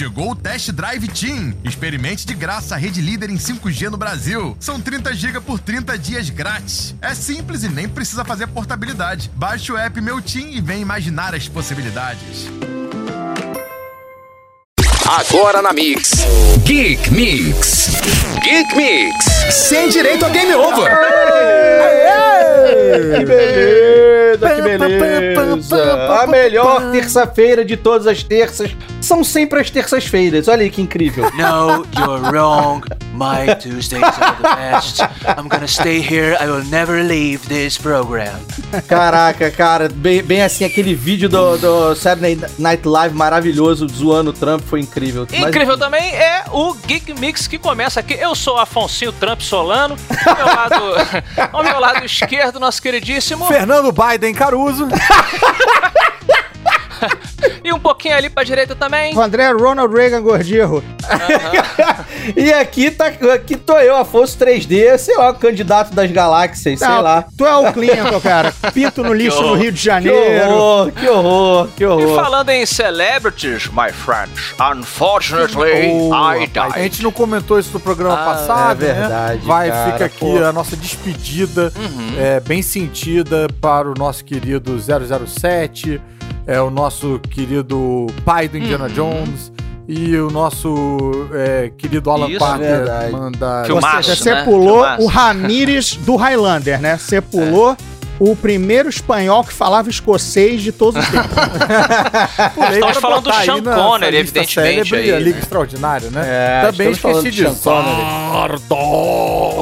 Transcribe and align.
Chegou 0.00 0.30
o 0.30 0.34
Test 0.34 0.72
Drive 0.72 1.06
Team. 1.08 1.52
Experimente 1.62 2.24
de 2.24 2.32
graça 2.32 2.74
a 2.74 2.78
rede 2.78 3.02
líder 3.02 3.28
em 3.28 3.36
5G 3.36 3.90
no 3.90 3.98
Brasil. 3.98 4.56
São 4.58 4.80
30 4.80 5.12
GB 5.12 5.42
por 5.42 5.58
30 5.58 5.98
dias 5.98 6.30
grátis. 6.30 6.94
É 7.02 7.14
simples 7.14 7.64
e 7.64 7.68
nem 7.68 7.86
precisa 7.86 8.24
fazer 8.24 8.46
portabilidade. 8.46 9.30
Baixe 9.34 9.70
o 9.70 9.76
app 9.76 10.00
Meu 10.00 10.22
Team 10.22 10.52
e 10.52 10.60
vem 10.62 10.80
imaginar 10.80 11.34
as 11.34 11.48
possibilidades. 11.48 12.48
Agora 15.06 15.60
na 15.60 15.74
Mix. 15.74 16.24
Geek 16.64 17.10
Mix. 17.10 17.90
Geek 18.42 18.74
Mix. 18.74 19.54
Sem 19.54 19.90
direito 19.90 20.24
a 20.24 20.30
game 20.30 20.54
over. 20.54 20.90
Que 22.70 23.24
beleza, 23.24 24.54
que 24.54 24.62
beleza. 24.62 26.08
A 26.22 26.26
melhor 26.26 26.90
terça-feira 26.92 27.64
de 27.64 27.76
todas 27.76 28.06
as 28.06 28.22
terças 28.22 28.70
são 29.00 29.24
sempre 29.24 29.60
as 29.60 29.70
terças-feiras. 29.70 30.46
Olha 30.48 30.62
aí 30.62 30.70
que 30.70 30.80
incrível. 30.82 31.30
No, 31.40 31.86
you're 31.98 32.30
wrong. 32.30 32.82
My 33.14 33.54
Tuesdays 33.54 34.02
are 34.02 34.36
the 34.36 34.56
best. 34.56 35.00
I'm 35.38 35.48
gonna 35.48 35.66
stay 35.66 36.00
here. 36.00 36.36
I 36.40 36.46
will 36.46 36.64
never 36.64 37.02
leave 37.02 37.46
this 37.48 37.76
program. 37.78 38.34
Caraca, 38.86 39.50
cara, 39.50 39.88
bem, 39.88 40.22
bem 40.22 40.42
assim, 40.42 40.64
aquele 40.64 40.94
vídeo 40.94 41.28
do, 41.28 41.56
do 41.58 41.94
Saturday 41.94 42.38
Night 42.58 42.86
Live 42.86 43.14
maravilhoso 43.14 43.86
zoando 43.88 44.30
o 44.30 44.32
Trump 44.32 44.62
foi 44.64 44.80
incrível. 44.80 45.26
Mas- 45.30 45.40
Incrível 45.48 45.76
também 45.78 46.14
é 46.14 46.44
o 46.52 46.72
Geek 46.86 47.14
Mix 47.18 47.46
que 47.46 47.58
começa 47.58 48.00
aqui. 48.00 48.14
Eu 48.14 48.34
sou 48.34 48.58
Afonsinho 48.58 49.12
Trump 49.12 49.40
Solano. 49.40 49.96
Ao 50.26 50.36
meu 50.36 50.46
lado, 50.46 50.74
ao 51.52 51.62
meu 51.64 51.80
lado 51.80 52.04
esquerdo, 52.04 52.59
nosso 52.60 52.80
queridíssimo. 52.80 53.46
Fernando 53.46 53.92
Biden 53.92 54.34
Caruso. 54.34 54.86
E 57.62 57.72
um 57.72 57.78
pouquinho 57.78 58.16
ali 58.16 58.30
pra 58.30 58.42
direita 58.42 58.74
também. 58.74 59.14
O 59.16 59.20
André 59.20 59.50
Ronald 59.52 59.94
Reagan 59.94 60.22
Gordirro. 60.22 60.82
E 62.36 62.52
aqui, 62.52 62.90
tá, 62.90 63.06
aqui 63.06 63.56
tô 63.56 63.78
eu, 63.78 63.96
Afonso 63.96 64.36
3D, 64.38 64.96
sei 64.98 65.16
lá, 65.16 65.30
o 65.30 65.34
candidato 65.34 65.94
das 65.94 66.10
galáxias, 66.10 66.78
sei 66.78 66.86
Não, 66.88 67.00
lá. 67.00 67.24
Tu 67.36 67.46
é 67.46 67.56
o 67.56 67.72
Clinton, 67.72 68.20
cara. 68.20 68.52
Pinto 68.74 69.02
no 69.02 69.12
lixo 69.14 69.40
no 69.42 69.54
Rio 69.54 69.72
de 69.72 69.78
Que 69.78 69.84
Janeiro. 69.86 70.50
horror, 70.52 70.92
que 70.92 71.08
horror, 71.08 71.68
que 71.76 71.82
E 71.82 71.86
horror. 71.86 72.14
falando 72.22 72.50
em 72.50 72.66
celebrities, 72.66 73.68
my 73.68 73.90
friends, 73.90 74.54
unfortunately, 74.60 75.90
Ô, 75.92 76.08
I 76.14 76.44
rapaz, 76.46 76.56
a 76.56 76.68
died. 76.78 76.82
gente 76.82 77.02
não 77.02 77.10
comentou 77.12 77.58
isso 77.58 77.70
no 77.72 77.80
programa 77.80 78.20
Ah, 78.20 78.24
passado, 78.26 78.84
é 78.84 78.88
né? 78.88 79.00
verdade, 79.00 79.46
Vai, 79.46 79.70
cara, 79.70 79.92
fica 79.92 80.04
aqui 80.04 80.18
pô. 80.18 80.44
a 80.44 80.52
nossa 80.52 80.76
despedida, 80.76 81.72
Uhum. 81.76 82.14
é, 82.18 82.38
bem 82.40 82.60
sentida 82.62 83.46
para 83.60 83.88
o 83.90 83.94
nosso 83.94 84.24
querido 84.24 84.78
007, 84.78 86.00
é, 86.46 86.60
o 86.60 86.70
nosso 86.70 87.20
querido 87.30 88.06
pai 88.24 88.48
do 88.48 88.58
Indiana 88.58 88.84
Uhum. 88.86 88.90
Jones 88.94 89.52
e 89.88 90.16
o 90.16 90.30
nosso 90.30 91.28
é, 91.32 91.70
querido 91.76 92.10
Alan 92.10 92.28
Isso, 92.28 92.38
Parker. 92.38 92.66
verdade. 92.66 93.12
Manda... 93.12 93.64
Filmaço. 93.64 94.14
Você 94.16 94.34
né? 94.34 94.44
pulou 94.44 94.82
Filmaço. 94.84 95.02
o 95.02 95.06
Ramírez 95.06 95.96
do 95.96 96.16
Highlander, 96.16 96.80
né? 96.80 96.96
Você 96.96 97.20
pulou 97.20 97.76
o 98.20 98.36
primeiro 98.36 98.88
espanhol 98.88 99.42
que 99.42 99.52
falava 99.52 99.88
escocês 99.88 100.60
de 100.60 100.70
todos 100.72 101.02
os 101.02 101.10
tempos. 101.10 101.30
Estamos 102.74 102.98
falando 102.98 103.24
do 103.24 103.32
Sean 103.32 103.62
Connery, 103.62 104.16
evidentemente, 104.16 104.88
célebre, 104.90 105.10
aí, 105.10 105.14
a 105.14 105.18
Liga 105.18 105.36
né? 105.36 105.42
Extraordinária, 105.42 106.10
né? 106.10 106.22
É, 106.26 106.70
Também 106.70 106.90
esqueci 106.90 107.30
de 107.30 107.30
disso. 107.30 107.54
Sean 107.54 107.82
Connery. 107.82 108.60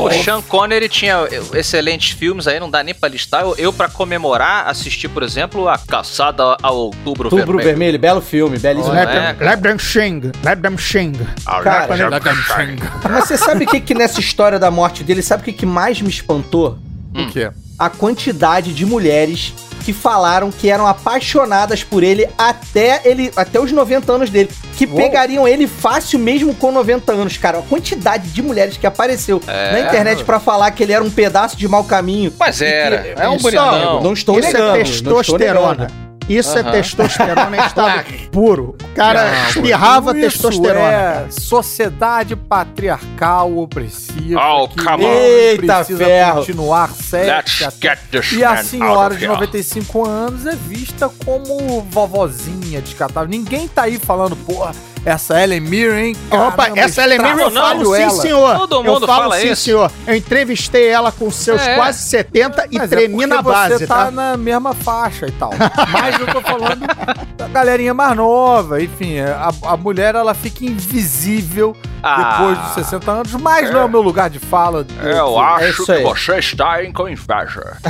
O 0.05 0.11
Sean 0.11 0.41
Connery 0.43 0.89
tinha 0.89 1.17
excelentes 1.55 2.11
filmes 2.11 2.47
aí, 2.47 2.61
não 2.61 2.71
dá 2.71 2.83
nem 2.83 2.95
pra 2.95 3.09
listar. 3.09 3.43
Eu, 3.43 3.55
eu 3.57 3.73
para 3.73 3.89
comemorar, 3.89 4.69
assisti, 4.69 5.09
por 5.09 5.23
exemplo, 5.23 5.69
A 5.69 5.79
Caçada 5.79 6.57
ao 6.63 6.77
Outubro, 6.77 7.25
Outubro 7.25 7.59
Vermelho. 7.59 7.65
Vermelho, 7.65 7.99
belo 7.99 8.21
filme, 8.21 8.59
belíssimo. 8.59 8.95
É, 8.95 9.07
cara. 9.07 9.37
Lebram 9.41 9.79
Shing, 9.79 10.33
Lebram 10.45 10.79
Shing. 10.79 11.13
Cara, 11.63 11.89
mas 13.11 13.25
você 13.25 13.37
sabe 13.37 13.65
o 13.65 13.69
que, 13.69 13.81
que 13.81 13.95
nessa 13.95 14.21
história 14.21 14.59
da 14.59 14.71
morte 14.71 15.03
dele, 15.03 15.23
sabe 15.23 15.43
o 15.43 15.45
que, 15.45 15.53
que 15.53 15.67
mais 15.67 16.01
me 16.01 16.09
espantou? 16.09 16.79
O 17.15 17.27
quê? 17.31 17.51
A 17.79 17.89
quantidade 17.89 18.73
de 18.75 18.85
mulheres 18.85 19.53
que 19.79 19.93
falaram 19.93 20.51
que 20.51 20.71
eram 20.71 20.87
apaixonadas 20.87 21.83
por 21.83 22.03
ele 22.03 22.29
até 22.37 23.01
ele 23.05 23.31
até 23.37 23.59
os 23.61 23.73
90 23.73 24.13
anos 24.13 24.31
dele, 24.31 24.51
que 24.77 24.85
Uou. 24.87 24.97
pegariam 24.97 25.47
ele 25.49 25.67
fácil 25.67 26.19
mesmo 26.19 26.55
com 26.55 26.71
90 26.73 27.13
anos, 27.13 27.37
cara. 27.37 27.59
A 27.59 27.63
quantidade 27.63 28.29
de 28.29 28.43
mulheres 28.43 28.77
que 28.77 28.87
apareceu 28.87 29.41
É. 29.47 29.73
na 29.73 29.81
internet 29.81 30.25
pra 30.25 30.39
falar 30.41 30.71
que 30.73 30.83
ele 30.83 30.93
era 30.93 31.03
um 31.03 31.11
pedaço 31.11 31.57
de 31.57 31.67
mau 31.69 31.85
caminho. 31.85 32.33
Mas 32.39 32.61
E 32.61 32.65
que- 32.65 32.71
era, 32.71 32.97
é 33.17 33.29
um 33.29 33.35
Isso, 33.37 33.43
bonitão. 33.43 34.03
Não 34.03 34.13
estou 34.13 34.39
Isso 34.39 34.49
negando. 34.49 34.65
é 34.65 34.75
não 34.75 34.81
estou 34.83 35.17
testosterona. 35.19 35.71
negando. 35.87 36.08
Isso 36.29 36.57
é 36.59 36.61
Aham. 36.61 36.71
testosterona 36.73 37.57
em 37.57 37.67
estado 37.67 38.05
puro. 38.31 38.77
O 38.83 38.95
cara 38.95 39.31
Não, 39.31 39.49
espirrava 39.49 40.11
isso 40.13 40.21
testosterona. 40.21 40.81
É 40.81 40.93
cara. 41.15 41.31
sociedade 41.31 42.37
patriarcal 42.37 43.57
opressiva. 43.57 44.41
Oh, 44.41 44.69
que 44.69 44.85
come 44.85 45.05
on. 45.05 45.09
Eita, 45.09 45.77
precisa 45.77 46.05
ferro. 46.05 46.39
continuar 46.41 46.91
this 48.11 48.33
E 48.33 48.45
a 48.45 48.63
senhora 48.63 49.15
de 49.17 49.25
here. 49.25 49.33
95 49.33 50.07
anos 50.07 50.47
é 50.47 50.55
vista 50.55 51.09
como 51.25 51.81
vovozinha 51.83 52.81
descartável. 52.83 53.29
Ninguém 53.29 53.67
tá 53.69 53.83
aí 53.83 53.99
falando, 53.99 54.37
porra, 54.37 54.73
essa 55.09 55.43
Ellen 55.43 55.61
Mirren, 55.61 56.07
hein? 56.09 56.17
Opa, 56.31 56.65
Caramba, 56.65 56.81
essa 56.81 57.03
Ellen 57.03 57.19
Mirren 57.19 57.41
eu 57.45 57.51
falo 57.51 57.97
sim, 57.97 58.11
senhor. 58.11 58.59
Todo 58.59 58.77
eu 58.77 58.85
mundo 58.85 59.07
falo 59.07 59.23
fala 59.23 59.39
sim, 59.41 59.51
isso. 59.53 59.63
senhor. 59.63 59.91
Eu 60.07 60.15
entrevistei 60.15 60.89
ela 60.89 61.11
com 61.13 61.31
seus 61.31 61.61
É. 61.63 61.75
quase 61.77 62.03
70 62.05 62.67
e 62.71 62.79
Mas 62.79 62.93
é 62.93 62.97
tremi 62.97 63.15
porque 63.15 63.27
na 63.27 63.43
base, 63.43 63.79
você 63.79 63.87
tá, 63.87 64.05
tá? 64.07 64.11
na 64.11 64.37
mesma 64.37 64.75
faixa 64.75 65.27
e 65.27 65.33
tal. 65.33 65.51
Mas 65.91 66.19
eu 66.21 66.27
tô 66.27 66.41
falando 66.41 66.87
da 67.37 67.49
galerinha 67.49 67.95
mais 67.95 68.17
nova. 68.17 68.83
Enfim, 68.83 69.21
a, 69.21 69.51
a 69.63 69.77
mulher 69.77 70.15
ela 70.15 70.35
fica 70.35 70.65
invisível 70.65 71.77
Ah. 72.03 72.39
depois 72.39 72.59
dos 72.59 72.75
60 72.87 73.11
anos, 73.11 73.33
mas 73.35 73.71
não 73.73 73.81
é 73.81 73.85
o 73.85 73.89
meu 73.89 74.01
lugar 74.03 74.31
de 74.31 74.39
fala. 74.39 74.87
Eu 75.03 75.39
É 75.39 75.45
acho 75.69 75.85
que 75.85 75.93
aí. 75.93 76.03
você 76.03 76.39
está 76.39 76.85
em 76.85 76.93
com 76.93 77.09
inveja. 77.09 77.77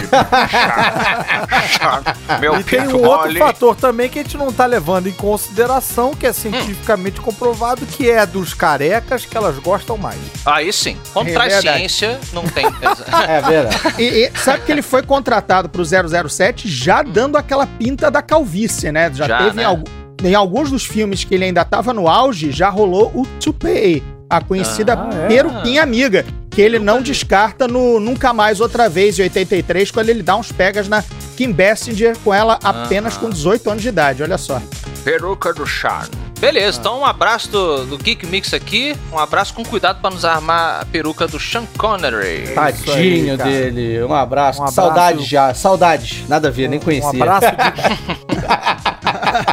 Meu 2.40 2.58
E 2.58 2.64
tem 2.64 2.86
um 2.88 3.04
outro 3.04 3.36
fator 3.38 3.76
também 3.76 4.08
que 4.08 4.18
a 4.18 4.22
gente 4.22 4.36
não 4.36 4.52
tá 4.52 4.66
levando 4.66 5.08
em 5.08 5.12
consideração, 5.12 6.14
que 6.14 6.26
é 6.26 6.32
cientificamente 6.32 7.07
comprovado, 7.20 7.84
que 7.86 8.10
é 8.10 8.24
dos 8.26 8.52
carecas 8.54 9.24
que 9.24 9.36
elas 9.36 9.58
gostam 9.58 9.96
mais. 9.96 10.18
Aí 10.44 10.72
sim. 10.72 10.96
Quando 11.12 11.28
É 11.28 11.32
traz 11.32 11.52
verdade. 11.54 11.78
ciência, 11.78 12.20
não 12.32 12.44
tem. 12.44 12.66
É 13.28 13.40
verdade. 13.42 13.78
E, 13.98 14.04
e 14.04 14.32
sabe 14.38 14.64
que 14.64 14.72
ele 14.72 14.82
foi 14.82 15.02
contratado 15.02 15.68
pro 15.68 15.82
007 15.84 16.68
já 16.68 17.02
dando 17.02 17.36
aquela 17.36 17.66
pinta 17.66 18.10
da 18.10 18.20
calvície, 18.22 18.90
né? 18.92 19.10
Já, 19.12 19.26
Já, 19.26 19.38
teve 19.38 19.56
né? 19.56 19.62
em, 19.62 19.66
algu- 19.66 19.88
em 20.24 20.34
alguns 20.34 20.70
dos 20.70 20.84
filmes 20.84 21.24
que 21.24 21.34
ele 21.34 21.44
ainda 21.44 21.64
tava 21.64 21.92
no 21.92 22.08
auge, 22.08 22.50
já 22.52 22.68
rolou 22.68 23.10
o 23.14 23.26
Toupee, 23.40 24.02
a 24.28 24.40
conhecida 24.42 24.94
Ah, 24.94 25.24
é? 25.24 25.26
peruquinha 25.28 25.82
amiga, 25.82 26.24
que 26.50 26.60
ele 26.60 26.78
não 26.78 27.00
descarta 27.00 27.66
no 27.68 27.98
Nunca 28.00 28.32
Mais 28.32 28.60
Outra 28.60 28.88
Vez, 28.88 29.18
em 29.18 29.22
83, 29.22 29.90
quando 29.90 30.08
ele 30.08 30.22
dá 30.22 30.36
uns 30.36 30.50
pegas 30.52 30.88
na 30.88 31.02
Kim 31.36 31.52
Basinger 31.52 32.16
com 32.24 32.34
ela 32.34 32.58
apenas 32.64 33.16
com 33.16 33.30
18 33.30 33.70
anos 33.70 33.82
de 33.82 33.88
idade, 33.88 34.22
olha 34.22 34.36
só. 34.36 34.60
Peruca 35.04 35.54
do 35.54 35.64
Charme. 35.64 36.10
Beleza, 36.38 36.78
então 36.78 37.00
um 37.00 37.04
abraço 37.04 37.50
do, 37.50 37.84
do 37.84 37.98
Geek 37.98 38.24
Mix 38.26 38.54
aqui. 38.54 38.96
Um 39.12 39.18
abraço 39.18 39.52
com 39.52 39.64
cuidado 39.64 40.00
pra 40.00 40.08
nos 40.08 40.24
armar 40.24 40.82
a 40.82 40.84
peruca 40.84 41.26
do 41.26 41.40
Sean 41.40 41.64
Connery. 41.76 42.54
Tadinho 42.54 43.36
cara. 43.36 43.50
dele. 43.50 44.04
Um 44.04 44.14
abraço. 44.14 44.60
Um 44.60 44.62
abraço. 44.62 44.74
Saudades 44.76 45.26
já. 45.26 45.52
Saudades. 45.52 46.28
Nada 46.28 46.46
a 46.46 46.50
ver, 46.50 46.68
nem 46.68 46.78
conhecia. 46.78 47.08
Um 47.08 47.22
abraço 47.22 47.46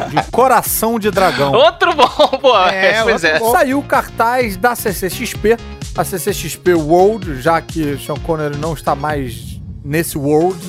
de, 0.10 0.16
de 0.22 0.32
coração 0.32 1.00
de 1.00 1.10
dragão. 1.10 1.54
Outro 1.54 1.96
bom, 1.96 2.38
pô. 2.40 2.56
É, 2.60 3.02
pois 3.04 3.24
é. 3.24 3.40
bom. 3.40 3.52
Saiu 3.52 3.80
o 3.80 3.84
cartaz 3.84 4.56
da 4.56 4.76
CCXP, 4.76 5.58
a 5.98 6.04
CCXP 6.04 6.76
World, 6.76 7.42
já 7.42 7.60
que 7.62 7.98
Sean 7.98 8.18
Connery 8.18 8.58
não 8.58 8.74
está 8.74 8.94
mais 8.94 9.60
nesse 9.84 10.20
World, 10.20 10.60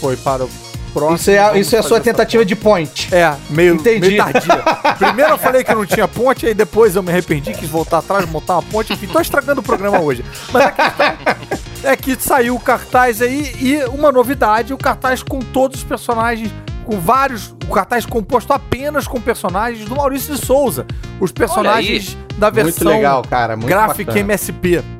foi 0.00 0.16
para 0.16 0.44
o 0.44 0.67
próximo. 0.88 1.16
Isso 1.16 1.30
é, 1.30 1.58
isso 1.58 1.76
é 1.76 1.78
a 1.78 1.82
sua 1.82 2.00
tentativa 2.00 2.44
de 2.44 2.56
point. 2.56 3.08
É, 3.14 3.34
meio, 3.50 3.74
Entendi. 3.74 4.08
meio 4.08 4.16
tardia. 4.16 4.62
Primeiro 4.98 5.32
eu 5.32 5.38
falei 5.38 5.64
que 5.64 5.74
não 5.74 5.86
tinha 5.86 6.08
ponte, 6.08 6.46
aí 6.46 6.54
depois 6.54 6.96
eu 6.96 7.02
me 7.02 7.10
arrependi, 7.10 7.52
quis 7.52 7.68
voltar 7.68 7.98
atrás, 7.98 8.28
montar 8.28 8.54
uma 8.54 8.62
ponte, 8.62 8.92
enfim, 8.92 9.06
tô 9.06 9.20
estragando 9.20 9.60
o 9.60 9.64
programa 9.64 10.00
hoje. 10.00 10.24
Mas 10.52 10.66
a 10.66 10.70
questão 10.72 11.06
é 11.84 11.96
que 11.96 12.16
saiu 12.20 12.54
o 12.54 12.60
cartaz 12.60 13.22
aí 13.22 13.54
e 13.60 13.84
uma 13.84 14.10
novidade, 14.10 14.72
o 14.72 14.78
cartaz 14.78 15.22
com 15.22 15.38
todos 15.38 15.78
os 15.78 15.84
personagens, 15.84 16.50
com 16.84 16.98
vários, 16.98 17.54
o 17.68 17.72
cartaz 17.72 18.06
composto 18.06 18.52
apenas 18.52 19.06
com 19.06 19.20
personagens 19.20 19.88
do 19.88 19.94
Maurício 19.94 20.34
de 20.34 20.44
Souza. 20.44 20.86
Os 21.20 21.30
personagens 21.30 22.16
da 22.38 22.50
Muito 22.50 22.64
versão 22.64 22.92
legal, 22.92 23.22
cara. 23.22 23.56
Muito 23.56 23.68
Gráfica 23.68 24.12
bacana. 24.12 24.20
MSP. 24.20 24.97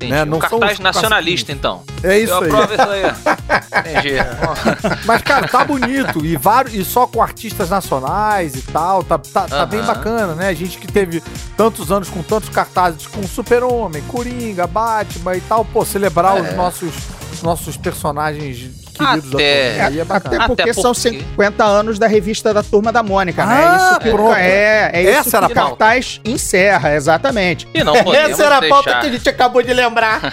Entendi. 0.00 0.12
né, 0.12 0.24
não 0.24 0.38
um 0.38 0.40
são 0.40 0.58
cartaz 0.58 0.72
os 0.78 0.80
nacionalista, 0.80 1.52
então. 1.52 1.82
É 2.02 2.18
isso 2.18 2.32
Eu 2.32 2.38
aí. 2.38 2.44
aprovo 2.50 2.72
isso 2.72 2.82
aí. 2.82 3.02
Entendi. 3.92 4.14
Mas, 5.04 5.22
cara, 5.22 5.46
tá 5.46 5.64
bonito. 5.64 6.24
E, 6.24 6.36
vários, 6.36 6.74
e 6.74 6.84
só 6.84 7.06
com 7.06 7.22
artistas 7.22 7.68
nacionais 7.68 8.54
e 8.54 8.62
tal. 8.62 9.04
Tá, 9.04 9.18
tá, 9.18 9.46
tá 9.46 9.56
Aham. 9.56 9.66
bem 9.66 9.82
bacana, 9.82 10.34
né? 10.34 10.48
A 10.48 10.54
gente 10.54 10.78
que 10.78 10.86
teve 10.90 11.22
tantos 11.56 11.92
anos 11.92 12.08
com 12.08 12.22
tantos 12.22 12.48
cartazes 12.48 13.06
com 13.06 13.22
Super-Homem, 13.26 14.02
Coringa, 14.08 14.66
Batman 14.66 15.36
e 15.36 15.40
tal. 15.42 15.64
Pô, 15.64 15.84
celebrar 15.84 16.38
É. 16.38 16.40
os 16.50 16.56
nossos, 16.56 16.94
nossos 17.42 17.76
personagens 17.76 18.70
queridos 19.06 19.34
Até- 19.34 19.70
atores. 19.78 19.80
Aí 19.94 20.00
é 20.00 20.04
bacana. 20.04 20.36
Até 20.36 20.46
porque 20.46 20.62
Até 20.62 20.72
são 20.74 20.92
porque- 20.92 21.10
50 21.10 21.64
anos 21.64 21.98
da 21.98 22.06
revista 22.06 22.54
da 22.54 22.62
Turma 22.62 22.92
da 22.92 23.02
Mônica, 23.02 23.44
né? 23.44 23.54
Ah, 23.54 23.76
isso 23.90 24.00
que, 24.00 24.10
pronto. 24.10 24.34
é, 24.36 24.90
é 24.92 25.02
isso 25.02 25.28
Essa 25.28 25.36
era 25.38 25.46
que 25.48 25.58
a 25.58 25.64
o 25.64 25.68
cartaz 25.68 26.20
encerra, 26.24 26.94
exatamente. 26.94 27.66
E 27.74 27.82
não 27.82 27.92
podemos 28.04 28.30
Essa 28.30 28.44
era 28.44 28.58
a 28.58 28.68
pauta 28.68 28.84
deixar... 28.84 29.00
que 29.00 29.06
a 29.06 29.10
gente 29.12 29.28
acabou 29.28 29.62
de 29.62 29.72
lembrar. 29.72 30.20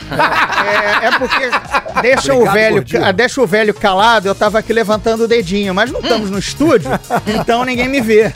É, 0.67 1.07
é 1.07 1.11
porque 1.19 1.49
deixa 2.01 2.33
o 2.33 2.37
Obrigado, 2.37 2.53
velho, 2.53 2.75
gordinho. 2.75 3.01
ca- 3.01 3.11
deixa 3.11 3.41
o 3.41 3.47
velho 3.47 3.73
calado, 3.73 4.27
eu 4.27 4.35
tava 4.35 4.59
aqui 4.59 4.73
levantando 4.73 5.23
o 5.23 5.27
dedinho, 5.27 5.73
mas 5.73 5.91
não 5.91 5.99
estamos 6.01 6.29
no 6.29 6.37
estúdio, 6.39 6.89
então 7.27 7.63
ninguém 7.63 7.87
me 7.87 8.01
vê. 8.01 8.33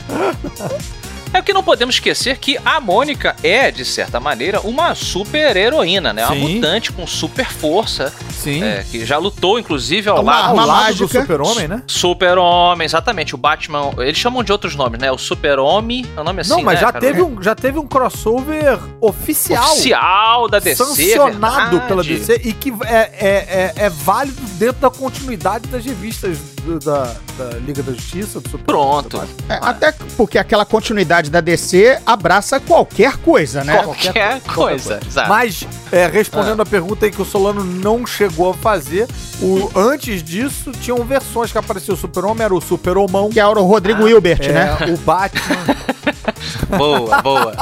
É 1.34 1.40
que 1.40 1.52
não 1.52 1.62
podemos 1.62 1.94
esquecer 1.94 2.36
que 2.38 2.58
a 2.64 2.78
Mônica 2.80 3.34
é, 3.42 3.70
de 3.70 3.84
certa 3.84 4.20
maneira, 4.20 4.60
uma 4.60 4.94
super 4.94 5.56
heroína, 5.56 6.12
né? 6.12 6.26
Uma 6.26 6.34
Sim. 6.34 6.54
mutante 6.56 6.92
com 6.92 7.06
super 7.06 7.46
força, 7.46 8.12
Sim. 8.30 8.62
é, 8.62 8.84
que 8.90 9.04
já 9.06 9.16
lutou, 9.16 9.58
inclusive, 9.58 10.08
ao 10.10 10.20
Uma 10.20 10.32
lado 10.32 10.48
Ao 10.50 10.66
lado 10.66 10.68
mágica. 10.68 11.06
do 11.06 11.20
super-homem, 11.22 11.68
né? 11.68 11.82
Super-Homem, 11.86 12.84
exatamente. 12.84 13.34
O 13.34 13.38
Batman. 13.38 13.92
Eles 13.98 14.18
chamam 14.18 14.44
de 14.44 14.52
outros 14.52 14.74
nomes, 14.76 15.00
né? 15.00 15.10
O 15.10 15.16
Super-Homem. 15.18 16.04
É 16.16 16.20
o 16.20 16.24
nome 16.24 16.40
assim, 16.42 16.50
Não, 16.50 16.62
mas 16.62 16.74
né, 16.74 16.80
já, 16.80 16.92
cara? 16.92 17.00
teve 17.04 17.22
um, 17.22 17.42
já 17.42 17.54
teve 17.54 17.78
um 17.78 17.86
crossover 17.86 18.78
oficial. 19.00 19.72
Oficial 19.72 20.48
da 20.48 20.58
DC. 20.58 20.76
sancionado 20.84 21.70
verdade. 21.78 21.88
pela 21.88 22.02
DC 22.02 22.40
e 22.44 22.52
que 22.52 22.72
é, 22.84 22.96
é, 22.96 23.72
é, 23.76 23.84
é 23.86 23.88
válido 23.90 24.40
dentro 24.58 24.80
da 24.80 24.90
continuidade 24.90 25.66
das 25.68 25.84
revistas 25.84 26.38
do- 26.64 26.78
da, 26.78 27.14
da 27.38 27.56
Liga 27.64 27.82
da 27.82 27.92
Justiça, 27.92 28.40
do 28.40 28.48
Super 28.48 28.64
Pronto. 28.64 29.20
É, 29.48 29.58
até 29.60 29.92
porque 30.16 30.38
aquela 30.38 30.64
continuidade 30.64 31.30
da 31.30 31.40
DC 31.40 31.98
abraça 32.06 32.58
qualquer 32.60 33.16
coisa, 33.18 33.62
né? 33.64 33.82
Qualquer 33.82 34.40
coisa. 34.42 35.00
Exato. 35.06 35.28
Mas, 35.28 35.66
é, 35.90 36.06
respondendo 36.06 36.60
a 36.62 36.66
pergunta 36.66 37.04
aí 37.06 37.10
que 37.12 37.20
o 37.20 37.24
Solano 37.24 37.62
não 37.64 38.06
chegou 38.06 38.50
a 38.50 38.54
fazer, 38.54 39.06
o, 39.40 39.70
antes 39.74 40.22
disso, 40.22 40.72
tinham 40.72 41.02
versões 41.04 41.50
que 41.52 41.58
apareceu 41.58 41.94
o 41.94 41.96
Super-Homem, 41.96 42.44
era 42.44 42.54
o 42.54 42.60
Super-Homão, 42.60 43.28
Que 43.30 43.40
era 43.40 43.60
o 43.60 43.64
Rodrigo 43.66 44.08
Hilbert, 44.08 44.40
é, 44.42 44.52
né? 44.52 44.76
o 44.92 44.96
Batman. 44.98 45.42
Boa, 46.76 47.20
boa. 47.22 47.52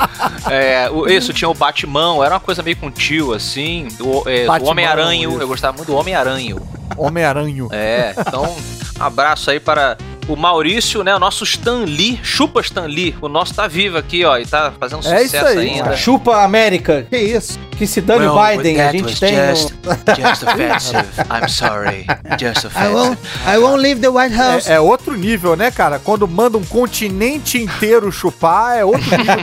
É, 0.50 0.88
o, 0.90 1.06
isso, 1.08 1.32
tinha 1.32 1.48
o 1.48 1.54
Batman, 1.54 2.24
era 2.24 2.34
uma 2.34 2.40
coisa 2.40 2.62
meio 2.62 2.76
com 2.76 2.90
tio, 2.90 3.32
assim. 3.32 3.88
O, 4.00 4.22
é, 4.28 4.44
o 4.44 4.46
Batman, 4.46 4.70
Homem-Aranha, 4.70 5.28
isso. 5.28 5.40
eu 5.40 5.48
gostava 5.48 5.76
muito 5.76 5.88
do 5.88 5.96
Homem-Aranha. 5.96 6.56
Homem-Aranho. 6.96 7.68
É, 7.72 8.14
então, 8.16 8.54
abraço 9.00 9.50
aí 9.50 9.58
para 9.58 9.96
o 10.28 10.36
Maurício, 10.36 11.02
né? 11.02 11.12
O 11.14 11.18
nosso 11.18 11.42
Stan 11.42 11.84
Lee, 11.84 12.20
chupa 12.22 12.60
Stan 12.60 12.82
Lee. 12.86 13.16
O 13.20 13.28
nosso 13.28 13.52
tá 13.54 13.66
vivo 13.66 13.98
aqui, 13.98 14.24
ó, 14.24 14.38
e 14.38 14.46
tá 14.46 14.72
fazendo 14.78 15.00
É 15.00 15.24
sucesso 15.24 15.36
isso 15.36 15.46
aí, 15.46 15.70
ainda. 15.70 15.96
Chupa 15.96 16.44
América. 16.44 17.04
Que 17.10 17.16
isso? 17.18 17.58
Que 17.76 17.86
se 17.86 18.00
dane 18.00 18.26
Well, 18.28 18.38
Biden. 18.56 18.80
A 18.80 18.92
gente 18.92 19.18
tem. 19.18 19.34
just, 19.34 19.72
o- 19.72 20.20
just 20.20 20.42
offensive. 20.44 21.04
I'm 21.30 21.48
sorry. 21.48 22.06
Just 22.38 22.66
I 22.76 22.88
won't, 22.92 23.12
offensive. 23.18 23.48
I 23.48 23.58
won't 23.58 23.82
leave 23.82 24.00
the 24.00 24.08
White 24.08 24.36
House. 24.36 24.68
É, 24.68 24.74
é 24.74 24.80
outro 24.80 25.16
nível, 25.16 25.56
né, 25.56 25.70
cara? 25.70 25.98
Quando 25.98 26.28
manda 26.28 26.56
um 26.58 26.64
continente 26.64 27.58
inteiro 27.58 28.12
chupar, 28.12 28.76
é 28.76 28.84
outro 28.84 29.00
nível 29.10 29.34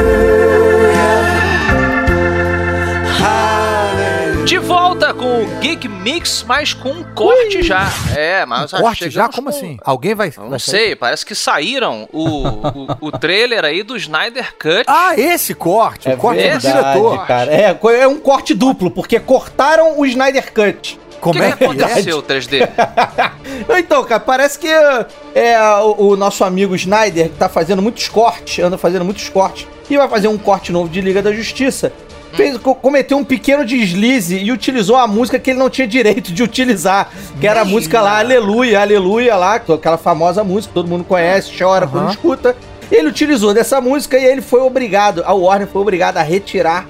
de 4.45 4.57
volta 4.57 5.13
com 5.13 5.43
o 5.43 5.47
Geek 5.59 5.87
Mix, 5.87 6.43
mas 6.47 6.73
com 6.73 6.89
um 6.89 7.03
corte 7.13 7.61
já. 7.61 7.87
É, 8.15 8.45
mas 8.45 8.71
Corte 8.71 9.09
já? 9.09 9.29
Como 9.29 9.49
com- 9.49 9.55
assim? 9.55 9.77
Alguém 9.83 10.13
vai. 10.15 10.33
Não 10.37 10.49
vai 10.49 10.59
sair? 10.59 10.71
sei, 10.77 10.95
parece 10.95 11.25
que 11.25 11.35
saíram 11.35 12.07
o, 12.11 12.47
o, 12.47 12.87
o 13.01 13.11
trailer 13.11 13.63
aí 13.63 13.83
do 13.83 13.95
Snyder 13.95 14.53
Cut. 14.57 14.83
Ah, 14.87 15.13
esse 15.17 15.53
corte. 15.53 16.09
É 16.09 16.15
o 16.15 16.17
corte 16.17 16.41
do 16.41 16.43
verdade, 16.49 16.67
diretor. 16.81 17.25
cara. 17.27 17.51
É, 17.53 17.79
é 18.01 18.07
um 18.07 18.17
corte 18.19 18.53
duplo, 18.53 18.89
porque 18.91 19.19
cortaram 19.19 19.97
o 19.99 20.05
Snyder 20.05 20.51
Cut. 20.51 20.99
o 21.17 21.19
Como 21.19 21.39
que, 21.39 21.45
é 21.45 21.51
que 21.53 21.63
é? 21.63 21.67
aconteceu, 21.67 22.21
3D? 22.23 22.67
Então, 23.77 24.03
cara, 24.03 24.19
parece 24.19 24.57
que 24.57 24.67
é, 24.67 25.61
o, 25.81 26.07
o 26.09 26.15
nosso 26.17 26.43
amigo 26.43 26.75
Snyder 26.75 27.29
que 27.29 27.35
tá 27.37 27.47
fazendo 27.47 27.81
muitos 27.81 28.07
cortes, 28.09 28.63
anda 28.63 28.77
fazendo 28.77 29.05
muitos 29.05 29.29
cortes, 29.29 29.67
e 29.89 29.97
vai 29.97 30.07
fazer 30.09 30.27
um 30.27 30.37
corte 30.37 30.71
novo 30.71 30.89
de 30.89 30.99
Liga 30.99 31.21
da 31.21 31.31
Justiça. 31.31 31.93
Fez, 32.33 32.57
co- 32.57 32.75
cometeu 32.75 33.17
um 33.17 33.23
pequeno 33.23 33.65
deslize 33.65 34.37
e 34.37 34.51
utilizou 34.51 34.95
a 34.95 35.07
música 35.07 35.37
que 35.39 35.49
ele 35.49 35.59
não 35.59 35.69
tinha 35.69 35.87
direito 35.87 36.31
de 36.31 36.41
utilizar, 36.43 37.09
que 37.39 37.45
era 37.47 37.61
a 37.61 37.65
música 37.65 38.01
lá, 38.01 38.19
Aleluia, 38.19 38.81
Aleluia, 38.81 39.35
lá, 39.35 39.55
aquela 39.55 39.97
famosa 39.97 40.43
música 40.43 40.69
que 40.69 40.73
todo 40.73 40.87
mundo 40.87 41.03
conhece, 41.03 41.51
chora 41.57 41.85
quando 41.87 42.03
Aham. 42.05 42.11
escuta. 42.11 42.55
Ele 42.91 43.07
utilizou 43.07 43.53
dessa 43.53 43.79
música 43.79 44.17
e 44.17 44.25
ele 44.25 44.41
foi 44.41 44.59
obrigado, 44.61 45.23
a 45.25 45.33
Warner 45.33 45.67
foi 45.67 45.81
obrigada 45.81 46.19
a 46.19 46.23
retirar 46.23 46.87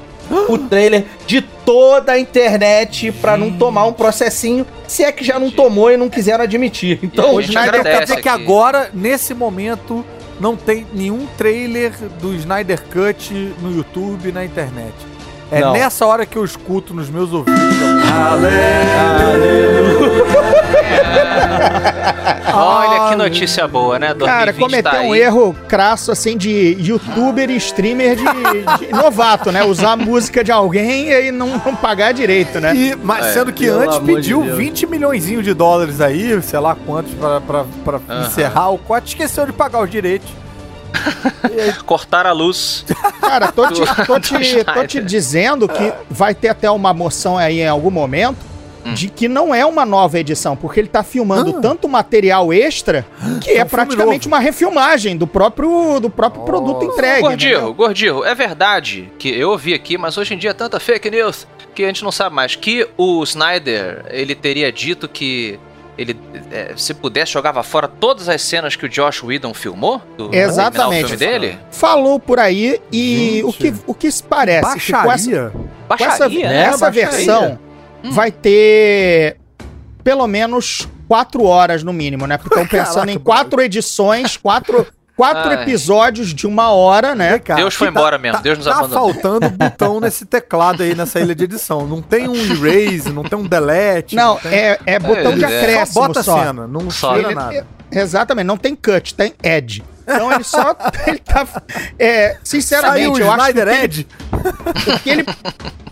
o 0.49 0.57
trailer 0.57 1.05
de 1.27 1.41
toda 1.41 2.13
a 2.13 2.19
internet 2.19 3.11
pra 3.11 3.35
não 3.35 3.51
tomar 3.51 3.85
um 3.85 3.93
processinho, 3.93 4.65
se 4.87 5.03
é 5.03 5.11
que 5.11 5.23
já 5.23 5.37
não 5.37 5.51
tomou 5.51 5.91
e 5.91 5.97
não 5.97 6.09
quiseram 6.09 6.43
admitir. 6.43 6.99
Então, 7.03 7.35
o 7.35 7.41
Snyder. 7.41 7.83
Quer 7.83 8.03
dizer 8.03 8.21
que 8.21 8.29
agora, 8.29 8.89
nesse 8.93 9.33
momento, 9.33 10.05
não 10.39 10.55
tem 10.55 10.87
nenhum 10.93 11.27
trailer 11.37 11.91
do 12.21 12.33
Snyder 12.33 12.81
Cut 12.83 13.33
no 13.61 13.75
YouTube, 13.75 14.31
na 14.31 14.43
internet. 14.45 14.93
É 15.51 15.59
Não. 15.59 15.73
nessa 15.73 16.05
hora 16.05 16.25
que 16.25 16.37
eu 16.37 16.45
escuto 16.45 16.93
nos 16.93 17.09
meus 17.09 17.31
ouvidos. 17.33 17.61
Olha 22.53 23.09
que 23.09 23.15
notícia 23.15 23.67
boa, 23.67 23.97
né? 23.97 24.13
Cara, 24.13 24.51
2020 24.51 24.59
cometeu 24.59 24.91
tá 24.91 25.01
um 25.01 25.15
erro 25.15 25.55
crasso, 25.67 26.11
assim, 26.11 26.37
de 26.37 26.77
youtuber 26.79 27.49
e 27.49 27.55
streamer 27.57 28.15
de, 28.15 28.85
de 28.85 28.91
novato, 28.91 29.51
né? 29.51 29.63
Usar 29.63 29.91
a 29.93 29.97
música 29.97 30.43
de 30.43 30.51
alguém 30.51 31.07
e 31.09 31.13
aí 31.13 31.31
não, 31.31 31.47
não 31.65 31.75
pagar 31.75 32.13
direito, 32.13 32.59
né? 32.59 32.75
E, 32.75 32.95
mas 32.95 33.27
É, 33.27 33.33
sendo 33.33 33.51
que 33.53 33.67
antes 33.67 33.99
de 33.99 34.05
pediu 34.05 34.41
Deus. 34.43 34.57
20 34.57 34.87
milhões 34.87 35.23
de 35.25 35.53
dólares 35.53 36.01
aí, 36.01 36.41
sei 36.41 36.59
lá 36.59 36.75
quantos, 36.75 37.13
pra, 37.13 37.41
pra, 37.41 37.65
pra 37.83 37.99
encerrar 38.25 38.69
o 38.69 38.77
corte, 38.77 39.09
esqueceu 39.09 39.45
de 39.45 39.53
pagar 39.53 39.83
os 39.83 39.89
direitos. 39.89 40.29
Cortar 41.85 42.25
a 42.25 42.31
luz. 42.31 42.85
Cara, 43.19 43.51
tô 43.51 43.67
te, 43.67 43.81
tô, 44.05 44.19
te, 44.19 44.63
tô 44.63 44.87
te 44.87 45.01
dizendo 45.01 45.67
que 45.67 45.93
vai 46.09 46.33
ter 46.33 46.49
até 46.49 46.69
uma 46.69 46.93
moção 46.93 47.37
aí 47.37 47.61
em 47.61 47.67
algum 47.67 47.91
momento 47.91 48.51
Hum. 48.83 48.95
de 48.95 49.09
que 49.09 49.27
não 49.27 49.53
é 49.53 49.63
uma 49.63 49.85
nova 49.85 50.17
edição, 50.17 50.55
porque 50.55 50.79
ele 50.79 50.87
tá 50.87 51.03
filmando 51.03 51.55
Ah. 51.55 51.61
tanto 51.61 51.87
material 51.87 52.51
extra 52.51 53.05
que 53.39 53.51
é, 53.51 53.53
um 53.53 53.55
filme 53.57 53.65
praticamente 53.69 54.27
uma 54.27 54.39
refilmagem 54.39 55.15
do 55.15 55.27
próprio, 55.27 55.99
do 55.99 56.09
próprio 56.09 56.43
produto 56.45 56.85
entregue. 56.85 57.21
Gordirro, 57.21 57.53
entendeu? 57.59 57.73
Gordirro, 57.75 58.25
é 58.25 58.33
verdade 58.33 59.13
que 59.19 59.29
eu 59.29 59.51
ouvi 59.51 59.75
aqui, 59.75 59.99
mas 59.99 60.17
hoje 60.17 60.33
em 60.33 60.37
dia 60.39 60.49
é 60.49 60.53
tanta 60.53 60.79
fake 60.79 61.11
news 61.11 61.45
que 61.75 61.83
a 61.83 61.87
gente 61.87 62.03
não 62.03 62.11
sabe 62.11 62.35
mais. 62.35 62.55
Que 62.55 62.87
o 62.97 63.21
Snyder, 63.23 64.03
ele 64.09 64.33
teria 64.33 64.71
dito 64.71 65.07
que 65.07 65.59
ele, 65.97 66.17
é, 66.51 66.73
se 66.77 66.93
pudesse, 66.93 67.31
jogava 67.33 67.61
fora 67.63 67.87
todas 67.87 68.27
as 68.29 68.41
cenas 68.41 68.75
que 68.75 68.85
o 68.85 68.89
Josh 68.89 69.23
Whedon 69.23 69.53
filmou? 69.53 70.01
Do, 70.17 70.33
Exatamente. 70.33 71.05
O 71.05 71.07
filme 71.09 71.17
dele? 71.25 71.59
Falou 71.71 72.19
por 72.19 72.39
aí 72.39 72.81
e 72.91 73.41
Gente. 73.41 73.43
o 73.45 73.53
que, 73.53 73.73
o 73.87 73.93
que 73.93 74.11
se 74.11 74.23
parece 74.23 74.79
que 74.79 74.91
com 74.91 74.97
essa, 74.97 75.07
Baixaria. 75.07 75.51
com 75.51 75.93
essa, 75.93 76.07
Baixaria, 76.19 76.49
né? 76.49 76.63
essa 76.65 76.85
Baixaria. 76.91 77.09
versão 77.09 77.59
Hum. 78.03 78.11
vai 78.13 78.31
ter 78.31 79.37
pelo 80.03 80.25
menos 80.25 80.87
quatro 81.07 81.43
horas 81.43 81.83
no 81.83 81.93
mínimo, 81.93 82.25
né? 82.25 82.37
Porque 82.37 82.53
estão 82.55 82.65
pensando 82.79 82.93
Caraca, 82.95 83.11
em 83.11 83.19
quatro 83.19 83.61
edições, 83.61 84.37
quatro, 84.37 84.87
quatro 85.21 85.49
Ai. 85.51 85.61
episódios 85.61 86.33
de 86.33 86.47
uma 86.47 86.71
hora, 86.71 87.13
né? 87.13 87.37
Cá, 87.37 87.53
Deus 87.55 87.75
foi 87.75 87.87
tá- 87.87 87.91
embora 87.91 88.17
mesmo, 88.17 88.37
tá- 88.37 88.41
Deus 88.43 88.57
nos 88.57 88.65
tá 88.65 88.73
abandonou. 88.79 89.13
faltando 89.13 89.49
botão 89.51 89.99
nesse 90.01 90.25
teclado 90.25 90.81
aí, 90.81 90.95
nessa 90.95 91.19
ilha 91.19 91.35
de 91.35 91.43
edição. 91.43 91.85
Não 91.85 92.01
tem 92.01 92.27
um 92.27 92.35
erase, 92.35 93.11
não 93.11 93.21
tem 93.23 93.37
um 93.37 93.45
delete. 93.45 94.15
Não, 94.15 94.37
tem... 94.37 94.51
é, 94.51 94.79
é 94.85 94.97
botão 94.99 95.35
de 95.37 95.43
É, 95.43 95.47
acréscimo 95.59 95.93
Só 96.01 96.07
bota 96.07 96.23
só. 96.23 96.39
a 96.39 96.43
cena, 96.45 96.67
não 96.67 96.89
Só. 96.89 97.13
tira 97.15 97.27
Ele- 97.27 97.35
nada. 97.35 97.67
Exatamente, 97.91 98.45
não 98.47 98.57
tem 98.57 98.75
cut, 98.75 99.13
tem 99.13 99.33
edge. 99.43 99.83
Então 100.03 100.31
ele 100.33 100.43
só. 100.43 100.75
ele 101.05 101.19
tá. 101.19 101.45
É, 101.99 102.37
sinceramente, 102.43 103.17
Saiu 103.17 103.25
eu 103.25 103.31
acho 103.31 103.43
que. 103.45 103.49
Snyder 103.51 103.65
que 103.67 103.71
ele- 103.73 103.83
Edge. 103.85 104.07
o 104.95 104.99
que 104.99 105.09
ele. 105.09 105.25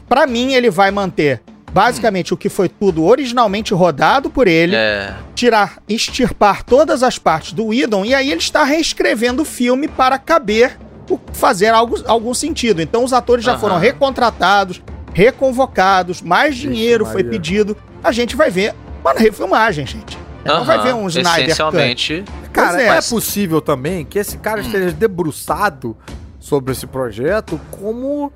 Pra 0.08 0.26
mim, 0.26 0.54
ele 0.54 0.72
vai 0.72 0.90
manter 0.92 1.42
basicamente 1.74 2.34
o 2.34 2.38
que 2.38 2.50
foi 2.50 2.68
tudo 2.70 3.04
originalmente 3.06 3.74
rodado 3.74 4.30
por 4.30 4.48
ele, 4.48 4.76
É, 4.76 5.14
tirar, 5.36 5.78
extirpar 5.88 6.64
todas 6.64 7.04
as 7.04 7.18
partes 7.18 7.54
do 7.54 7.68
Whedon, 7.68 8.06
e 8.06 8.14
aí 8.14 8.32
ele 8.32 8.40
está 8.42 8.64
reescrevendo 8.64 9.42
o 9.44 9.46
filme 9.46 9.88
para 9.88 10.18
caber, 10.18 10.78
o- 11.10 11.20
fazer 11.34 11.68
algo, 11.70 11.98
algum 12.06 12.34
sentido. 12.34 12.82
Então 12.82 13.04
os 13.04 13.14
atores 13.14 13.44
já 13.46 13.58
foram 13.58 13.78
recontratados, 13.80 14.82
reconvocados, 15.14 16.22
mais 16.22 16.56
dinheiro 16.56 17.06
foi 17.06 17.24
Maria. 17.24 17.30
pedido. 17.32 17.78
A 18.04 18.12
gente 18.12 18.36
vai 18.36 18.50
ver 18.50 18.74
uma 19.02 19.14
refilmagem, 19.14 19.86
gente. 19.86 20.18
Não 20.46 20.64
vai 20.64 20.82
ver 20.82 20.94
um 20.96 21.08
Snyder 21.08 21.34
Cut. 21.34 21.44
Essencialmente. 21.44 22.24
Cara, 22.54 22.78
Pois 22.78 22.82
é. 22.84 22.98
é 22.98 23.02
possível 23.02 23.62
também 23.62 24.06
que 24.06 24.18
esse 24.18 24.38
cara 24.38 24.62
esteja 24.62 24.92
debruçado 24.92 25.96
sobre 26.40 26.72
esse 26.72 26.88
projeto 26.88 27.60
como 27.72 28.32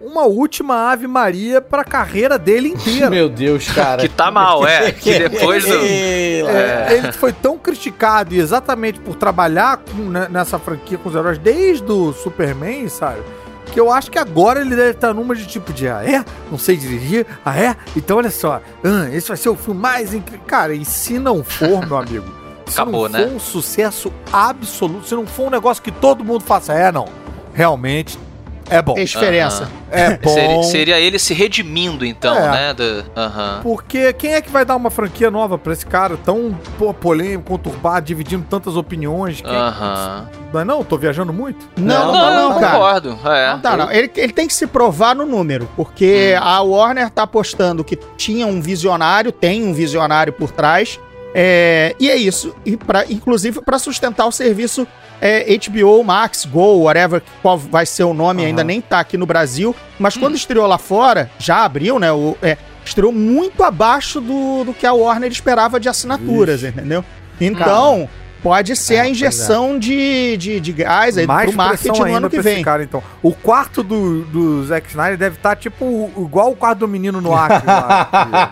uma 0.00 0.22
última 0.24 0.90
Ave 0.92 1.06
Maria 1.06 1.60
pra 1.60 1.82
carreira 1.84 2.38
dele 2.38 2.68
inteira. 2.68 3.10
Meu 3.10 3.28
Deus, 3.28 3.66
cara. 3.68 4.02
Que 4.02 4.08
tá 4.08 4.30
mal, 4.30 4.66
é. 4.66 4.90
Que 4.92 5.28
depois 5.28 5.64
do. 5.64 5.74
É, 5.74 6.94
Ele 6.96 7.12
foi 7.12 7.32
tão 7.32 7.58
criticado 7.58 8.34
e 8.34 8.38
exatamente 8.38 9.00
por 9.00 9.16
trabalhar 9.16 9.78
com- 9.78 10.02
né, 10.02 10.28
nessa 10.30 10.58
franquia 10.58 10.98
com 10.98 11.08
os 11.08 11.14
heróis 11.14 11.38
desde 11.38 11.90
o 11.90 12.12
Superman, 12.12 12.88
sabe? 12.88 13.20
que 13.70 13.78
eu 13.78 13.92
acho 13.92 14.10
que 14.10 14.18
agora 14.18 14.62
ele 14.62 14.74
deve 14.74 14.92
estar 14.92 15.12
numa 15.12 15.34
de 15.36 15.46
tipo 15.46 15.74
de, 15.74 15.88
ah, 15.88 16.02
é? 16.02 16.24
Não 16.50 16.56
sei 16.56 16.74
dirigir? 16.74 17.26
Ah, 17.44 17.54
é? 17.60 17.76
Então 17.94 18.16
olha 18.16 18.30
só, 18.30 18.62
ah, 18.82 19.10
esse 19.12 19.28
vai 19.28 19.36
ser 19.36 19.50
o 19.50 19.54
filme 19.56 19.78
mais 19.78 20.14
incrível. 20.14 20.40
Cara, 20.46 20.72
e 20.72 20.86
se 20.86 21.18
não 21.18 21.44
for, 21.44 21.86
meu 21.86 21.98
amigo, 21.98 22.24
se 22.64 22.80
Acabou, 22.80 23.10
não 23.10 23.18
né? 23.20 23.26
for 23.26 23.34
um 23.36 23.38
sucesso 23.38 24.10
absoluto, 24.32 25.06
se 25.06 25.14
não 25.14 25.26
for 25.26 25.48
um 25.48 25.50
negócio 25.50 25.82
que 25.82 25.92
todo 25.92 26.24
mundo 26.24 26.44
faça, 26.44 26.72
é, 26.72 26.90
não, 26.90 27.08
realmente 27.52 28.18
é 28.70 28.82
bom. 28.82 28.94
Tem 28.94 29.04
diferença. 29.04 29.68
É 29.90 30.16
bom. 30.22 30.30
Seria, 30.30 30.62
seria 30.64 31.00
ele 31.00 31.18
se 31.18 31.32
redimindo, 31.34 32.04
então, 32.04 32.36
É. 32.36 32.50
né? 32.50 32.74
do-. 32.74 33.04
Porque 33.62 34.12
quem 34.12 34.34
é 34.34 34.40
que 34.42 34.50
vai 34.50 34.64
dar 34.64 34.76
uma 34.76 34.90
franquia 34.90 35.30
nova 35.30 35.56
pra 35.58 35.72
esse 35.72 35.86
cara 35.86 36.16
tão 36.16 36.56
pô, 36.78 36.92
polêmico, 36.92 37.44
conturbado, 37.50 38.06
dividindo 38.06 38.44
tantas 38.48 38.76
opiniões? 38.76 39.40
Quem- 39.40 39.50
Aham. 39.54 40.28
Não 40.52 40.60
é 40.60 40.64
não? 40.64 40.82
Tô 40.84 40.96
viajando 40.96 41.32
muito? 41.32 41.66
Não, 41.76 42.06
não, 42.06 42.12
Não, 42.12 42.50
não, 42.54 42.60
cara. 42.60 42.72
concordo. 42.72 43.18
É. 43.26 43.52
Não 43.52 43.60
dá, 43.60 43.76
não. 43.76 43.90
Ele, 43.92 44.10
ele 44.16 44.32
tem 44.32 44.46
que 44.46 44.54
se 44.54 44.66
provar 44.66 45.14
no 45.14 45.26
número, 45.26 45.68
porque 45.76 46.34
Hum. 46.36 46.42
a 46.42 46.60
Warner 46.62 47.10
tá 47.10 47.22
apostando 47.24 47.84
que 47.84 47.96
tinha 48.16 48.46
um 48.46 48.60
visionário, 48.60 49.30
tem 49.32 49.62
um 49.62 49.72
visionário 49.74 50.32
por 50.32 50.50
trás, 50.50 50.98
é, 51.34 51.94
e 52.00 52.08
é 52.10 52.16
isso. 52.16 52.54
E 52.64 52.76
pra, 52.76 53.04
inclusive 53.10 53.60
para 53.60 53.78
sustentar 53.78 54.26
o 54.26 54.32
serviço 54.32 54.86
é, 55.20 55.44
HBO 55.56 56.02
Max, 56.04 56.44
Go, 56.44 56.82
whatever, 56.82 57.22
qual 57.42 57.58
vai 57.58 57.86
ser 57.86 58.04
o 58.04 58.14
nome, 58.14 58.44
ainda 58.44 58.62
nem 58.64 58.80
tá 58.80 59.00
aqui 59.00 59.16
no 59.16 59.26
Brasil, 59.26 59.74
mas 59.98 60.16
quando 60.16 60.36
estreou 60.36 60.66
lá 60.66 60.78
fora, 60.78 61.30
já 61.38 61.64
abriu, 61.64 61.98
né? 61.98 62.12
O, 62.12 62.36
é, 62.42 62.56
estreou 62.84 63.12
muito 63.12 63.62
abaixo 63.62 64.20
do, 64.20 64.64
do 64.64 64.74
que 64.74 64.86
a 64.86 64.92
Warner 64.92 65.30
esperava 65.30 65.78
de 65.78 65.88
assinaturas, 65.88 66.62
entendeu? 66.64 67.04
Então, 67.40 68.08
pode 68.42 68.74
ser 68.76 68.94
É, 68.94 68.98
a 68.98 69.02
pois 69.02 69.08
é. 69.08 69.10
injeção 69.12 69.78
de, 69.78 70.36
de, 70.36 70.60
de 70.60 70.72
gás 70.72 71.18
aí 71.18 71.26
Mais 71.26 71.48
pro 71.48 71.56
marketing 71.56 71.98
no 72.00 72.14
ano 72.14 72.30
que 72.30 72.40
vem. 72.40 72.62
cara, 72.62 72.82
então. 72.82 73.02
O 73.22 73.32
quarto 73.32 73.82
do, 73.82 74.22
do 74.24 74.64
Zack 74.66 74.88
Snyder 74.88 75.16
deve 75.18 75.36
estar, 75.36 75.56
tipo, 75.56 75.84
o- 75.84 76.24
igual 76.26 76.50
o 76.52 76.56
quarto 76.56 76.78
do 76.80 76.88
menino 76.88 77.20
no 77.20 77.34
Acre. 77.36 77.66
lá, 77.66 78.08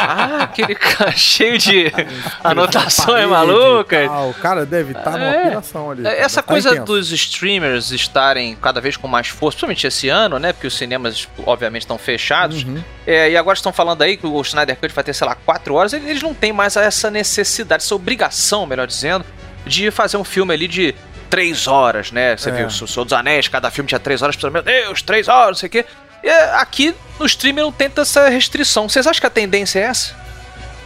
Ah, 0.00 0.42
aquele 0.44 0.74
cara 0.74 1.12
cheio 1.12 1.58
de 1.58 1.92
anotações 2.42 3.28
malucas. 3.28 4.08
O 4.10 4.34
cara 4.34 4.64
deve 4.66 4.92
estar 4.92 5.12
numa 5.12 5.24
É. 5.34 5.48
piração 5.48 5.90
ali. 5.90 6.00
É, 6.06 6.10
cara. 6.10 6.16
Essa 6.22 6.42
Tá 6.42 6.52
coisa 6.52 6.70
intenso. 6.70 6.84
dos 6.86 7.12
streamers 7.12 7.90
estarem 7.90 8.56
cada 8.60 8.80
vez 8.80 8.96
com 8.96 9.08
mais 9.08 9.28
força, 9.28 9.58
principalmente 9.66 9.86
esse 9.86 10.08
ano, 10.08 10.38
né? 10.38 10.52
Porque 10.52 10.66
os 10.66 10.76
cinemas, 10.76 11.28
obviamente, 11.46 11.82
estão 11.82 11.98
fechados. 11.98 12.62
Uhum. 12.64 12.82
É, 13.06 13.30
e 13.30 13.36
agora 13.36 13.54
estão 13.56 13.72
falando 13.72 14.02
aí 14.02 14.16
que 14.16 14.26
o 14.26 14.40
Snyder 14.42 14.76
Cut 14.76 14.94
vai 14.94 15.04
ter, 15.04 15.14
sei 15.14 15.26
lá, 15.26 15.34
quatro 15.34 15.74
horas. 15.74 15.92
Eles 15.92 16.22
não 16.22 16.34
têm 16.34 16.52
mais 16.52 16.76
essa 16.76 17.10
necessidade, 17.10 17.82
essa 17.82 17.94
obrigação, 17.94 18.66
melhor 18.66 18.86
dizendo, 18.86 19.24
de 19.66 19.90
fazer 19.90 20.16
um 20.16 20.24
filme 20.24 20.52
ali 20.54 20.66
de 20.68 20.94
três 21.30 21.66
horas, 21.66 22.10
né? 22.10 22.36
Você 22.36 22.48
É. 22.50 22.52
viu, 22.52 22.66
o 22.66 22.70
Senhor 22.70 23.04
dos 23.04 23.12
Anéis, 23.12 23.48
cada 23.48 23.70
filme 23.70 23.86
tinha 23.88 23.98
três 23.98 24.22
horas. 24.22 24.34
Pessoas, 24.36 24.52
meu 24.52 24.62
Deus, 24.62 25.02
três 25.02 25.28
horas, 25.28 25.48
não 25.48 25.54
sei 25.54 25.66
o 25.66 25.70
quê. 25.70 25.84
E 26.24 26.28
é, 26.28 26.54
aqui 26.54 26.94
no 27.20 27.26
streamer 27.26 27.64
não 27.64 27.72
tem 27.72 27.90
essa 27.96 28.28
restrição. 28.28 28.88
Vocês 28.88 29.06
acham 29.06 29.20
que 29.20 29.26
a 29.26 29.30
tendência 29.30 29.78
é 29.78 29.82
essa? 29.82 30.16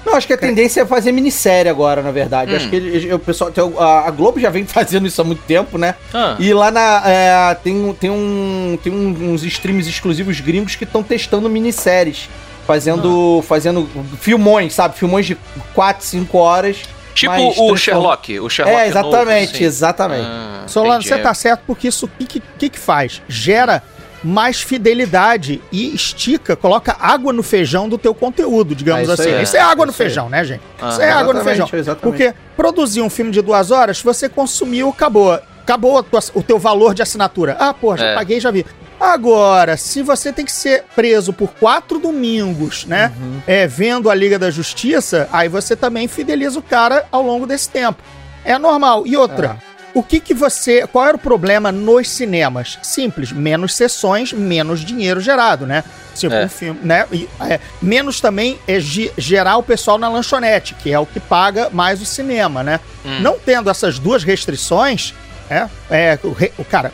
Não, 0.05 0.17
acho 0.17 0.27
que 0.27 0.33
a 0.33 0.37
tendência 0.39 0.81
é 0.81 0.85
fazer 0.87 1.13
minissérie 1.13 1.71
agora, 1.71 2.03
na 2.03 2.11
verdade. 2.11 2.53
Hum. 2.53 2.57
Acho 2.57 2.69
que 2.69 2.75
ele- 2.75 3.15
o 3.15 3.21
pessoal, 3.21 3.53
a, 3.79 4.09
a 4.09 4.11
Globo 4.11 4.41
já 4.41 4.51
vem 4.51 4.67
fazendo 4.67 5.07
isso 5.07 5.21
há 5.21 5.25
muito 5.25 5.43
tempo, 5.45 5.79
né? 5.79 5.95
Ah. 6.13 6.35
E 6.41 6.53
lá 6.53 6.73
na. 6.73 7.03
é, 7.07 7.55
tem, 7.63 7.73
um- 7.77 7.95
tem, 7.95 8.11
um, 8.11 8.77
tem 8.83 8.93
um- 8.93 9.33
uns 9.33 9.45
streams 9.45 9.89
exclusivos 9.89 10.41
gringos 10.41 10.75
que 10.75 10.83
estão 10.85 11.03
testando 11.05 11.49
minisséries. 11.49 12.29
Fazendo, 12.67 13.39
Ah. 13.41 13.43
fazendo 13.45 13.89
filmões, 14.21 14.75
sabe? 14.75 14.97
Filmões 14.97 15.27
de 15.27 15.37
4, 15.75 16.05
5 16.05 16.37
horas. 16.39 16.79
Tipo 17.15 17.33
mas 17.33 17.59
o 17.59 17.77
Sherlock. 17.77 18.41
O 18.41 18.49
Sherlock 18.49 18.79
É, 18.81 18.87
exatamente, 18.89 19.47
novo, 19.47 19.55
assim. 19.57 19.65
exatamente. 19.65 20.27
Ah, 20.27 20.63
Solano, 20.67 21.01
entendi. 21.01 21.09
você 21.09 21.19
tá 21.19 21.35
certo 21.35 21.63
porque 21.67 21.89
isso 21.89 22.07
o 22.07 22.09
que, 22.25 22.41
que, 22.59 22.69
que 22.71 22.79
faz? 22.79 23.21
Gera 23.29 23.83
mais 24.25 24.61
fidelidade 24.61 25.61
e 25.73 25.93
estica, 25.95 26.55
coloca 26.55 26.97
água 27.01 27.33
no 27.33 27.43
feijão 27.43 27.89
do 27.89 27.99
teu 27.99 28.15
conteúdo, 28.15 28.75
digamos 28.75 29.09
Ah, 29.11 29.15
isso 29.15 29.23
assim. 29.23 29.35
aí, 29.35 29.43
isso 29.43 29.57
é 29.57 29.61
água 29.61 29.83
é 29.83 29.87
no 29.87 29.93
isso 29.93 30.01
aí. 30.03 30.09
feijão, 30.09 30.29
né, 30.29 30.45
gente? 30.45 30.63
Ah, 30.81 30.89
isso 30.91 31.03
é 31.03 31.11
água 31.11 31.35
no 31.35 31.43
feijão. 31.45 31.69
exatamente. 31.73 32.03
Porque 32.03 32.35
produzir 32.57 33.03
um 33.03 33.11
filme 33.11 33.31
de 33.33 33.43
duas 33.43 33.71
horas, 33.73 34.01
você 34.01 34.29
consumiu, 34.29 34.89
acabou. 34.91 35.39
Acabou 35.63 35.99
a 35.99 36.03
tua- 36.03 36.21
o 36.35 36.43
teu 36.43 36.59
valor 36.59 36.93
de 36.95 37.03
assinatura. 37.03 37.57
Ah, 37.59 37.73
pô, 37.73 37.97
já 37.97 38.05
É. 38.07 38.15
paguei, 38.15 38.41
já 38.41 38.51
vi. 38.51 38.67
Agora, 39.05 39.77
se 39.77 40.01
você 40.01 40.33
tem 40.33 40.45
que 40.45 40.53
ser 40.53 40.85
preso 40.95 41.33
por 41.33 41.49
quatro 41.55 41.99
domingos, 41.99 42.85
né? 42.85 43.11
É, 43.49 43.67
vendo 43.67 44.09
a 44.09 44.15
Liga 44.15 44.39
da 44.39 44.49
Justiça, 44.49 45.29
aí 45.33 45.49
você 45.49 45.75
também 45.75 46.07
fideliza 46.07 46.57
o 46.61 46.63
cara 46.63 47.05
ao 47.11 47.21
longo 47.21 47.45
desse 47.45 47.69
tempo. 47.69 48.01
É 48.45 48.57
normal. 48.61 49.05
E 49.05 49.17
outra, 49.17 49.57
o 49.93 50.05
que 50.05 50.21
que 50.21 50.33
você. 50.33 50.87
Qual 50.87 51.05
era 51.05 51.17
o 51.17 51.19
problema 51.21 51.73
nos 51.73 52.09
cinemas? 52.11 52.79
Simples, 52.81 53.33
menos 53.33 53.75
sessões, 53.75 54.33
menos 54.33 54.85
dinheiro 54.85 55.21
gerado, 55.21 55.67
né? 55.67 55.83
Tipo, 56.15 56.35
É. 56.37 56.45
um 56.45 56.49
filme, 56.49 56.79
né? 56.85 57.05
E, 57.11 57.29
é, 57.41 57.59
menos 57.83 58.21
também 58.21 58.57
é 58.69 58.79
ge- 58.79 59.11
gerar 59.19 59.57
o 59.57 59.65
pessoal 59.65 59.99
na 59.99 60.09
lanchonete, 60.09 60.75
que 60.75 60.93
é 60.93 60.99
o 61.01 61.07
que 61.07 61.19
paga 61.19 61.69
mais 61.71 62.01
o 62.01 62.07
cinema, 62.07 62.63
né? 62.63 62.79
Hum. 63.05 63.19
Não 63.21 63.37
tendo 63.37 63.69
essas 63.69 63.99
duas 63.99 64.23
restrições, 64.23 65.13
é, 65.51 65.67
é 65.91 66.19
o, 66.23 66.31
re- 66.31 66.53
o 66.57 66.65
cara, 66.65 66.93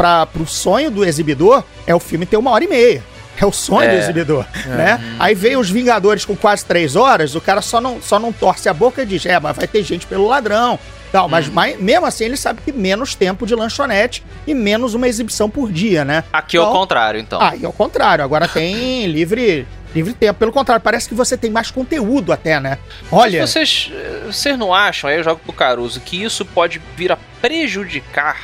para 0.00 0.24
pro 0.24 0.46
sonho 0.46 0.90
do 0.90 1.04
exibidor, 1.04 1.62
é 1.86 1.94
o 1.94 2.00
filme 2.00 2.24
ter 2.24 2.38
uma 2.38 2.50
hora 2.52 2.64
e 2.64 2.68
meia. 2.68 3.02
É 3.38 3.44
o 3.44 3.52
sonho 3.52 3.88
É. 3.90 3.92
do 3.96 4.02
exibidor, 4.02 4.46
né? 4.66 4.98
Aí 5.18 5.34
veio 5.34 5.60
os 5.60 5.68
Vingadores 5.70 6.24
com 6.24 6.34
quase 6.34 6.64
três 6.64 6.96
horas, 6.96 7.34
o 7.34 7.40
cara 7.40 7.60
só 7.60 7.80
não, 7.82 8.00
só 8.00 8.18
não 8.18 8.32
torce 8.32 8.66
a 8.66 8.72
boca 8.72 9.02
e 9.02 9.06
diz, 9.06 9.24
é, 9.26 9.38
mas 9.38 9.54
vai 9.56 9.66
ter 9.68 9.82
gente 9.82 10.06
pelo 10.06 10.26
ladrão. 10.26 10.78
Tal, 11.12 11.28
mas, 11.28 11.48
mas 11.48 11.78
mesmo 11.78 12.06
assim 12.06 12.24
ele 12.24 12.36
sabe 12.36 12.60
que 12.64 12.72
menos 12.72 13.14
tempo 13.14 13.46
de 13.46 13.54
lanchonete 13.54 14.22
e 14.46 14.54
menos 14.54 14.94
uma 14.94 15.06
exibição 15.08 15.50
por 15.50 15.70
dia, 15.70 16.02
né? 16.04 16.24
Aqui 16.32 16.56
é 16.56 16.60
o 16.60 16.62
Então- 16.62 16.72
contrário, 16.72 17.20
então. 17.20 17.38
Ah, 17.42 17.54
e 17.56 17.64
ao 17.66 17.72
contrário, 17.72 18.24
agora 18.24 18.46
tem 18.48 19.06
livre, 19.06 19.66
livre 19.94 20.14
tempo. 20.14 20.38
Pelo 20.38 20.52
contrário, 20.52 20.82
parece 20.82 21.08
que 21.08 21.14
você 21.14 21.36
tem 21.36 21.50
mais 21.50 21.70
conteúdo 21.70 22.32
até, 22.32 22.58
né? 22.60 22.78
Olha, 23.12 23.40
Mas 23.40 23.50
vocês, 23.50 23.90
eh, 23.92 24.22
vocês 24.26 24.56
não 24.58 24.72
acham, 24.72 25.10
aí 25.10 25.16
eu 25.16 25.24
jogo 25.24 25.40
pro 25.44 25.52
Caruso, 25.52 25.98
que 26.00 26.22
isso 26.22 26.44
pode 26.44 26.80
vir 26.96 27.10
a 27.12 27.18
prejudicar 27.40 28.36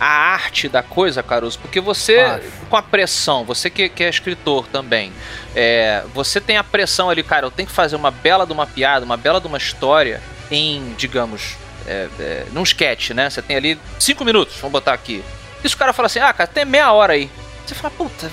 a 0.00 0.06
arte 0.06 0.68
da 0.68 0.82
coisa, 0.82 1.22
Caruso? 1.22 1.58
Porque 1.58 1.80
você, 1.80 2.40
com 2.68 2.76
a 2.76 2.82
pressão, 2.82 3.44
você 3.44 3.70
que, 3.70 3.88
que 3.88 4.04
é 4.04 4.08
escritor 4.08 4.66
também, 4.68 5.12
é, 5.54 6.02
você 6.14 6.40
tem 6.40 6.56
a 6.56 6.64
pressão 6.64 7.08
ali, 7.10 7.22
cara, 7.22 7.46
eu 7.46 7.50
tenho 7.50 7.68
que 7.68 7.74
fazer 7.74 7.96
uma 7.96 8.10
bela 8.10 8.46
de 8.46 8.52
uma 8.52 8.66
piada, 8.66 9.04
uma 9.04 9.16
bela 9.16 9.40
de 9.40 9.46
uma 9.46 9.58
história 9.58 10.20
em, 10.50 10.94
digamos, 10.98 11.56
é, 11.86 12.08
é, 12.18 12.46
num 12.52 12.62
sketch, 12.62 13.10
né? 13.10 13.30
Você 13.30 13.40
tem 13.42 13.56
ali 13.56 13.78
cinco 13.98 14.24
minutos, 14.24 14.56
vamos 14.56 14.72
botar 14.72 14.92
aqui. 14.92 15.24
E 15.64 15.68
se 15.68 15.74
o 15.74 15.78
cara 15.78 15.92
fala 15.92 16.06
assim, 16.06 16.18
ah, 16.20 16.32
cara, 16.32 16.46
tem 16.46 16.64
meia 16.64 16.92
hora 16.92 17.14
aí. 17.14 17.30
Você 17.66 17.74
fala, 17.74 17.92
puta, 17.98 18.30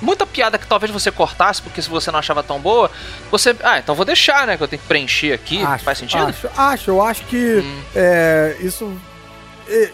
muita 0.00 0.24
piada 0.24 0.56
que 0.56 0.66
talvez 0.66 0.90
você 0.90 1.10
cortasse, 1.10 1.60
porque 1.60 1.82
se 1.82 1.90
você 1.90 2.10
não 2.10 2.18
achava 2.18 2.42
tão 2.42 2.58
boa, 2.58 2.90
você. 3.30 3.54
Ah, 3.62 3.78
então 3.78 3.94
vou 3.94 4.06
deixar, 4.06 4.46
né? 4.46 4.56
Que 4.56 4.62
eu 4.62 4.68
tenho 4.68 4.80
que 4.80 4.88
preencher 4.88 5.34
aqui. 5.34 5.62
Acho, 5.62 5.84
Faz 5.84 5.98
sentido? 5.98 6.24
Acho, 6.24 6.48
acho. 6.56 6.90
Eu 6.90 7.02
acho 7.02 7.22
que 7.24 7.58
Hum. 7.62 7.82
é, 7.94 8.56
isso 8.60 8.96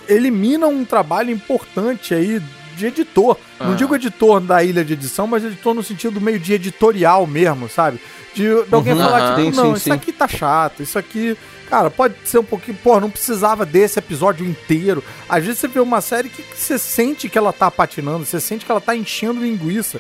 elimina 0.09 0.67
um 0.67 0.85
trabalho 0.85 1.31
importante 1.31 2.15
aí 2.15 2.41
de 2.77 2.87
editor. 2.87 3.37
Não 3.59 3.73
Ah. 3.73 3.75
digo 3.75 3.95
editor 3.95 4.41
da 4.41 4.63
ilha 4.63 4.85
de 4.85 4.93
edição, 4.93 5.27
mas 5.27 5.45
editor 5.45 5.75
no 5.75 5.83
sentido 5.83 6.21
meio 6.21 6.39
de 6.39 6.53
editorial 6.53 7.27
mesmo, 7.27 7.69
sabe? 7.69 7.99
De, 8.35 8.43
de 8.65 8.75
alguém 8.75 8.93
Uhum. 8.93 9.01
falar, 9.01 9.31
tipo, 9.37 9.51
Sim, 9.51 9.57
não, 9.57 9.65
sim, 9.65 9.73
isso 9.73 9.85
sim. 9.85 9.91
aqui 9.93 10.13
tá 10.13 10.29
chato, 10.29 10.83
isso 10.83 10.99
aqui... 10.99 11.37
Cara, 11.71 11.91
pode 11.91 12.15
ser 12.25 12.39
um 12.39 12.45
pouquinho... 12.45 12.77
Pô, 12.83 13.01
não 13.01 13.11
precisava 13.11 13.65
desse 13.65 13.99
episódio 13.99 14.47
inteiro. 14.47 15.03
Às 15.29 15.43
vezes 15.45 15.59
você 15.59 15.67
vê 15.69 15.81
uma 15.81 16.01
série 16.03 16.29
que 16.29 16.43
que 16.43 16.57
você 16.57 16.79
sente 16.79 17.29
que 17.31 17.39
ela 17.39 17.53
tá 17.53 17.71
patinando, 17.71 18.25
você 18.27 18.39
sente 18.39 18.65
que 18.67 18.71
ela 18.71 18.81
tá 18.81 18.95
enchendo 18.95 19.41
linguiça. 19.41 19.99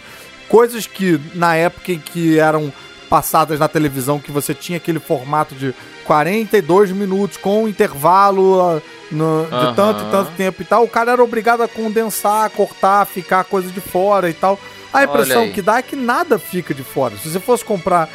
Coisas 0.49 0.87
que, 0.87 1.18
na 1.35 1.56
época 1.56 1.90
em 1.92 1.99
que 1.99 2.38
eram 2.38 2.71
passadas 3.09 3.59
na 3.59 3.68
televisão, 3.68 4.18
que 4.21 4.30
você 4.30 4.52
tinha 4.54 4.76
aquele 4.76 4.99
formato 5.00 5.54
de 5.54 5.75
42 6.04 6.92
minutos 6.92 7.37
com 7.37 7.66
intervalo 7.68 8.61
ah, 8.61 8.83
no- 9.11 9.45
de 9.45 9.75
tanto 9.77 10.05
e 10.05 10.11
tanto 10.11 10.31
tempo 10.33 10.63
e 10.63 10.65
tal, 10.65 10.85
o 10.85 10.89
cara 10.89 11.13
era 11.13 11.23
obrigado 11.23 11.63
a 11.63 11.69
condensar, 11.69 12.49
cortar, 12.51 13.05
ficar 13.07 13.45
coisa 13.45 13.71
de 13.71 13.81
fora 13.81 14.29
e 14.29 14.35
tal. 14.35 14.59
A 14.93 15.05
impressão 15.05 15.51
que 15.51 15.61
dá 15.61 15.79
é 15.79 15.83
que 15.83 15.95
nada 15.97 16.39
fica 16.39 16.73
de 16.73 16.83
fora. 16.83 17.17
Se 17.17 17.29
você 17.31 17.39
fosse 17.41 17.65
comprar 17.65 18.09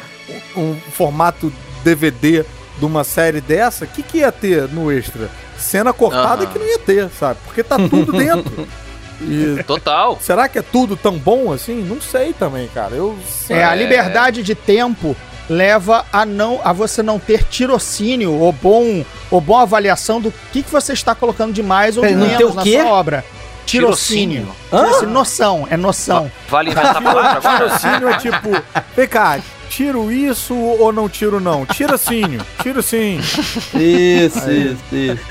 um, 0.56 0.60
um 0.62 0.76
formato 0.92 1.52
DVD 1.84 2.44
de 2.78 2.84
uma 2.84 3.04
série 3.04 3.40
dessa, 3.40 3.84
o 3.84 3.88
que, 3.88 4.02
que 4.02 4.18
ia 4.18 4.32
ter 4.32 4.68
no 4.68 4.90
extra? 4.90 5.30
Cena 5.56 5.92
cortada 5.92 6.42
Aham. 6.44 6.52
que 6.52 6.58
não 6.58 6.66
ia 6.66 6.78
ter, 6.78 7.08
sabe? 7.10 7.38
Porque 7.44 7.62
tá 7.62 7.76
tudo 7.76 8.10
dentro. 8.16 8.66
E 9.20 9.62
Total. 9.62 10.18
será 10.20 10.48
que 10.48 10.58
é 10.58 10.62
tudo 10.62 10.96
tão 10.96 11.16
bom 11.16 11.52
assim? 11.52 11.80
Não 11.82 12.00
sei 12.00 12.32
também, 12.32 12.66
cara. 12.68 12.94
Eu 12.96 13.16
é, 13.48 13.62
a 13.62 13.72
liberdade 13.74 14.42
de 14.42 14.54
tempo 14.56 15.14
leva 15.52 16.04
a 16.12 16.24
não 16.24 16.60
a 16.64 16.72
você 16.72 17.02
não 17.02 17.18
ter 17.18 17.44
tirocínio 17.44 18.32
ou 18.32 18.52
bom 18.52 19.04
ou 19.30 19.40
boa 19.40 19.62
avaliação 19.62 20.20
do 20.20 20.32
que, 20.52 20.62
que 20.62 20.70
você 20.70 20.92
está 20.92 21.14
colocando 21.14 21.52
de 21.52 21.62
mais 21.62 21.96
ou 21.96 22.04
de 22.04 22.14
menos 22.14 22.54
na 22.54 22.64
sua 22.64 22.86
obra. 22.86 23.24
Tirocínio. 23.64 24.46
Tirocínio? 24.70 24.86
Tirocínio. 24.86 25.12
Noção, 25.12 25.68
é 25.70 25.76
noção. 25.76 26.30
Vale 26.48 26.70
inventar 26.70 26.96
a 26.96 27.00
palavra 27.00 27.30
agora? 27.38 27.68
Tirocínio 27.68 28.08
é 28.08 28.18
tipo, 28.18 28.62
vem 28.96 29.08
cá, 29.08 29.38
tiro 29.68 30.10
isso 30.10 30.54
ou 30.54 30.92
não 30.92 31.08
tiro 31.08 31.38
não? 31.38 31.64
Tirocínio, 31.64 32.44
tiro 32.62 32.82
sim. 32.82 33.18
Isso, 33.74 34.50
isso, 34.50 34.82
isso. 34.90 35.22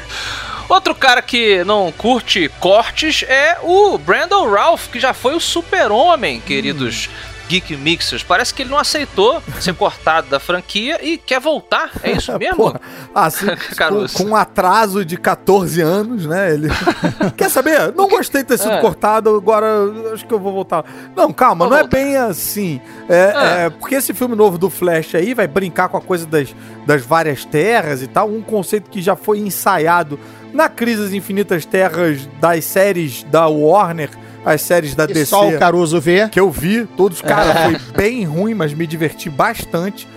Outro 0.69 0.95
cara 0.95 1.21
que 1.21 1.65
não 1.65 1.91
curte 1.91 2.49
cortes 2.61 3.25
é 3.27 3.57
o 3.61 3.97
Brandon 3.97 4.49
Ralph, 4.49 4.87
que 4.87 5.01
já 5.01 5.13
foi 5.13 5.35
o 5.35 5.39
super-homem, 5.39 6.39
queridos 6.39 7.09
Geek 7.51 7.75
Mixers. 7.75 8.23
Parece 8.23 8.53
que 8.53 8.61
ele 8.61 8.69
não 8.69 8.77
aceitou 8.79 9.43
ser 9.59 9.73
cortado 9.75 10.29
da 10.29 10.39
franquia 10.39 11.03
e 11.05 11.17
quer 11.17 11.39
voltar. 11.41 11.91
É 12.01 12.11
isso 12.13 12.31
mesmo? 12.39 12.55
Porra, 12.55 12.79
assim, 13.13 13.45
com, 13.77 14.23
com 14.23 14.29
um 14.31 14.35
atraso 14.35 15.03
de 15.03 15.17
14 15.17 15.81
anos, 15.81 16.25
né? 16.25 16.53
Ele. 16.53 16.69
Quer 17.35 17.49
saber? 17.49 17.91
Não 17.93 18.07
gostei 18.07 18.41
de 18.41 18.47
ter 18.49 18.57
sido 18.57 18.71
É. 18.71 18.79
cortado, 18.81 19.35
agora 19.35 19.65
acho 20.13 20.25
que 20.25 20.33
eu 20.33 20.39
vou 20.39 20.53
voltar. 20.53 20.85
Não, 21.15 21.33
calma, 21.33 21.65
Vou 21.65 21.71
não 21.71 21.77
é 21.77 21.81
voltar. 21.81 21.97
bem 21.97 22.15
assim. 22.15 22.79
É, 23.09 23.33
Ah. 23.35 23.43
é, 23.65 23.69
porque 23.69 23.95
esse 23.95 24.13
filme 24.13 24.35
novo 24.35 24.57
do 24.57 24.69
Flash 24.69 25.15
aí 25.15 25.33
vai 25.33 25.47
brincar 25.47 25.89
com 25.89 25.97
a 25.97 26.01
coisa 26.01 26.25
das, 26.25 26.55
das 26.85 27.01
várias 27.05 27.43
terras 27.43 28.01
e 28.01 28.07
tal, 28.07 28.29
um 28.29 28.41
conceito 28.41 28.89
que 28.89 29.01
já 29.01 29.15
foi 29.15 29.39
ensaiado 29.39 30.17
na 30.53 30.69
Crise 30.69 31.03
das 31.03 31.13
Infinitas 31.13 31.65
Terras 31.65 32.27
das 32.39 32.63
séries 32.65 33.23
da 33.23 33.47
Warner, 33.47 34.09
as 34.45 34.61
séries 34.61 34.95
da 34.95 35.05
E 35.05 35.07
DC 35.07 35.27
só 35.27 35.47
o 35.47 35.57
Caruso 35.57 35.99
vê. 35.99 36.27
que 36.29 36.39
eu 36.39 36.49
vi, 36.49 36.85
todos, 36.85 37.21
cara, 37.21 37.53
foi 37.69 37.93
bem 37.95 38.23
ruim, 38.23 38.53
mas 38.53 38.73
me 38.73 38.87
diverti 38.87 39.29
bastante. 39.29 40.07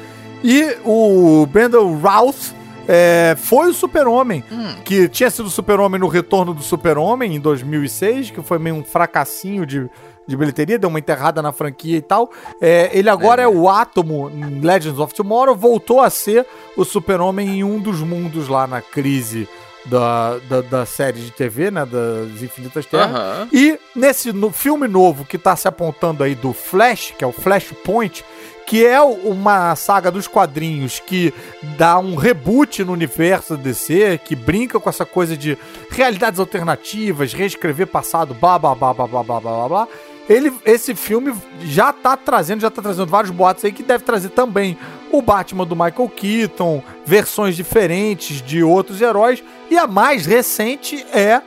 E 0.43 0.77
o 0.85 1.47
Brandon 1.47 1.99
Routh 1.99 2.53
é, 2.87 3.35
foi 3.39 3.69
o 3.69 3.75
Super-Homem, 3.75 4.45
que 4.85 5.09
tinha 5.09 5.31
sido 5.31 5.47
o 5.47 5.51
Super-Homem 5.51 6.01
no 6.01 6.09
Retorno 6.09 6.53
do 6.53 6.63
Super-Homem 6.63 7.37
em 7.37 7.41
2006, 7.41 8.31
que 8.31 8.43
foi 8.43 8.59
meio 8.59 8.77
um 8.77 8.85
fracassinho 8.85 9.65
de, 9.65 9.89
de 10.27 10.37
bilheteria, 10.37 10.79
deu 10.79 10.91
uma 10.91 10.99
enterrada 10.99 11.41
na 11.41 11.51
franquia 11.53 11.97
e 11.97 12.03
tal. 12.03 12.31
É, 12.61 12.91
ele 12.93 13.09
agora 13.09 13.43
é. 13.43 13.49
o 13.49 13.69
Átomo 13.69 14.31
em 14.31 14.61
Legends 14.61 14.99
of 14.99 15.15
Tomorrow, 15.15 15.57
voltou 15.57 16.01
a 16.01 16.11
ser 16.11 16.47
o 16.77 16.85
Super-Homem 16.85 17.49
em 17.49 17.65
um 17.65 17.79
dos 17.79 18.01
mundos 18.01 18.49
lá 18.49 18.67
na 18.67 18.83
crise 18.83 19.49
da, 19.87 20.39
da, 20.49 20.61
da 20.61 20.87
série 20.87 21.21
de 21.21 21.31
TV, 21.31 21.71
né, 21.71 21.87
das 21.87 22.43
Infinitas 22.43 22.87
Terras. 22.87 23.49
E 23.53 23.79
nesse 23.95 24.33
no 24.33 24.51
filme 24.51 24.89
novo 24.89 25.25
que 25.25 25.39
tá 25.39 25.55
se 25.57 25.69
apontando 25.69 26.23
aí 26.23 26.35
do 26.35 26.53
Flash, 26.53 27.15
que 27.17 27.25
é 27.25 27.27
o 27.27 27.33
Flashpoint, 27.33 28.25
que 28.67 28.85
é 28.85 29.01
uma 29.01 29.77
saga 29.77 30.11
dos 30.11 30.27
quadrinhos 30.27 30.99
que 30.99 31.35
dá 31.77 31.99
um 31.99 32.15
reboot 32.15 32.83
no 32.83 32.93
universo 32.93 33.57
DC, 33.57 34.21
que 34.25 34.35
brinca 34.35 34.81
com 34.81 34.89
essa 34.89 35.05
coisa 35.05 35.37
de 35.37 35.59
realidades 35.91 36.41
alternativas, 36.41 37.33
reescrever 37.33 37.87
passado, 37.87 38.35
blá 38.35 38.59
blá 38.59 38.75
blá 38.75 38.95
blá 38.95 39.07
blá 39.07 39.23
blá 39.23 39.41
blá 39.41 39.41
blá. 39.41 39.69
blá. 39.69 39.89
Ele, 40.27 40.51
esse 40.65 40.95
filme 40.95 41.35
já 41.65 41.93
tá 41.93 42.17
trazendo, 42.17 42.63
já 42.63 42.71
tá 42.71 42.81
trazendo 42.81 43.07
vários 43.07 43.31
boatos 43.31 43.63
aí 43.65 43.73
que 43.73 43.83
deve 43.83 44.05
trazer 44.05 44.31
também 44.31 44.79
o 45.13 45.21
Batman 45.21 45.67
do 45.67 45.77
Michael 45.77 46.09
Keaton, 46.09 46.83
versões 47.07 47.55
diferentes 47.57 48.41
de 48.43 48.63
outros 48.63 49.01
heróis, 49.01 49.43
e 49.71 49.77
a 49.79 49.87
mais 49.87 50.27
recente 50.27 51.05
é 51.13 51.41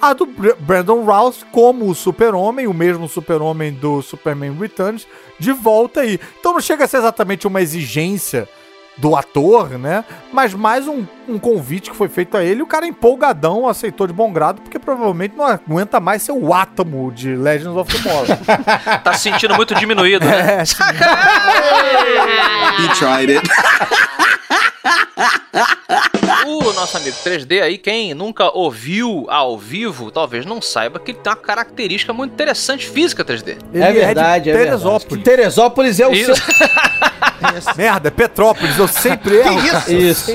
a 0.00 0.12
do 0.12 0.24
Br- 0.24 0.54
Brandon 0.60 1.02
Routh 1.04 1.42
como 1.52 1.88
o 1.88 1.94
super-homem, 1.94 2.66
o 2.66 2.72
mesmo 2.74 3.08
super-homem 3.08 3.72
do 3.72 4.00
Superman 4.02 4.56
Returns, 4.58 5.06
de 5.38 5.52
volta 5.52 6.00
aí. 6.00 6.18
Então 6.38 6.52
não 6.54 6.60
chega 6.60 6.84
a 6.84 6.88
ser 6.88 6.98
exatamente 6.98 7.46
uma 7.46 7.60
exigência 7.60 8.48
do 8.96 9.14
ator, 9.16 9.78
né? 9.78 10.04
Mas 10.32 10.52
mais 10.52 10.86
um, 10.86 11.04
um 11.28 11.38
convite 11.38 11.90
que 11.90 11.96
foi 11.96 12.08
feito 12.08 12.36
a 12.36 12.44
ele. 12.44 12.60
O 12.62 12.66
cara 12.66 12.86
empolgadão 12.86 13.66
aceitou 13.66 14.06
de 14.06 14.12
bom 14.12 14.30
grado, 14.32 14.60
porque 14.60 14.78
provavelmente 14.78 15.34
não 15.36 15.46
aguenta 15.46 15.98
mais 16.00 16.22
ser 16.22 16.32
o 16.32 16.52
átomo 16.52 17.10
de 17.10 17.34
Legends 17.34 17.76
of 17.76 17.90
Tomorrow. 18.02 18.26
Tá 19.02 19.14
se 19.14 19.20
sentindo 19.30 19.54
muito 19.54 19.74
diminuído, 19.74 20.24
né? 20.26 20.58
é. 20.58 20.62
He 22.82 22.88
tried 22.98 23.30
it. 23.36 23.48
O 27.10 27.12
nosso 27.12 27.28
amigo 27.28 27.44
3D 27.46 27.62
aí, 27.62 27.78
quem 27.78 28.14
nunca 28.14 28.50
ouviu 28.56 29.26
ao 29.28 29.58
vivo, 29.58 30.10
talvez 30.10 30.46
não 30.46 30.62
saiba 30.62 30.98
que 30.98 31.10
ele 31.10 31.18
tem 31.18 31.30
uma 31.32 31.36
característica 31.36 32.12
muito 32.12 32.32
interessante 32.32 32.88
física 32.88 33.24
3D. 33.24 33.56
Ele 33.72 33.82
é 33.82 33.92
verdade, 33.92 34.44
de 34.44 34.50
é 34.50 34.52
verdade. 34.52 34.82
Teresópolis. 34.82 35.24
Teresópolis 35.24 36.00
é 36.00 36.06
o 36.06 36.12
Isso. 36.12 36.34
seu... 36.34 36.44
Merda, 37.76 38.08
é 38.08 38.10
Petrópolis, 38.10 38.78
eu 38.78 38.86
sempre 38.86 39.36
erro. 39.38 39.56
cara. 39.70 39.92
Isso. 39.92 40.30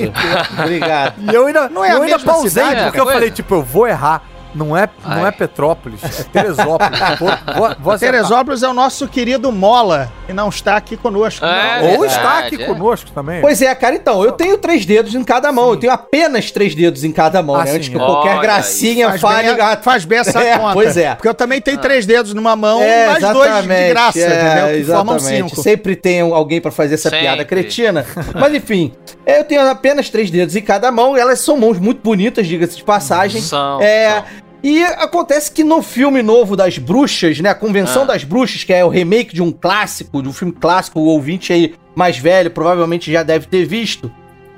Obrigado. 0.58 1.14
E 1.30 1.34
eu 1.34 1.46
ainda, 1.46 1.68
Não 1.68 1.84
é 1.84 1.90
a 1.90 1.92
eu 1.92 2.02
ainda 2.02 2.16
mesma 2.16 2.32
pausei, 2.32 2.50
cidade, 2.50 2.82
porque 2.84 2.98
cara? 2.98 3.10
eu 3.10 3.12
falei, 3.12 3.30
tipo, 3.30 3.54
eu 3.54 3.62
vou 3.62 3.86
errar. 3.86 4.22
Não 4.56 4.74
é, 4.76 4.88
não 5.04 5.26
é 5.26 5.30
Petrópolis, 5.30 6.00
é 6.02 6.22
Teresópolis. 6.24 6.98
vou, 7.20 7.28
vou, 7.28 7.76
vou 7.78 7.92
acertar. 7.92 7.98
Teresópolis 8.20 8.62
é 8.62 8.68
o 8.68 8.72
nosso 8.72 9.06
querido 9.06 9.52
Mola, 9.52 10.10
que 10.26 10.32
não 10.32 10.48
está 10.48 10.76
aqui 10.76 10.96
conosco. 10.96 11.44
É. 11.44 11.82
Ou 11.82 12.00
verdade, 12.00 12.06
está 12.06 12.38
aqui 12.38 12.62
é. 12.62 12.66
conosco 12.66 13.10
também. 13.10 13.40
Pois 13.42 13.60
é, 13.60 13.74
cara, 13.74 13.94
então, 13.94 14.24
eu 14.24 14.32
tenho 14.32 14.56
três 14.56 14.86
dedos 14.86 15.14
em 15.14 15.22
cada 15.22 15.52
mão. 15.52 15.70
Eu 15.70 15.76
tenho 15.76 15.92
apenas 15.92 16.50
três 16.50 16.74
dedos 16.74 17.04
em 17.04 17.12
cada 17.12 17.42
mão, 17.42 17.56
Ah, 17.56 17.64
né? 17.64 17.70
sim, 17.70 17.76
Antes 17.76 17.88
que 17.90 17.96
olha 17.98 18.06
qualquer 18.06 18.40
gracinha 18.40 19.08
Faz 19.10 19.20
fale. 19.20 19.54
bem, 19.54 19.60
a- 19.64 19.76
faz 19.76 20.04
bem 20.06 20.18
essa 20.20 20.38
É, 20.42 20.56
conta. 20.58 20.72
pois 20.72 20.96
é. 20.96 21.14
Porque 21.14 21.28
eu 21.28 21.34
também 21.34 21.60
tenho 21.60 21.78
três 21.78 22.06
dedos 22.06 22.32
numa 22.32 22.56
mão, 22.56 22.80
É, 22.80 23.06
mais 23.08 23.22
dois 23.32 23.62
de 23.62 23.88
graça, 23.90 24.18
é, 24.18 24.24
entendeu? 24.26 24.78
Que 24.78 24.84
formam 24.84 25.16
exatamente. 25.16 25.50
cinco. 25.50 25.62
Sempre 25.62 25.96
tem 25.96 26.20
alguém 26.22 26.60
pra 26.60 26.70
fazer 26.70 26.94
essa 26.94 27.10
Sempre. 27.10 27.20
piada 27.24 27.44
cretina. 27.44 28.06
Mas 28.34 28.54
enfim, 28.54 28.92
eu 29.26 29.44
tenho 29.44 29.68
apenas 29.70 30.08
três 30.08 30.30
dedos 30.30 30.56
em 30.56 30.62
cada 30.62 30.90
mão. 30.90 31.16
Elas 31.16 31.40
são 31.40 31.56
mãos 31.58 31.78
muito 31.78 32.00
bonitas, 32.02 32.46
diga-se 32.46 32.76
de 32.76 32.84
passagem. 32.84 33.40
São, 33.42 33.80
É. 33.82 34.10
são. 34.14 34.45
E 34.68 34.82
acontece 34.82 35.52
que 35.52 35.62
no 35.62 35.80
filme 35.80 36.22
novo 36.24 36.56
das 36.56 36.76
bruxas, 36.76 37.38
né? 37.38 37.50
A 37.50 37.54
Convenção 37.54 38.02
Ah. 38.02 38.06
das 38.06 38.24
Bruxas, 38.24 38.64
que 38.64 38.72
é 38.72 38.84
o 38.84 38.88
remake 38.88 39.32
de 39.32 39.40
um 39.40 39.52
clássico, 39.52 40.20
de 40.20 40.28
um 40.28 40.32
filme 40.32 40.52
clássico, 40.52 40.98
o 40.98 41.04
ouvinte 41.04 41.52
aí 41.52 41.74
mais 41.94 42.18
velho 42.18 42.50
provavelmente 42.50 43.12
já 43.12 43.22
deve 43.22 43.46
ter 43.46 43.64
visto. 43.64 44.10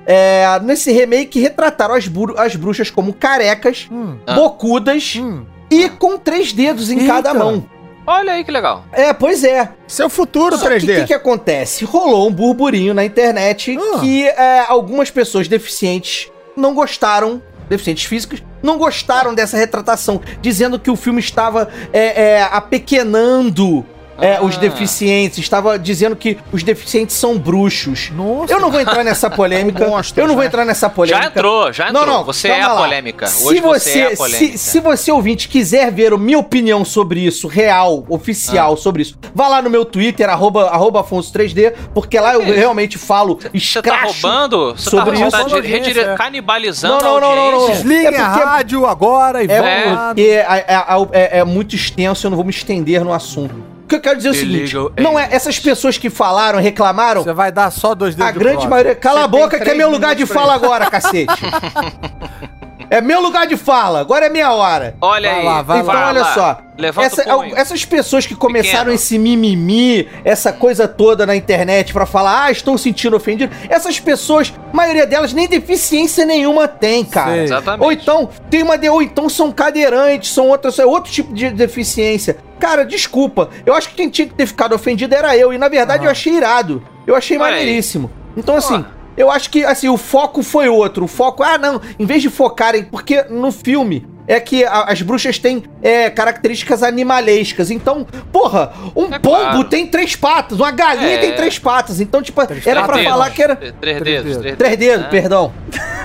É, 0.07 0.47
nesse 0.63 0.91
remake 0.91 1.39
retrataram 1.39 1.95
as, 1.95 2.09
bru- 2.09 2.35
as 2.39 2.57
bruxas 2.57 2.91
como 2.91 3.13
carecas, 3.13 3.87
Hum, 3.93 4.17
Ah. 4.27 4.33
bocudas 4.35 5.15
hum. 5.17 5.45
e 5.71 5.91
com 5.91 6.17
três 6.17 6.55
dedos 6.55 6.91
em 6.91 7.01
Eita. 7.01 7.13
cada 7.13 7.35
mão. 7.35 7.67
Olha 8.07 8.33
aí 8.33 8.43
que 8.45 8.51
legal. 8.51 8.85
É, 8.91 9.13
pois 9.13 9.45
é. 9.45 9.69
Seu 9.87 10.09
futuro 10.09 10.57
Só 10.57 10.63
que 10.63 10.77
3D. 10.77 10.93
o 10.93 11.01
que, 11.03 11.07
que 11.09 11.13
acontece? 11.15 11.85
Rolou 11.85 12.27
um 12.27 12.33
burburinho 12.33 12.95
na 12.95 13.05
internet 13.05 13.77
Ah. 13.79 13.99
que 14.01 14.25
é, 14.27 14.65
algumas 14.67 15.11
pessoas 15.11 15.47
deficientes 15.47 16.31
não 16.57 16.75
gostaram, 16.75 17.43
deficientes 17.69 18.05
físicos, 18.05 18.43
não 18.63 18.79
gostaram 18.79 19.35
dessa 19.35 19.57
retratação, 19.57 20.21
dizendo 20.41 20.79
que 20.79 20.91
o 20.91 20.97
filme 20.97 21.21
estava 21.21 21.69
é, 21.93 22.23
é, 22.23 22.43
apequenando 22.43 23.85
é, 24.21 24.37
Ah. 24.37 24.43
os 24.43 24.57
deficientes, 24.57 25.39
estava 25.39 25.79
dizendo 25.79 26.17
que 26.17 26.37
os 26.53 26.63
deficientes 26.63 27.17
são 27.17 27.39
bruxos. 27.39 28.11
Nossa. 28.15 28.53
Eu 28.53 28.61
não 28.61 28.71
vou 28.71 28.81
entrar 28.81 29.05
nessa 29.05 29.29
polêmica. 29.31 29.85
Eu 30.17 30.27
não 30.27 30.35
vou 30.35 30.45
entrar 30.45 30.65
nessa 30.65 30.91
polêmica. 30.91 31.23
Já 31.23 31.29
entrou, 31.29 31.73
já 31.73 31.89
entrou. 31.89 32.07
Não, 32.07 32.15
não, 32.19 32.25
você 32.25 32.49
é 32.49 32.61
a 32.63 32.73
lá. 32.73 32.81
polêmica. 32.83 33.27
Se 33.27 33.47
Hoje 33.47 33.61
você, 33.61 33.91
você, 33.91 33.99
é 34.01 34.13
a 34.13 34.17
polêmica. 34.17 34.53
se, 34.53 34.59
se 34.59 34.81
você 34.81 35.13
ouvinte 35.13 35.49
quiser 35.49 35.91
ver 35.93 36.13
a 36.13 36.19
minha 36.19 36.39
opinião 36.39 36.85
sobre 36.85 37.21
isso, 37.21 37.47
real, 37.49 38.05
oficial 38.09 38.75
Ah. 38.75 38.77
sobre 38.77 39.03
isso, 39.03 39.17
vá 39.35 39.49
lá 39.49 39.63
no 39.63 39.71
meu 39.71 39.85
Twitter, 39.85 40.29
arroba, 40.29 40.69
arroba 40.69 41.03
Afonso3D, 41.03 41.73
porque 41.95 42.19
lá 42.19 42.35
eu 42.35 42.43
realmente 42.43 42.99
falo 42.99 43.39
Você 43.55 43.81
tá 43.83 44.03
roubando? 44.03 44.75
Você 44.77 44.91
sobre 44.91 45.19
tá, 45.19 45.31
tá 45.31 45.61
redire- 45.61 46.01
é. 46.01 46.15
canibalizando 46.17 47.05
Não, 47.05 47.21
não, 47.21 47.21
não, 47.21 47.33
a 47.33 47.37
não, 47.53 47.61
não. 47.61 47.67
Desliguem 47.71 48.07
É 48.07 48.11
porque- 48.11 48.21
a 48.21 48.29
rádio 48.29 48.87
agora 48.87 49.43
e 49.45 49.47
É 49.51 49.61
lá. 49.95 50.07
porque 50.09 50.23
é, 50.23 50.35
é- 50.67 50.85
é- 51.13 51.39
é 51.39 51.45
muito 51.45 51.75
extenso, 51.75 52.27
eu 52.27 52.31
não 52.31 52.37
vou 52.37 52.45
me 52.45 52.51
estender 52.51 53.05
no 53.05 53.13
assunto. 53.13 53.55
O 53.89 53.97
que 53.97 53.97
eu 53.97 54.01
quero 54.03 54.19
dizer 54.19 54.29
é 54.29 54.33
o 54.33 54.35
seguinte: 54.35 54.75
não 55.01 55.19
é 55.19 55.31
essas 55.31 55.59
pessoas 55.59 55.97
que 55.97 56.11
falaram, 56.11 56.61
reclamaram, 56.61 57.23
Você 57.23 57.33
vai 57.33 57.51
dar 57.51 57.71
só 57.71 57.95
dois 57.95 58.15
dedos 58.15 58.29
a 58.29 58.33
de 58.33 58.39
grande 58.39 58.69
maioria. 58.69 58.95
Cala 58.95 59.21
Você 59.21 59.25
a 59.25 59.29
boca 59.29 59.59
que 59.59 59.71
é 59.71 59.75
meu 59.75 59.91
lugar 59.91 60.15
de 60.15 60.27
fala 60.27 60.55
agora, 60.55 60.91
cacete. 60.91 61.33
É 62.91 63.01
meu 63.01 63.21
lugar 63.21 63.47
de 63.47 63.57
fala, 63.57 64.01
agora 64.01 64.27
é 64.27 64.29
minha 64.31 64.51
hora. 64.53 64.97
Olha 65.01 65.29
Vai 65.31 65.39
aí. 65.41 65.45
lá, 65.45 65.63
vai 65.63 65.81
então, 65.81 65.93
vai 65.93 66.05
olha 66.05 66.21
lá. 66.23 66.35
só. 66.35 66.59
Essa- 67.03 67.25
essas 67.57 67.85
pessoas 67.85 68.25
que 68.25 68.35
começaram 68.37 68.77
Pequeno. 68.79 68.95
esse 68.95 69.19
mimimi, 69.19 70.09
essa 70.25 70.53
coisa 70.53 70.87
toda 70.87 71.27
na 71.27 71.35
internet 71.35 71.93
pra 71.93 72.07
falar, 72.07 72.45
ah, 72.45 72.51
estou 72.53 72.79
sentindo 72.79 73.17
ofendido. 73.17 73.53
Essas 73.69 73.99
pessoas, 73.99 74.55
a 74.73 74.77
maioria 74.77 75.05
delas, 75.07 75.33
nem 75.33 75.49
deficiência 75.49 76.25
nenhuma 76.25 76.69
tem, 76.69 77.05
cara. 77.05 77.33
Sei. 77.33 77.43
Exatamente. 77.45 77.85
Ou 77.85 77.93
então, 77.93 78.29
tem 78.49 78.63
uma 78.63 78.79
de, 78.79 78.89
ou 78.89 79.03
então 79.03 79.29
são 79.29 79.51
cadeirantes, 79.53 80.31
são 80.33 80.49
outras, 80.49 80.79
é 80.79 80.87
outro 80.87 81.13
tipo 81.13 81.35
de 81.35 81.51
deficiência. 81.51 82.39
Cara, 82.61 82.85
desculpa. 82.85 83.51
Eu 83.67 83.75
acho 83.75 83.89
que 83.91 83.97
quem 83.97 84.09
tinha 84.09 84.27
que 84.29 84.35
ter 84.35 84.47
ficado 84.47 84.75
ofendido 84.75 85.15
era 85.15 85.37
eu. 85.37 85.53
E 85.53 85.59
na 85.59 85.69
verdade 85.69 86.05
eu 86.05 86.11
achei 86.11 86.33
irado. 86.33 86.83
Eu 87.07 87.15
achei 87.17 87.37
Olha 87.37 87.47
aí. 87.47 87.53
maneiríssimo. 87.61 88.11
Então, 88.37 88.55
assim. 88.57 88.85
Eu 89.19 89.31
acho 89.31 89.51
que 89.51 89.65
assim, 89.65 89.89
o 89.89 89.97
foco 89.97 90.43
foi 90.43 90.69
outro. 90.69 91.05
O 91.05 91.09
foco, 91.09 91.43
ah, 91.43 91.59
não, 91.59 91.81
em 91.99 92.07
vez 92.07 92.23
de 92.23 92.31
focarem, 92.31 92.85
porque 92.85 93.23
no 93.29 93.51
filme 93.53 94.07
é 94.27 94.39
que 94.39 94.63
a- 94.65 94.85
as 94.85 95.01
bruxas 95.01 95.39
têm 95.39 95.63
é, 95.83 96.11
características 96.11 96.83
animalescas. 96.83 97.71
Então, 97.71 98.07
porra, 98.31 98.73
um 98.95 99.07
É 99.07 99.19
pombo 99.19 99.39
claro. 99.41 99.65
tem 99.65 99.87
três 99.87 100.15
patas, 100.15 100.59
uma 100.61 100.71
galinha 100.71 101.13
É. 101.15 101.19
tem 101.19 101.33
três 101.35 101.59
patas. 101.59 101.99
Então, 102.01 102.21
tipo, 102.23 102.39
era 102.41 102.83
pra 102.85 102.93
Três 102.95 103.09
falar 103.09 103.31
que 103.31 103.43
era. 103.43 103.57
Três 103.57 103.75
Três 103.81 104.03
dedos. 104.03 104.37
Três 104.37 104.57
Três 104.57 104.77
dedos, 104.77 105.05
né? 105.05 105.11
perdão. 105.11 105.53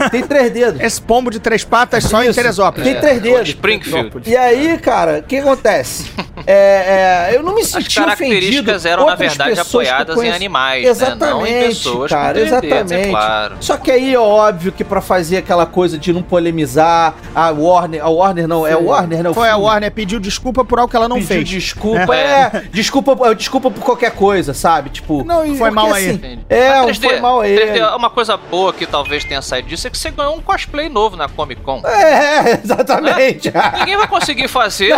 Tem 0.10 0.24
três 0.24 0.52
dedos. 0.52 0.82
Esse 0.82 1.02
pombo 1.02 1.30
de 1.30 1.40
três 1.40 1.64
patas 1.66 2.06
só 2.06 2.24
em 2.24 2.28
Isso. 2.28 2.36
Teresópolis. 2.40 2.88
Tem 2.90 3.00
três 3.00 3.18
Ou 3.18 3.22
dedos. 3.24 3.50
Springfield. 3.50 4.22
E 4.30 4.36
aí, 4.38 4.78
cara, 4.78 5.20
o 5.20 5.24
que 5.24 5.38
acontece? 5.38 6.10
É, 6.46 7.30
é, 7.32 7.36
eu 7.38 7.44
não 7.44 7.54
me 7.56 7.62
As 7.62 7.68
senti 7.68 8.00
ofendido. 8.00 8.06
características 8.06 8.86
eram, 8.86 9.06
na 9.06 9.16
verdade, 9.16 9.60
apoiadas 9.60 10.22
em 10.22 10.32
animais, 10.32 10.84
né? 10.84 10.90
Exatamente, 10.90 11.34
Não 11.34 11.48
em 11.48 11.68
pessoas 11.68 12.12
cara, 12.12 12.38
3D, 12.40 12.46
exatamente. 12.46 12.94
é 12.94 13.08
claro. 13.10 13.56
Só 13.62 13.78
que 13.78 13.92
aí 13.92 14.14
é 14.14 14.20
óbvio 14.20 14.72
que 14.72 14.84
pra 14.84 15.02
fazer 15.02 15.38
aquela 15.38 15.66
coisa 15.66 15.98
de 15.98 16.12
não 16.12 16.22
polemizar, 16.22 17.16
a 17.34 17.50
Warner, 17.52 18.04
a 18.04 18.10
Warner 18.10 18.48
não, 18.48 18.66
é 18.68 18.74
a 18.74 18.78
Warner, 18.78 19.24
não. 19.24 19.34
Foi 19.34 19.50
a 19.50 19.58
Warner 19.58 19.92
pediu 19.92 20.20
desculpa 20.20 20.64
por 20.66 20.80
algo 20.80 20.90
que 20.90 20.96
ela 20.96 21.08
não 21.08 21.18
pediu 21.18 21.28
fez. 21.38 21.50
desculpa, 21.50 22.16
é, 22.16 22.64
desculpa, 22.72 23.36
desculpa 23.36 23.72
por 23.72 23.84
qualquer 23.84 24.12
coisa, 24.12 24.54
sabe? 24.54 24.90
Tipo, 24.90 25.24
Não, 25.24 25.42
Foi 25.56 25.56
porque, 25.58 25.72
mal 25.72 25.94
aí. 25.94 26.10
assim, 26.10 26.40
É, 26.50 26.82
Mas 26.82 26.98
foi 26.98 27.20
mal 27.20 27.42
aí. 27.42 27.56
3D, 27.56 27.96
uma 27.96 28.10
coisa 28.10 28.36
boa 28.38 28.74
que 28.74 28.86
talvez 28.86 29.24
tenha 29.24 29.42
saído 29.42 29.68
disso 29.70 29.88
é 29.88 29.90
que 29.90 29.98
você 29.98 30.12
ganhou 30.12 30.36
um 30.36 30.42
cosplay 30.42 30.90
novo 30.90 31.16
na 31.16 31.28
Comic 31.30 31.62
Con. 31.62 31.82
É, 31.86 32.60
exatamente. 32.64 33.52
Ninguém 33.80 33.98
vai 33.98 34.08
conseguir 34.08 34.48
fazer. 34.48 34.90
Não, 34.90 34.98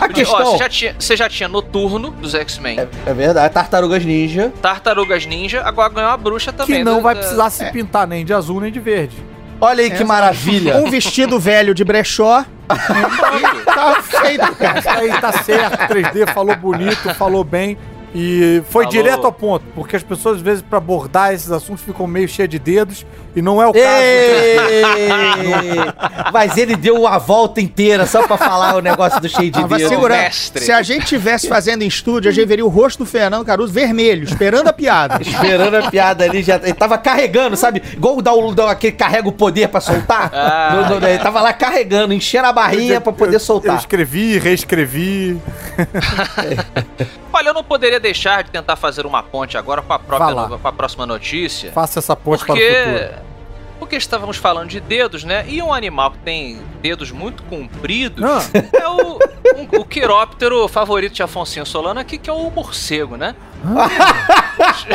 a 0.00 0.04
Ó, 0.06 0.08
questão- 0.08 0.44
você, 0.52 0.58
já 0.58 0.68
tinha, 0.68 0.85
você 0.98 1.16
já 1.16 1.28
tinha 1.28 1.48
Noturno 1.48 2.10
dos 2.10 2.34
X-Men, 2.34 2.80
É, 2.80 2.88
é 3.06 3.14
verdade, 3.14 3.52
Tartarugas 3.52 4.04
Ninja. 4.04 4.52
Tartarugas 4.62 5.24
Ninja, 5.26 5.62
agora 5.64 5.88
ganhou 5.92 6.10
a 6.10 6.16
bruxa 6.16 6.52
também. 6.52 6.76
Que 6.78 6.84
não 6.84 6.96
da- 6.96 7.02
vai 7.02 7.14
da- 7.14 7.20
precisar 7.20 7.50
se 7.50 7.64
pintar 7.72 8.06
nem 8.06 8.24
de 8.24 8.32
azul 8.34 8.60
nem 8.60 8.70
de 8.72 8.80
verde. 8.80 9.16
Olha 9.60 9.82
aí 9.82 9.90
que 9.90 10.04
maravilha. 10.04 10.76
Um 10.76 10.90
vestido 10.90 11.40
velho 11.40 11.74
de 11.74 11.82
brechó. 11.82 12.44
tá 13.64 14.02
feito, 14.02 14.54
cara. 14.56 14.78
Isso 14.78 14.88
aí 14.90 15.20
tá 15.20 15.32
certo, 15.32 15.78
3D 15.88 16.32
falou 16.34 16.56
bonito, 16.56 17.14
falou 17.14 17.42
bem. 17.44 17.78
E 18.18 18.62
foi 18.70 18.84
Falou. 18.84 18.88
direto 19.02 19.26
ao 19.26 19.32
ponto, 19.32 19.64
porque 19.74 19.94
as 19.94 20.02
pessoas, 20.02 20.36
às 20.36 20.42
vezes, 20.42 20.62
pra 20.62 20.78
abordar 20.78 21.34
esses 21.34 21.50
assuntos, 21.50 21.84
ficam 21.84 22.06
meio 22.06 22.26
cheias 22.26 22.48
de 22.48 22.58
dedos, 22.58 23.04
e 23.34 23.42
não 23.42 23.60
é 23.60 23.66
o 23.66 23.72
caso. 23.74 23.84
Ei! 23.84 24.46
Mas 26.32 26.56
ele 26.56 26.76
deu 26.76 26.94
uma 27.02 27.18
volta 27.18 27.60
inteira 27.60 28.06
só 28.06 28.26
pra 28.26 28.36
falar 28.38 28.76
o 28.76 28.80
negócio 28.80 29.20
do 29.20 29.28
cheio 29.28 29.50
de 29.50 29.60
Tava 29.60 29.76
dedo. 29.76 29.88
segurando. 29.88 30.18
mestre. 30.18 30.64
Se 30.64 30.72
a 30.72 30.80
gente 30.82 31.04
tivesse 31.06 31.46
fazendo 31.48 31.82
em 31.82 31.86
estúdio, 31.86 32.30
a 32.30 32.32
gente 32.32 32.46
veria 32.46 32.64
o 32.64 32.68
rosto 32.68 33.00
do 33.00 33.06
Fernando 33.06 33.44
Caruso 33.44 33.72
vermelho, 33.72 34.24
esperando 34.24 34.68
a 34.68 34.72
piada. 34.72 35.20
Esperando 35.20 35.74
a 35.76 35.90
piada 35.90 36.24
ali, 36.24 36.42
já, 36.42 36.56
ele 36.56 36.72
tava 36.72 36.96
carregando, 36.96 37.56
sabe? 37.56 37.82
Igual 37.92 38.22
dá 38.22 38.32
o 38.32 38.54
dá 38.54 38.70
aquele 38.70 38.92
carrega 38.96 39.28
o 39.28 39.32
poder 39.32 39.68
pra 39.68 39.80
soltar. 39.80 40.30
Ah, 40.32 40.86
No- 40.90 41.00
no- 41.00 41.06
ele 41.06 41.18
tava 41.18 41.40
lá 41.42 41.52
carregando, 41.52 42.14
enchendo 42.14 42.46
a 42.46 42.52
barrinha 42.52 43.00
pra 43.00 43.12
poder 43.12 43.36
Eu 43.36 43.40
soltar. 43.40 43.76
escrevi, 43.76 44.38
reescrevi. 44.38 45.38
Olha, 47.32 47.48
eu 47.50 47.54
não 47.54 47.62
poderia 47.64 48.00
deixar 48.06 48.44
de 48.44 48.50
tentar 48.50 48.76
fazer 48.76 49.04
uma 49.04 49.22
ponte 49.22 49.58
agora 49.58 49.82
com 49.82 49.92
a, 49.92 49.98
própria 49.98 50.58
com 50.58 50.68
a 50.68 50.72
próxima 50.72 51.04
notícia. 51.06 51.72
Faça 51.72 51.98
essa 51.98 52.14
ponte 52.14 52.44
para 52.44 52.54
o 52.54 52.56
Porque. 52.56 52.74
futuro. 52.74 53.26
Porque 53.78 53.96
estávamos 53.96 54.38
falando 54.38 54.68
de 54.70 54.80
dedos, 54.80 55.22
né? 55.22 55.44
E 55.48 55.60
um 55.60 55.70
animal 55.72 56.10
que 56.12 56.18
tem 56.18 56.62
dedos 56.80 57.10
muito 57.10 57.42
compridos 57.42 58.24
Ah. 58.24 58.40
é 58.72 58.88
o, 58.88 59.18
um- 59.56 59.80
o 59.80 59.84
quiróptero 59.84 60.66
favorito 60.68 61.12
de 61.14 61.22
Afonso 61.22 61.64
Solano 61.66 62.00
aqui, 62.00 62.16
que 62.16 62.30
é 62.30 62.32
o 62.32 62.50
morcego, 62.50 63.16
né? 63.16 63.34
Os, 64.58 64.86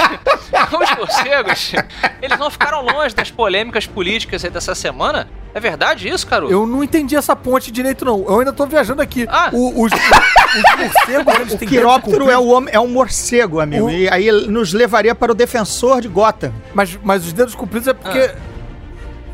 os 0.82 0.97
morcegos, 0.97 1.74
eles 2.21 2.39
não 2.39 2.50
ficaram 2.50 2.82
longe 2.82 3.13
das 3.13 3.30
polêmicas 3.30 3.86
políticas 3.86 4.43
aí 4.43 4.50
dessa 4.50 4.74
semana. 4.74 5.28
É 5.53 5.59
verdade 5.59 6.07
isso, 6.07 6.25
Caru? 6.25 6.49
Eu 6.49 6.65
não 6.65 6.83
entendi 6.83 7.15
essa 7.15 7.35
ponte 7.35 7.71
direito, 7.71 8.05
não. 8.05 8.23
Eu 8.25 8.39
ainda 8.39 8.53
tô 8.53 8.65
viajando 8.65 9.01
aqui. 9.01 9.25
Ah. 9.29 9.49
O- 9.51 9.83
os, 9.83 9.91
os, 9.91 9.99
os 9.99 10.77
morcegos, 10.79 11.35
eles 11.41 11.53
O 11.53 11.57
têm 11.57 11.67
quiróptero 11.67 12.29
é, 12.29 12.37
o 12.37 12.69
é 12.69 12.79
um 12.79 12.87
morcego, 12.87 13.59
amigo. 13.59 13.87
O- 13.87 13.89
E 13.91 14.09
aí 14.09 14.31
nos 14.47 14.71
levaria 14.73 15.13
para 15.13 15.31
o 15.31 15.35
defensor 15.35 16.01
de 16.01 16.07
Gotham. 16.07 16.53
Mas, 16.73 16.97
mas 17.03 17.25
os 17.25 17.33
dedos 17.33 17.53
compridos 17.55 17.87
é 17.87 17.93
porque 17.93 18.19
Ah. 18.19 18.35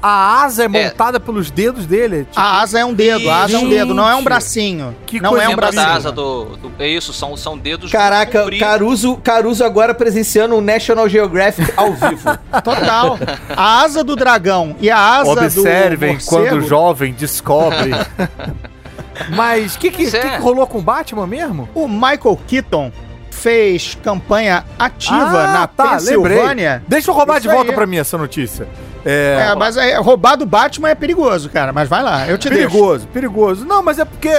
A 0.02 0.44
asa 0.44 0.66
é 0.66 0.68
montada 0.68 1.20
pelos 1.20 1.50
dedos 1.50 1.86
dele. 1.86 2.26
Tipo, 2.26 2.40
A 2.40 2.62
asa 2.62 2.80
é 2.80 2.86
um 2.86 2.94
dedo, 2.94 3.30
a 3.30 3.44
asa 3.44 3.58
é 3.58 3.60
um 3.60 3.70
dedo, 3.70 3.94
não 3.94 4.08
é 4.10 4.16
um 4.16 4.24
bracinho. 4.24 4.96
Que 5.06 5.20
não 5.20 5.32
coisa 5.32 5.46
é 5.46 5.48
um 5.48 5.50
Lembra 5.52 5.72
bracinho. 5.72 5.86
da 5.94 5.98
asa 5.98 6.12
do, 6.12 6.46
do- 6.58 6.72
É 6.80 6.88
isso, 6.88 7.12
são, 7.14 7.36
são 7.38 7.58
dedos 7.58 7.92
Caraca, 7.92 8.42
compridos. 8.42 8.68
Caruso, 8.68 9.18
Caruso 9.18 9.64
agora 9.64 9.94
presenciando 9.94 10.56
o 10.56 10.62
National 10.62 11.08
Geographic 11.10 11.72
ao 11.76 11.94
vivo. 11.94 12.38
Total. 12.64 13.18
A 13.56 13.82
asa 13.82 14.04
do 14.04 14.16
dragão 14.16 14.76
e 14.80 14.90
a 14.90 14.98
asa 15.00 15.32
Observem 15.32 16.18
do 16.18 16.26
quando 16.26 16.54
o 16.58 16.62
jovem 16.62 17.14
descobre. 17.14 17.92
Mas 19.36 19.76
o 19.76 19.80
que, 19.80 19.90
que, 19.90 20.04
Pois 20.04 20.14
é. 20.14 20.20
que 20.22 20.30
que 20.30 20.42
rolou 20.42 20.68
com 20.68 20.78
o 20.78 20.82
Batman 20.82 21.26
mesmo? 21.28 21.68
o 21.74 21.88
Michael 21.88 22.40
Keaton 22.48 22.92
fez 23.32 23.98
campanha 24.04 24.64
ativa 24.80 25.16
Ah, 25.44 25.52
na 25.54 25.68
tá, 25.68 25.90
Pensilvânia. 25.92 26.72
lembrei. 26.74 26.88
Deixa 26.88 27.12
eu 27.12 27.16
roubar 27.16 27.38
Isso 27.40 27.48
de 27.48 27.54
volta 27.54 27.72
aí. 27.72 27.76
pra 27.76 27.86
mim 27.86 27.98
essa 27.98 28.18
notícia. 28.18 28.68
É, 29.10 29.52
É, 29.52 29.56
mas 29.56 29.78
é, 29.78 29.96
roubar 29.98 30.36
do 30.36 30.46
Batman 30.46 30.90
é 30.90 30.96
perigoso, 30.96 31.50
cara. 31.50 31.72
Mas 31.72 31.88
vai 31.88 32.04
lá, 32.04 32.28
eu 32.28 32.38
te 32.38 32.50
deixo. 32.50 32.68
perigoso, 32.68 33.08
perigoso. 33.08 33.66
Não, 33.66 33.82
mas 33.82 34.00
é 34.00 34.06
porque. 34.06 34.32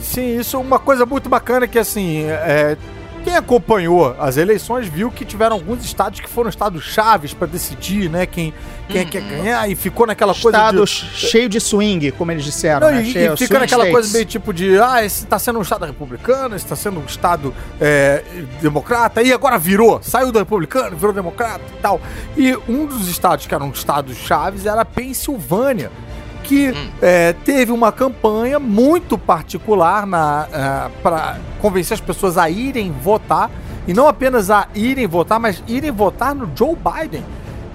Sim, 0.00 0.38
isso 0.38 0.56
é 0.56 0.60
uma 0.60 0.78
coisa 0.78 1.06
muito 1.06 1.28
bacana 1.28 1.68
que 1.68 1.78
assim. 1.78 2.24
é, 2.26 2.76
quem 3.28 3.36
acompanhou 3.36 4.16
as 4.18 4.38
eleições 4.38 4.88
viu 4.88 5.10
que 5.10 5.22
tiveram 5.22 5.54
alguns 5.56 5.84
estados 5.84 6.18
que 6.18 6.28
foram 6.28 6.48
estados 6.48 6.82
chaves 6.82 7.34
pra 7.34 7.46
decidir, 7.46 8.08
né? 8.08 8.24
Quem, 8.24 8.54
quem 8.88 9.06
quer 9.06 9.20
ganhar 9.20 9.70
e 9.70 9.74
ficou 9.74 10.06
naquela 10.06 10.34
coisa 10.34 10.56
Estado 10.56 10.84
de. 10.84 10.90
cheio 10.90 11.46
de 11.46 11.60
swing, 11.60 12.10
como 12.12 12.32
eles 12.32 12.42
disseram, 12.42 12.86
Não, 12.86 12.94
né? 12.94 13.02
e, 13.02 13.12
Cheio, 13.12 13.34
e 13.34 13.36
fica 13.36 13.58
naquela 13.58 13.84
states. 13.84 13.92
coisa 13.92 14.12
meio 14.14 14.24
tipo 14.24 14.54
de, 14.54 14.78
ah, 14.80 15.04
esse 15.04 15.26
tá 15.26 15.38
sendo 15.38 15.58
um 15.58 15.62
estado 15.62 15.84
republicano, 15.84 16.56
esse 16.56 16.66
tá 16.66 16.74
sendo 16.74 17.00
um 17.00 17.04
estado 17.04 17.52
é, 17.78 18.24
democrata, 18.62 19.22
e 19.22 19.30
agora 19.30 19.58
virou, 19.58 20.00
saiu 20.02 20.32
do 20.32 20.38
republicano, 20.38 20.96
virou 20.96 21.12
democrata 21.12 21.60
e 21.76 21.82
tal. 21.82 22.00
E 22.34 22.56
um 22.66 22.86
dos 22.86 23.08
estados 23.08 23.46
que 23.46 23.54
eram 23.54 23.68
estados 23.70 24.16
chaves 24.16 24.64
era 24.64 24.80
a 24.80 24.86
Pensilvânia, 24.86 25.90
que 26.48 26.72
é, 27.02 27.34
teve 27.44 27.70
uma 27.72 27.92
campanha 27.92 28.58
muito 28.58 29.18
particular 29.18 30.06
na 30.06 30.88
para 31.02 31.36
convencer 31.60 31.94
as 31.94 32.00
pessoas 32.00 32.38
a 32.38 32.48
irem 32.48 32.90
votar, 32.90 33.50
e 33.86 33.92
não 33.92 34.08
apenas 34.08 34.50
a 34.50 34.66
irem 34.74 35.06
votar, 35.06 35.38
mas 35.38 35.62
irem 35.68 35.90
votar 35.90 36.34
no 36.34 36.50
Joe 36.56 36.74
Biden. 36.74 37.22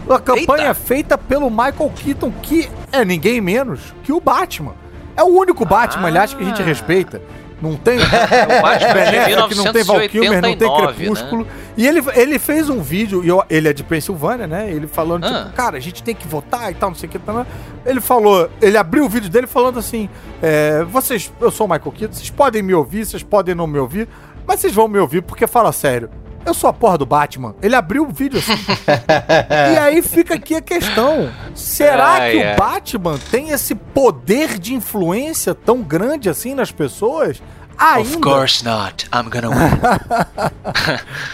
Uma 0.07 0.19
campanha 0.19 0.63
Eita. 0.69 0.73
feita 0.73 1.17
pelo 1.17 1.49
Michael 1.51 1.91
Keaton, 1.95 2.31
que 2.41 2.67
é 2.91 3.05
ninguém 3.05 3.39
menos 3.39 3.93
que 4.03 4.11
o 4.11 4.19
Batman. 4.19 4.73
É 5.15 5.21
o 5.23 5.27
único 5.27 5.63
Batman, 5.63 6.07
aliás, 6.07 6.33
que 6.33 6.41
a 6.41 6.45
gente 6.45 6.61
Ah. 6.61 6.65
respeita. 6.65 7.21
Não 7.61 7.75
tem. 7.77 7.97
É 7.99 8.57
o 8.57 8.61
Batman 8.61 8.93
de 8.93 9.17
Affleck, 9.17 9.55
não 9.55 9.71
tem 9.73 9.83
Val 9.83 9.99
Kilmer, 10.09 10.41
não 10.41 10.41
tem 10.41 10.57
1989, 10.57 10.93
Crepúsculo. 10.95 11.47
E 11.77 11.87
ele, 11.87 12.01
ele 12.15 12.37
fez 12.39 12.69
um 12.69 12.81
vídeo, 12.81 13.23
e 13.23 13.27
eu- 13.29 13.43
ele 13.49 13.69
é 13.69 13.73
de 13.73 13.83
Pensilvânia, 13.83 14.45
né? 14.47 14.69
Ele 14.69 14.85
falando, 14.87 15.25
Ah. 15.25 15.43
tipo, 15.45 15.53
cara, 15.55 15.77
a 15.77 15.79
gente 15.79 16.03
tem 16.03 16.13
que 16.13 16.27
votar 16.27 16.71
e 16.71 16.75
tal, 16.75 16.89
não 16.89 16.95
sei 16.95 17.07
o 17.07 17.11
que. 17.11 17.19
Tal. 17.19 17.45
Ele 17.85 18.01
falou, 18.01 18.49
ele 18.61 18.77
abriu 18.77 19.05
o 19.05 19.09
vídeo 19.09 19.29
dele 19.29 19.47
falando 19.47 19.79
assim: 19.79 20.09
é, 20.41 20.83
vocês, 20.83 21.31
eu 21.39 21.51
sou 21.51 21.65
o 21.67 21.69
Michael 21.69 21.91
Keaton, 21.91 22.13
vocês 22.13 22.29
podem 22.29 22.61
me 22.61 22.73
ouvir, 22.73 23.05
vocês 23.05 23.23
podem 23.23 23.55
não 23.55 23.65
me 23.67 23.79
ouvir, 23.79 24.07
mas 24.45 24.59
vocês 24.59 24.73
vão 24.73 24.87
me 24.87 24.99
ouvir 24.99 25.21
porque 25.21 25.47
fala 25.47 25.71
sério. 25.71 26.09
Eu 26.45 26.53
sou 26.53 26.69
a 26.69 26.73
porra 26.73 26.97
do 26.97 27.05
Batman. 27.05 27.55
Ele 27.61 27.75
abriu 27.75 28.03
o 28.03 28.11
vídeo 28.11 28.39
assim. 28.39 28.53
e 29.73 29.77
aí 29.77 30.01
fica 30.01 30.35
aqui 30.35 30.55
a 30.55 30.61
questão: 30.61 31.31
será 31.55 32.05
Ai, 32.13 32.31
que 32.31 32.43
ai. 32.43 32.53
o 32.53 32.57
Batman 32.57 33.17
tem 33.31 33.49
esse 33.49 33.73
poder 33.75 34.57
de 34.59 34.73
influência 34.73 35.55
tão 35.55 35.81
grande 35.81 36.29
assim 36.29 36.53
nas 36.53 36.71
pessoas? 36.71 37.41
Ainda, 37.77 38.01
Of 38.09 38.17
course 38.19 38.63
not. 38.63 39.05
I'm 39.13 39.29
gonna 39.29 39.49
win. 39.49 39.79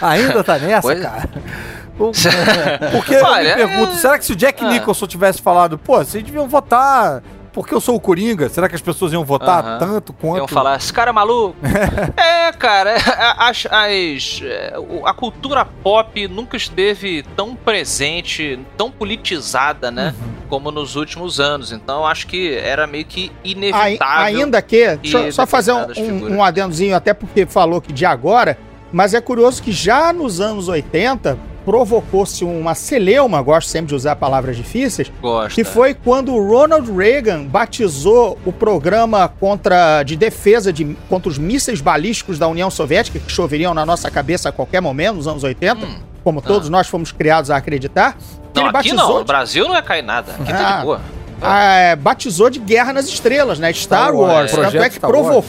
ainda 0.00 0.42
tá 0.44 0.58
nessa, 0.58 0.82
Pois- 0.82 1.00
cara. 1.02 1.28
Porque 2.92 3.14
eu 3.14 3.24
Olha, 3.26 3.56
me 3.56 3.66
pergunto, 3.66 3.92
é- 3.92 3.96
será 3.96 4.18
que 4.18 4.24
se 4.24 4.32
o 4.32 4.36
Jack 4.36 4.64
Ah. 4.64 4.68
Nicholson 4.70 5.06
tivesse 5.06 5.42
falado, 5.42 5.76
pô, 5.78 5.98
vocês 5.98 6.24
deviam 6.24 6.48
votar 6.48 7.22
porque 7.52 7.74
eu 7.74 7.80
sou 7.80 7.96
o 7.96 8.00
Coringa, 8.00 8.48
será 8.48 8.68
que 8.68 8.74
as 8.74 8.80
pessoas 8.80 9.12
iam 9.12 9.24
votar 9.24 9.78
tanto 9.78 10.12
quanto... 10.12 10.38
Iam 10.38 10.48
falar, 10.48 10.76
esse 10.76 10.92
cara 10.92 11.10
é 11.10 11.12
maluco. 11.12 11.56
é, 12.16 12.52
cara, 12.52 12.94
as, 13.38 13.66
as- 13.70 14.40
é, 14.42 14.74
a 15.04 15.12
cultura 15.12 15.64
pop 15.64 16.28
nunca 16.28 16.56
esteve 16.56 17.24
tão 17.36 17.54
presente, 17.54 18.58
tão 18.76 18.90
politizada, 18.90 19.90
né? 19.90 20.14
Uhum. 20.18 20.30
Como 20.48 20.70
nos 20.70 20.96
últimos 20.96 21.38
anos. 21.40 21.72
Então 21.72 22.06
acho 22.06 22.26
que 22.26 22.54
era 22.56 22.86
meio 22.86 23.04
que 23.04 23.30
inevitável. 23.44 24.24
Ainda 24.24 24.60
que, 24.62 24.98
e 25.02 25.32
só 25.32 25.46
fazer 25.46 25.72
um, 25.72 25.86
um, 25.96 26.36
um 26.36 26.44
adendozinho, 26.44 26.96
até 26.96 27.14
porque 27.14 27.46
falou 27.46 27.80
que 27.80 27.92
de 27.92 28.04
agora, 28.04 28.58
mas 28.92 29.14
é 29.14 29.20
curioso 29.20 29.62
que 29.62 29.72
já 29.72 30.12
nos 30.12 30.40
anos 30.40 30.68
80 30.68 31.49
provocou-se 31.70 32.44
uma 32.44 32.74
celeuma, 32.74 33.40
gosto 33.40 33.68
sempre 33.68 33.90
de 33.90 33.94
usar 33.94 34.16
palavras 34.16 34.56
difíceis, 34.56 35.10
Gosta. 35.22 35.54
que 35.54 35.62
foi 35.62 35.94
quando 35.94 36.34
o 36.34 36.48
Ronald 36.50 36.90
Reagan 36.92 37.44
batizou 37.44 38.36
o 38.44 38.52
programa 38.52 39.28
contra 39.38 40.02
de 40.02 40.16
defesa 40.16 40.72
de, 40.72 40.96
contra 41.08 41.28
os 41.30 41.38
mísseis 41.38 41.80
balísticos 41.80 42.40
da 42.40 42.48
União 42.48 42.68
Soviética, 42.72 43.20
que 43.20 43.30
choveriam 43.30 43.72
na 43.72 43.86
nossa 43.86 44.10
cabeça 44.10 44.48
a 44.48 44.52
qualquer 44.52 44.80
momento, 44.82 45.14
nos 45.16 45.28
anos 45.28 45.44
80, 45.44 45.86
Hum. 45.86 45.98
como 46.24 46.42
todos 46.42 46.68
nós 46.68 46.88
fomos 46.88 47.12
criados 47.12 47.52
a 47.52 47.56
acreditar. 47.56 48.16
que 48.52 48.60
Não, 48.60 48.68
ele 48.68 48.76
aqui 48.76 48.92
não. 48.92 49.18
No 49.20 49.24
Brasil 49.24 49.68
não 49.68 49.74
ia 49.76 49.82
cair 49.82 50.02
nada. 50.02 50.32
Aqui 50.40 50.52
tá 50.52 50.74
Ah. 50.74 50.78
de 50.80 50.84
boa. 50.84 51.00
ah, 51.40 51.96
batizou 52.00 52.50
de 52.50 52.58
Guerra 52.58 52.92
nas 52.92 53.06
Estrelas, 53.06 53.60
né? 53.60 53.72
Star, 53.72 54.08
Star 54.08 54.14
Wars, 54.16 54.32
Wars. 54.34 54.50
Tanto 54.50 54.60
projeto 54.62 54.82
é 54.82 54.88
que 54.88 54.94
Star 54.96 55.10
Wars. 55.12 55.46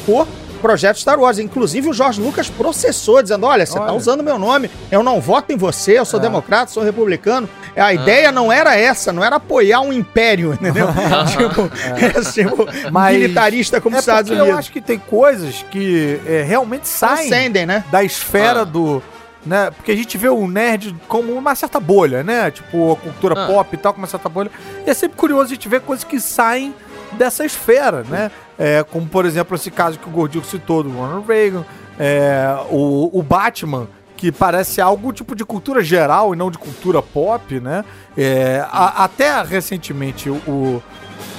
Projeto 0.61 0.97
Star 0.99 1.19
Wars. 1.19 1.39
Inclusive 1.39 1.89
o 1.89 1.93
Jorge 1.93 2.21
Lucas 2.21 2.49
processou, 2.49 3.21
dizendo: 3.21 3.45
olha, 3.45 3.65
você 3.65 3.73
tá 3.77 3.85
Olha. 3.85 3.93
usando 3.93 4.23
meu 4.23 4.37
nome, 4.39 4.69
eu 4.91 5.01
não 5.03 5.19
voto 5.19 5.51
em 5.51 5.57
você, 5.57 5.99
eu 5.99 6.05
sou 6.05 6.19
É. 6.19 6.23
democrata, 6.23 6.71
sou 6.71 6.83
republicano. 6.83 7.49
A 7.75 7.93
ideia 7.93 8.31
não 8.31 8.51
era 8.51 8.75
essa, 8.77 9.11
não 9.11 9.23
era 9.23 9.37
apoiar 9.37 9.81
um 9.81 9.91
império, 9.91 10.53
entendeu? 10.59 10.87
tipo, 11.31 11.71
é, 12.05 12.21
tipo 12.31 12.67
Mas- 12.91 13.15
militarista 13.17 13.81
como 13.81 13.95
é 13.95 13.99
os 13.99 14.03
Estados 14.03 14.29
Unidos. 14.29 14.49
eu 14.49 14.57
acho 14.57 14.71
que 14.71 14.79
tem 14.81 14.99
coisas 14.99 15.65
que 15.71 16.19
é, 16.25 16.43
realmente 16.43 16.87
saem 16.87 17.27
Transcendem, 17.29 17.65
né? 17.65 17.83
da 17.91 18.03
esfera 18.03 18.61
Ah. 18.61 18.65
do. 18.65 19.01
Né? 19.43 19.71
Porque 19.71 19.91
a 19.91 19.95
gente 19.95 20.19
vê 20.19 20.29
o 20.29 20.47
nerd 20.47 20.95
como 21.07 21.33
uma 21.33 21.55
certa 21.55 21.79
bolha, 21.79 22.21
né? 22.23 22.51
Tipo, 22.51 22.91
a 22.91 22.95
cultura 22.95 23.33
Ah. 23.43 23.47
pop 23.47 23.69
e 23.73 23.77
tal, 23.77 23.91
como 23.91 24.03
uma 24.03 24.07
certa 24.09 24.29
bolha. 24.29 24.51
E 24.85 24.89
é 24.89 24.93
sempre 24.93 25.17
curioso 25.17 25.45
a 25.45 25.55
gente 25.55 25.67
ver 25.67 25.81
coisas 25.81 26.03
que 26.03 26.19
saem 26.19 26.75
dessa 27.13 27.43
esfera, 27.43 28.03
né? 28.07 28.29
É, 28.63 28.83
como, 28.83 29.07
por 29.07 29.25
exemplo, 29.25 29.55
esse 29.55 29.71
caso 29.71 29.97
que 29.97 30.07
o 30.07 30.11
Gordinho 30.11 30.43
citou 30.45 30.83
do 30.83 30.91
Ronald 30.91 31.25
Reagan, 31.27 31.65
é, 31.99 32.55
o, 32.69 33.09
o 33.11 33.23
Batman, 33.23 33.87
que 34.15 34.31
parece 34.31 34.79
algo 34.79 35.11
tipo 35.11 35.35
de 35.35 35.43
cultura 35.43 35.81
geral 35.83 36.31
e 36.31 36.37
não 36.37 36.51
de 36.51 36.59
cultura 36.59 37.01
pop, 37.01 37.59
né? 37.59 37.83
É, 38.15 38.63
a- 38.71 39.03
até 39.05 39.41
recentemente, 39.41 40.29
o, 40.29 40.79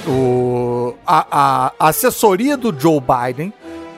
o, 0.05 0.95
a, 1.07 1.25
a- 1.31 1.87
assessoria 1.87 2.57
do 2.57 2.77
Joe 2.77 2.99
Biden, 2.99 3.53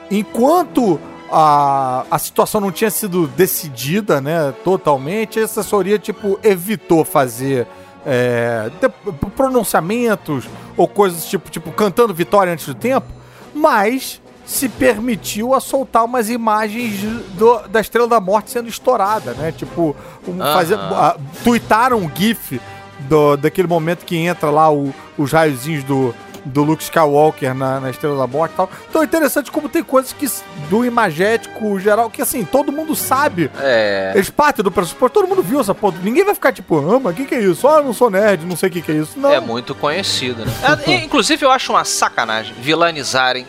enquanto 0.08 1.00
a, 1.30 2.04
a 2.08 2.18
situação 2.20 2.60
não 2.60 2.70
tinha 2.70 2.90
sido 2.90 3.26
decidida, 3.26 4.20
né, 4.20 4.54
totalmente, 4.62 5.40
a 5.40 5.44
assessoria, 5.44 5.98
tipo, 5.98 6.38
evitou 6.44 7.04
fazer 7.04 7.66
é, 8.06 8.70
de- 8.80 9.28
pronunciamentos 9.30 10.48
ou 10.76 10.86
coisas 10.86 11.24
tipo, 11.26 11.50
tipo, 11.50 11.72
cantando 11.72 12.14
vitória 12.14 12.52
antes 12.52 12.66
do 12.66 12.74
tempo, 12.74 13.06
mas 13.54 14.20
se 14.44 14.68
permitiu 14.68 15.52
a 15.54 15.60
soltar 15.60 16.04
umas 16.04 16.30
imagens 16.30 17.00
do- 17.36 17.66
da 17.68 17.80
Estrela 17.80 18.06
da 18.06 18.20
Morte 18.20 18.50
sendo 18.52 18.68
estourada, 18.68 19.32
né? 19.32 19.50
Tipo, 19.50 19.96
um, 20.26 20.40
Aham. 20.40 20.52
fazer, 20.52 20.74
a, 20.78 21.16
tuitaram 21.42 21.98
um 21.98 22.10
gif 22.14 22.60
do, 23.00 23.36
daquele 23.36 23.66
momento 23.66 24.04
que 24.04 24.16
entra 24.16 24.48
lá 24.50 24.70
o- 24.72 24.94
os 25.18 25.32
raiozinhos 25.32 25.82
do, 25.82 26.14
do 26.46 26.62
Luke 26.62 26.82
Skywalker 26.82 27.54
na, 27.54 27.80
na 27.80 27.90
Estrela 27.90 28.16
da 28.16 28.26
Morte 28.26 28.52
e 28.52 28.56
tal. 28.56 28.70
Então 28.88 29.02
é 29.02 29.04
interessante 29.04 29.50
como 29.50 29.68
tem 29.68 29.82
coisas 29.82 30.12
que 30.12 30.26
do 30.68 30.84
imagético 30.84 31.78
geral, 31.78 32.10
que 32.10 32.22
assim, 32.22 32.44
todo 32.44 32.72
mundo 32.72 32.94
sabe. 32.94 33.50
É. 33.60 34.12
Eles 34.14 34.30
partem 34.30 34.62
do 34.62 34.70
pressuposto, 34.70 35.20
todo 35.20 35.28
mundo 35.28 35.42
viu 35.42 35.60
essa 35.60 35.74
porra. 35.74 35.98
Ninguém 36.02 36.24
vai 36.24 36.34
ficar 36.34 36.52
tipo, 36.52 36.78
ah, 36.78 37.00
mas 37.00 37.12
o 37.12 37.16
que, 37.16 37.26
que 37.26 37.34
é 37.34 37.40
isso? 37.40 37.68
Ah, 37.68 37.78
eu 37.78 37.84
não 37.84 37.92
sou 37.92 38.10
nerd, 38.10 38.44
não 38.44 38.56
sei 38.56 38.68
o 38.68 38.72
que, 38.72 38.82
que 38.82 38.92
é 38.92 38.94
isso. 38.94 39.18
Não. 39.18 39.30
É 39.30 39.40
muito 39.40 39.74
conhecido, 39.74 40.44
né? 40.44 40.52
É, 40.86 40.94
inclusive, 41.04 41.44
eu 41.44 41.50
acho 41.50 41.72
uma 41.72 41.84
sacanagem 41.84 42.54
vilanizarem 42.60 43.46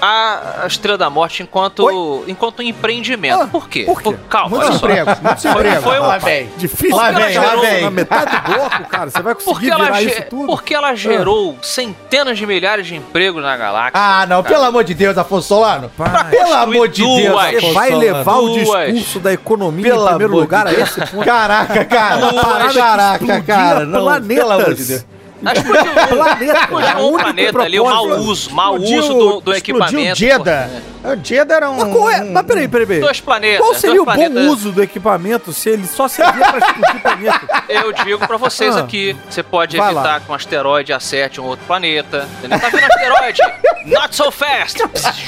a, 0.00 0.64
Estrela 0.66 0.98
da 0.98 1.10
Morte 1.10 1.42
enquanto, 1.42 2.24
enquanto 2.26 2.60
um 2.60 2.62
empreendimento. 2.62 3.40
Ah, 3.42 3.46
por 3.46 3.68
quê? 3.68 3.84
por 3.84 4.02
quê? 4.02 4.16
calma, 4.28 4.56
Muitos 4.56 4.76
empregos, 4.76 5.20
muitos 5.20 5.42
Foi, 5.42 5.50
empregos. 5.52 5.84
foi 5.84 6.00
um- 6.00 6.06
Lá 6.06 6.18
vem. 6.18 6.48
Difícil 6.56 6.96
Lá 6.96 7.10
vem, 7.10 7.36
lá 7.38 7.46
Gerou 7.46 7.60
vem. 7.60 7.82
Na 7.82 7.90
metade 7.90 8.36
do 8.36 8.42
bloco, 8.52 8.84
cara, 8.88 9.10
você 9.10 9.22
vai 9.22 9.34
conseguir 9.34 9.52
porque 9.70 9.82
virar 9.82 10.00
ge- 10.00 10.06
isso 10.08 10.22
tudo? 10.30 10.46
porque 10.46 10.74
ela 10.74 10.94
gerou 10.94 11.58
centenas 11.62 12.38
de 12.38 12.46
milhares 12.46 12.86
de 12.86 12.96
empregos 12.96 13.42
na 13.42 13.56
galáxia. 13.56 13.92
Ah, 13.94 14.26
não, 14.26 14.42
pelo 14.42 14.64
amor 14.64 14.84
de 14.84 14.94
Deus, 14.94 15.16
Afonso 15.18 15.48
Solano. 15.48 15.90
Pai, 15.96 16.30
Pelo 16.30 16.54
amor 16.54 16.88
de 16.88 17.02
duas. 17.02 17.22
Deus, 17.22 17.36
Afonso 17.58 17.74
vai 17.74 17.90
Solano. 17.90 18.06
levar 18.16 18.36
o 18.36 18.48
Duas. 18.48 18.92
discurso 18.94 19.20
da 19.20 19.32
economia 19.32 19.84
Pelo 19.90 20.04
em 20.04 20.08
primeiro 20.08 20.32
lugar 20.36 20.66
a 20.66 20.72
esse 20.72 21.00
ponto? 21.06 21.24
Caraca, 21.24 21.84
cara. 21.84 22.72
Caraca, 22.72 23.42
cara. 23.42 23.84
Não, 23.84 24.22
pelo 24.26 24.50
amor 24.52 24.74
de 24.74 24.84
Deus. 24.84 25.04
Explodiu, 25.40 25.92
Planeta, 26.18 26.58
explodiu 26.60 26.88
é 26.88 26.94
o 26.94 26.98
um 26.98 27.06
único 27.08 27.20
planeta 27.22 27.62
ali, 27.62 27.80
o 27.80 27.84
mau 27.84 28.06
uso, 28.08 28.50
mau 28.54 28.76
Explodiu- 28.76 28.98
uso 28.98 29.08
do, 29.14 29.40
do 29.40 29.54
explodiu 29.54 29.56
equipamento. 29.56 30.18
Jeddah. 30.18 30.68
O 31.04 31.16
Jeddah 31.24 31.54
era 31.56 31.70
um... 31.70 31.76
Mas, 31.78 31.92
qual 31.92 32.10
é? 32.10 32.24
Mas 32.24 32.46
peraí, 32.46 32.68
peraí, 32.68 32.86
peraí. 32.86 33.00
Dois 33.00 33.20
planetas. 33.20 33.60
Qual 33.60 33.74
seria 33.74 34.02
o 34.02 34.04
bom 34.04 34.12
planetas. 34.12 34.44
uso 34.46 34.72
do 34.72 34.82
equipamento 34.82 35.52
se 35.52 35.70
ele 35.70 35.86
só 35.86 36.08
servia 36.08 36.44
pra 36.52 36.58
explodir 36.58 37.02
planeta? 37.02 37.62
Eu 37.68 37.92
digo 37.92 38.26
pra 38.26 38.36
vocês 38.36 38.76
Ah. 38.76 38.80
aqui, 38.80 39.16
você 39.30 39.42
pode 39.42 39.76
Vai 39.76 39.92
evitar 39.92 40.02
lá. 40.14 40.20
que 40.20 40.30
um 40.30 40.34
asteroide 40.34 40.92
acerte 40.92 41.40
um 41.40 41.44
outro 41.44 41.64
planeta. 41.66 42.28
Entendeu? 42.38 42.58
Tá 42.58 42.68
vendo 42.68 42.84
asteroide? 42.84 43.40
Not 43.86 44.14
so 44.16 44.30
fast! 44.30 44.82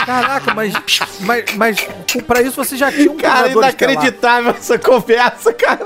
Caraca, 0.04 0.52
mas, 0.54 0.74
mas, 1.20 1.44
mas 1.56 1.88
pra 2.26 2.42
isso 2.42 2.56
você 2.62 2.76
já 2.76 2.90
tinha 2.90 3.10
um 3.10 3.16
Cara, 3.16 3.44
cruzador 3.48 3.68
estelar. 3.68 3.92
inacreditável 3.94 4.50
essa 4.50 4.78
conversa, 4.78 5.52
cara. 5.54 5.78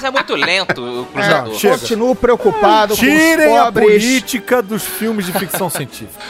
Mas 0.00 0.04
é 0.04 0.10
muito 0.10 0.34
lento 0.34 1.02
o 1.02 1.06
cruzador. 1.06 1.54
É, 1.54 1.68
continuo 1.68 2.14
preocupado 2.14 2.96
com 2.96 3.02
os 3.02 3.08
Tirem 3.08 3.58
a 3.58 3.70
política 3.70 4.62
dos 4.62 4.82
filmes 4.82 5.26
de 5.26 5.32
ficção 5.32 5.68
científica. 5.68 6.24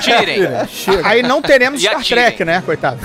Tirem. 0.00 0.66
Chega. 0.68 1.06
Aí 1.06 1.22
não 1.22 1.42
teremos 1.42 1.82
E 1.82 1.84
Star 1.84 2.00
atirem. 2.00 2.24
Trek, 2.24 2.44
né, 2.44 2.62
coitado? 2.64 2.98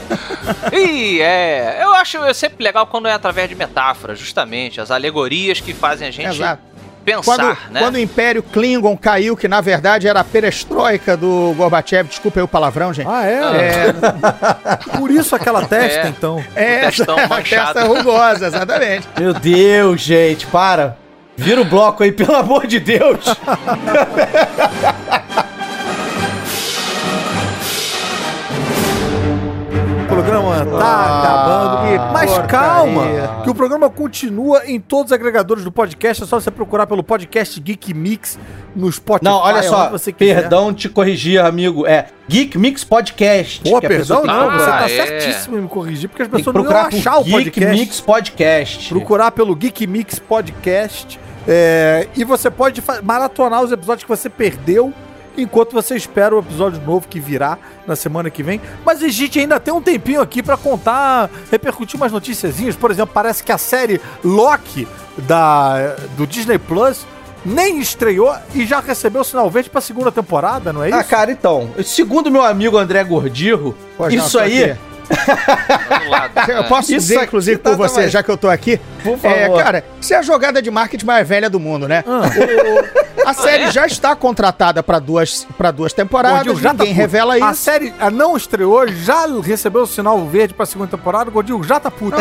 Ih, 0.72 1.20
é. 1.20 1.80
Eu 1.82 1.92
acho 1.94 2.24
é 2.24 2.32
sempre 2.32 2.64
legal 2.64 2.86
quando 2.86 3.08
é 3.08 3.12
através 3.12 3.48
de 3.48 3.54
metáforas, 3.54 4.18
justamente. 4.18 4.80
As 4.80 4.90
alegorias 4.90 5.60
que 5.60 5.74
fazem 5.74 6.08
a 6.08 6.10
gente 6.10 6.28
Exato. 6.28 6.62
Pensar, 7.06 7.22
Quando, 7.36 7.56
né? 7.72 7.80
quando 7.80 7.94
o 7.94 7.98
Império 7.98 8.42
Klingon 8.42 8.96
caiu, 8.96 9.36
que 9.36 9.46
na 9.48 9.60
verdade 9.60 10.06
era 10.08 10.20
a 10.20 10.24
perestroika 10.24 11.16
do 11.16 11.54
Gorbachev, 11.56 12.08
desculpa 12.08 12.40
aí 12.40 12.44
o 12.44 12.48
palavrão, 12.48 12.92
gente. 12.92 13.08
Ah, 13.08 13.24
é? 13.26 13.40
É, 13.40 13.92
Por 14.98 15.10
isso 15.10 15.34
aquela 15.34 15.64
testa, 15.64 16.06
É. 16.06 16.08
então. 16.08 16.44
é, 16.54 16.80
testão 16.86 17.16
a 17.18 17.28
manchado. 17.28 17.74
testa 17.74 17.84
rugosa, 17.84 18.46
exatamente. 18.48 19.06
Meu 19.18 19.32
Deus, 19.32 20.00
gente, 20.00 20.46
para. 20.46 20.96
Vira 21.38 21.60
o 21.60 21.64
bloco 21.64 22.02
aí, 22.02 22.10
pelo 22.12 22.34
amor 22.34 22.66
de 22.66 22.80
Deus. 22.80 23.24
programa 30.22 30.78
tá 30.78 30.86
Ah, 30.86 31.20
acabando. 31.22 32.12
Mas 32.12 32.30
porcaria. 32.30 32.48
calma, 32.48 33.42
que 33.44 33.50
o 33.50 33.54
programa 33.54 33.90
continua 33.90 34.62
em 34.66 34.80
todos 34.80 35.06
os 35.06 35.12
agregadores 35.12 35.62
do 35.64 35.70
podcast. 35.72 36.22
É 36.22 36.26
só 36.26 36.40
você 36.40 36.50
procurar 36.50 36.86
pelo 36.86 37.02
podcast 37.02 37.60
Geek 37.60 37.94
Mix 37.94 38.38
no 38.74 38.90
Spotify. 38.90 39.24
Não, 39.24 39.38
olha 39.38 39.62
só, 39.62 39.90
você 39.90 40.12
quiser. 40.12 40.40
perdão 40.42 40.72
te 40.74 40.88
corrigir, 40.88 41.40
amigo. 41.40 41.86
É 41.86 42.06
Geek 42.28 42.58
Mix 42.58 42.82
Podcast. 42.84 43.60
Pô, 43.62 43.80
perdão, 43.80 43.98
pessoa 43.98 44.26
não, 44.26 44.50
você 44.50 44.66
tá 44.66 44.78
Ah, 44.80 44.90
é. 44.90 45.06
certíssimo 45.06 45.58
em 45.58 45.60
me 45.62 45.68
corrigir, 45.68 46.08
porque 46.08 46.22
as 46.22 46.28
pessoas 46.28 46.54
não 46.56 46.64
iam 46.64 46.76
achar 46.76 47.18
o 47.20 47.24
Geek 47.24 47.32
podcast. 47.44 47.80
Mix 47.80 48.00
Podcast. 48.00 48.88
Procurar 48.88 49.30
pelo 49.30 49.54
Geek 49.54 49.86
Mix 49.86 50.18
Podcast. 50.18 51.18
é, 51.48 52.08
e 52.16 52.24
você 52.24 52.50
pode 52.50 52.82
maratonar 53.04 53.62
os 53.62 53.70
episódios 53.70 54.02
que 54.02 54.08
você 54.08 54.28
perdeu 54.28 54.92
enquanto 55.36 55.72
você 55.72 55.96
espera 55.96 56.34
o 56.34 56.38
episódio 56.38 56.80
novo 56.82 57.06
que 57.08 57.20
virá 57.20 57.58
na 57.86 57.96
semana 57.96 58.30
que 58.30 58.42
vem. 58.42 58.60
Mas 58.84 59.02
a 59.02 59.08
gente 59.08 59.38
ainda 59.38 59.60
tem 59.60 59.72
um 59.72 59.82
tempinho 59.82 60.20
aqui 60.20 60.42
pra 60.42 60.56
contar, 60.56 61.30
repercutir 61.50 61.96
umas 61.96 62.12
noticiazinhas. 62.12 62.76
Por 62.76 62.90
exemplo, 62.90 63.12
parece 63.12 63.42
que 63.42 63.52
a 63.52 63.58
série 63.58 64.00
Loki 64.24 64.86
da, 65.18 65.96
do 66.16 66.26
Disney 66.26 66.58
Plus 66.58 67.06
nem 67.44 67.78
estreou 67.78 68.34
e 68.54 68.66
já 68.66 68.80
recebeu 68.80 69.20
o 69.20 69.24
sinal 69.24 69.48
verde 69.48 69.70
pra 69.70 69.80
segunda 69.80 70.10
temporada, 70.10 70.72
não 70.72 70.82
é 70.82 70.88
isso? 70.88 70.98
Ah, 70.98 71.04
cara, 71.04 71.30
então, 71.30 71.70
segundo 71.84 72.30
meu 72.30 72.42
amigo 72.42 72.76
André 72.76 73.04
Gordirro, 73.04 73.76
não, 73.98 74.08
isso 74.08 74.38
aí, 74.38 74.64
aqui. 74.64 74.80
Eu 76.48 76.64
posso 76.64 76.92
Isso 76.92 77.08
dizer, 77.08 77.24
inclusive, 77.24 77.58
tá 77.58 77.70
por 77.70 77.76
você, 77.76 77.94
também. 77.96 78.10
já 78.10 78.22
que 78.22 78.30
eu 78.30 78.36
tô 78.36 78.48
aqui. 78.48 78.78
Por 79.02 79.18
É, 79.22 79.44
favor. 79.46 79.62
cara, 79.62 79.84
isso 80.00 80.12
é 80.14 80.16
a 80.16 80.22
jogada 80.22 80.60
de 80.62 80.70
marketing 80.70 81.04
mais 81.06 81.26
velha 81.28 81.48
do 81.50 81.58
mundo, 81.60 81.88
né? 81.88 82.04
Ah. 82.06 82.22
O- 83.22 83.28
a 83.28 83.34
série 83.34 83.70
já 83.72 83.86
está 83.86 84.14
contratada 84.14 84.82
para 84.82 84.98
duas, 85.00 85.46
pra 85.58 85.70
duas 85.72 85.92
temporadas, 85.92 86.44
Gordinho, 86.44 86.62
já 86.62 86.68
tá 86.70 86.74
ninguém 86.74 86.88
puto. 86.94 87.00
revela 87.00 87.34
A 87.34 87.38
isso. 87.52 87.62
série 87.62 87.92
ah, 87.98 88.10
não 88.10 88.36
estreou, 88.36 88.86
já 88.88 89.26
recebeu 89.42 89.82
o 89.82 89.86
sinal 89.86 90.24
verde 90.26 90.54
pra 90.54 90.64
segunda 90.64 90.90
temporada, 90.96 91.30
Gordinho 91.30 91.62
já 91.64 91.80
tá 91.80 91.90
puto. 91.90 92.16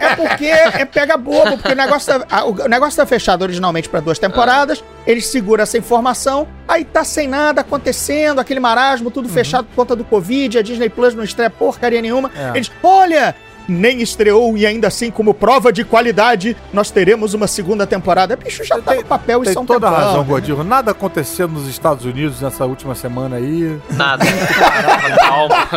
É 0.00 0.16
porque 0.16 0.46
é 0.46 0.84
pega 0.86 1.16
bobo, 1.16 1.58
porque 1.58 1.72
o 1.72 1.76
negócio 1.76 2.20
tá, 2.20 2.26
a- 2.30 2.44
o 2.44 2.68
negócio 2.68 2.96
tá 2.96 3.04
fechado 3.06 3.42
originalmente 3.42 3.88
para 3.88 4.00
duas 4.00 4.18
temporadas, 4.18 4.82
eles 5.06 5.26
seguram 5.26 5.62
essa 5.62 5.76
informação, 5.76 6.48
aí 6.66 6.84
tá 6.84 7.04
sem 7.04 7.28
nada 7.28 7.60
acontecendo, 7.60 8.40
aquele 8.40 8.60
marasmo, 8.60 9.10
tudo 9.10 9.28
fechado 9.28 9.66
por 9.66 9.74
conta 9.74 9.94
do 9.94 10.04
Covid, 10.04 10.58
a 10.58 10.62
Disney 10.62 10.88
Plus 10.88 11.14
não 11.14 11.24
estreia 11.24 11.50
porcaria 11.50 12.00
nenhuma. 12.00 12.30
É. 12.34 12.56
Eles, 12.56 12.70
olha, 12.82 13.34
nem 13.68 14.02
estreou 14.02 14.56
e 14.56 14.66
ainda 14.66 14.88
assim, 14.88 15.10
como 15.10 15.34
prova 15.34 15.72
de 15.72 15.84
qualidade, 15.84 16.56
nós 16.72 16.90
teremos 16.90 17.34
uma 17.34 17.46
segunda 17.46 17.86
temporada. 17.86 18.36
Bicho, 18.36 18.64
já 18.64 18.80
tá 18.80 18.94
no 18.94 19.04
papel 19.04 19.42
e 19.42 19.44
Tem 19.44 19.54
são 19.54 19.64
toda 19.64 19.88
a 19.88 19.90
tempão, 19.90 20.06
razão, 20.06 20.22
né? 20.22 20.28
Gordinho. 20.28 20.64
Nada 20.64 20.90
aconteceu 20.90 21.48
nos 21.48 21.68
Estados 21.68 22.04
Unidos 22.04 22.40
nessa 22.40 22.64
última 22.64 22.94
semana 22.94 23.36
aí. 23.36 23.78
Nada. 23.90 24.24
Calma. 25.18 25.68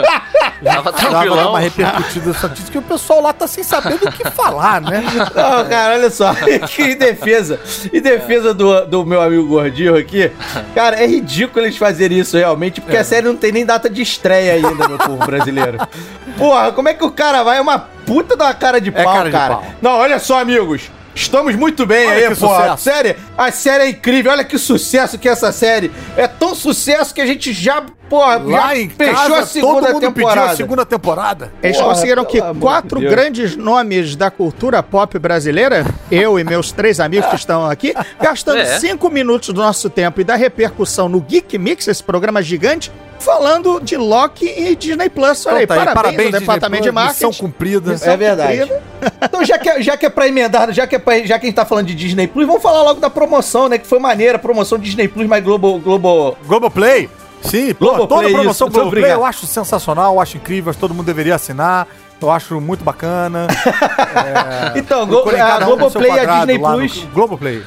Tava 0.63 0.91
tranquilão. 0.91 1.49
uma 1.51 1.59
repercutida 1.59 2.27
nessa 2.27 2.47
notícia, 2.47 2.71
que 2.71 2.77
o 2.77 2.81
pessoal 2.81 3.21
lá 3.21 3.33
tá 3.33 3.47
sem 3.47 3.63
saber 3.63 3.99
do 3.99 4.11
que 4.11 4.29
falar, 4.31 4.81
né? 4.81 5.03
Não, 5.35 5.69
cara, 5.69 5.93
olha 5.95 6.09
só. 6.09 6.33
que 6.67 6.81
em 6.81 6.97
defesa. 6.97 7.59
Em 7.93 8.01
defesa 8.01 8.53
do, 8.53 8.85
do 8.85 9.05
meu 9.05 9.21
amigo 9.21 9.47
Gordinho 9.47 9.95
aqui. 9.95 10.31
Cara, 10.73 10.97
é 11.01 11.05
ridículo 11.05 11.65
eles 11.65 11.77
fazerem 11.77 12.19
isso 12.19 12.37
realmente, 12.37 12.81
porque 12.81 12.97
a 12.97 13.03
série 13.03 13.27
não 13.27 13.35
tem 13.35 13.51
nem 13.51 13.65
data 13.65 13.89
de 13.89 14.01
estreia 14.01 14.53
ainda, 14.53 14.87
meu 14.87 14.97
povo 14.97 15.25
brasileiro. 15.25 15.77
Porra, 16.37 16.71
como 16.71 16.89
é 16.89 16.93
que 16.93 17.03
o 17.03 17.11
cara 17.11 17.43
vai? 17.43 17.57
É 17.57 17.61
uma 17.77 17.87
puta 18.05 18.35
da 18.35 18.53
cara 18.53 18.79
de 18.81 18.89
É 18.89 19.03
pau, 19.03 19.13
cara 19.13 19.31
cara. 19.31 19.55
de 19.55 19.61
pau. 19.61 19.73
Não, 19.81 19.91
olha 19.91 20.19
só, 20.19 20.39
amigos. 20.39 20.89
Estamos 21.15 21.55
muito 21.55 21.83
bem 21.83 22.05
Olha 22.07 22.27
aí, 22.29 22.35
que 22.35 22.39
pô. 22.39 22.53
A 22.53 22.77
série, 22.77 23.15
a 23.35 23.51
série 23.51 23.83
é 23.85 23.89
incrível. 23.89 24.31
Olha 24.31 24.43
que 24.43 24.55
sucesso 24.59 25.17
que 25.17 25.27
é 25.27 25.31
essa 25.31 25.51
série. 25.51 25.91
É 26.15 26.27
tão 26.27 26.53
sucesso 26.53 27.11
que 27.11 27.19
a 27.19 27.25
gente 27.25 27.51
já, 27.51 27.81
pô, 28.07 28.19
Lá 28.23 28.37
já 28.67 28.77
em 28.77 28.87
fechou 28.87 29.15
casa, 29.15 29.39
a 29.39 29.45
segunda 29.47 29.73
todo 29.81 29.93
mundo 29.93 29.93
pediu 29.93 30.13
temporada. 30.13 30.51
a 30.51 30.55
segunda 30.55 30.85
temporada. 30.85 31.51
Eles 31.63 31.75
Porra, 31.77 31.89
conseguiram 31.89 32.23
que 32.23 32.39
quatro 32.59 32.99
de 32.99 33.07
grandes 33.07 33.55
nomes 33.55 34.15
da 34.15 34.29
cultura 34.29 34.83
pop 34.83 35.17
brasileira, 35.17 35.87
eu 36.11 36.37
e 36.37 36.43
meus 36.43 36.71
três 36.71 36.99
amigos 36.99 37.27
que 37.31 37.35
estão 37.35 37.65
aqui, 37.67 37.95
gastando 38.21 38.59
É. 38.59 38.77
cinco 38.77 39.09
minutos 39.09 39.49
do 39.51 39.59
nosso 39.59 39.89
tempo 39.89 40.21
e 40.21 40.23
da 40.23 40.35
repercussão 40.35 41.09
no 41.09 41.19
Geek 41.19 41.57
Mix, 41.57 41.87
esse 41.87 42.03
programa 42.03 42.43
gigante, 42.43 42.91
falando 43.19 43.79
de 43.81 43.97
Loki 43.97 44.45
e 44.45 44.75
Disney 44.75 45.09
Plus. 45.09 45.45
Olha 45.45 45.57
aí, 45.59 45.67
tá 45.67 45.73
aí, 45.75 45.85
parabéns, 45.93 46.33
ao 46.33 46.39
departamento 46.39 46.83
de 46.83 46.91
Plus, 46.91 47.03
Missão 47.07 47.29
marketing. 47.29 47.43
cumprida. 47.45 47.91
Missão 47.91 48.13
É 48.13 48.17
verdade. 48.17 48.59
cumprida. 48.59 48.81
Então, 49.21 49.45
já 49.45 49.57
que, 49.57 49.69
é- 49.69 49.81
já 49.81 49.97
que 49.97 50.05
é 50.05 50.09
pra 50.09 50.27
emendar, 50.27 50.71
já 50.73 50.87
que, 50.87 50.95
é 50.95 50.99
pra, 50.99 51.19
já 51.25 51.37
que 51.39 51.45
a 51.45 51.49
gente 51.49 51.55
tá 51.55 51.65
falando 51.65 51.87
de 51.87 51.95
Disney 51.95 52.27
Plus, 52.27 52.45
vamos 52.47 52.61
falar 52.61 52.81
logo 52.83 52.99
da 52.99 53.09
promoção, 53.09 53.67
né? 53.69 53.77
Que 53.77 53.87
foi 53.87 53.99
maneira, 53.99 54.35
a 54.37 54.39
promoção 54.39 54.77
Disney 54.77 55.07
Plus 55.07 55.27
mais 55.27 55.43
Globo. 55.43 55.79
Globo... 55.79 56.37
Globoplay. 56.45 57.09
Sim, 57.41 57.73
pô, 57.75 57.85
Globoplay, 57.85 58.07
toda 58.07 58.27
a 58.27 58.31
promoção 58.39 58.67
isso, 58.67 58.73
Globoplay 58.73 59.01
obrigado. 59.03 59.19
eu 59.19 59.25
acho 59.25 59.45
sensacional, 59.45 60.15
eu 60.15 60.19
acho 60.21 60.37
incrível, 60.37 60.69
acho 60.71 60.77
que 60.77 60.81
todo 60.81 60.93
mundo 60.93 61.05
deveria 61.05 61.35
assinar. 61.35 61.87
Eu 62.19 62.31
acho 62.31 62.59
muito 62.59 62.83
bacana. 62.83 63.45
É, 64.75 64.79
Então, 64.79 65.05
Glo- 65.05 65.29
a 65.29 65.33
cada 65.33 65.65
um 65.65 65.77
Globoplay 65.77 66.09
e 66.11 66.19
a 66.19 66.25
Disney 66.37 66.57
Plus. 66.59 67.07
Globoplay. 67.13 67.63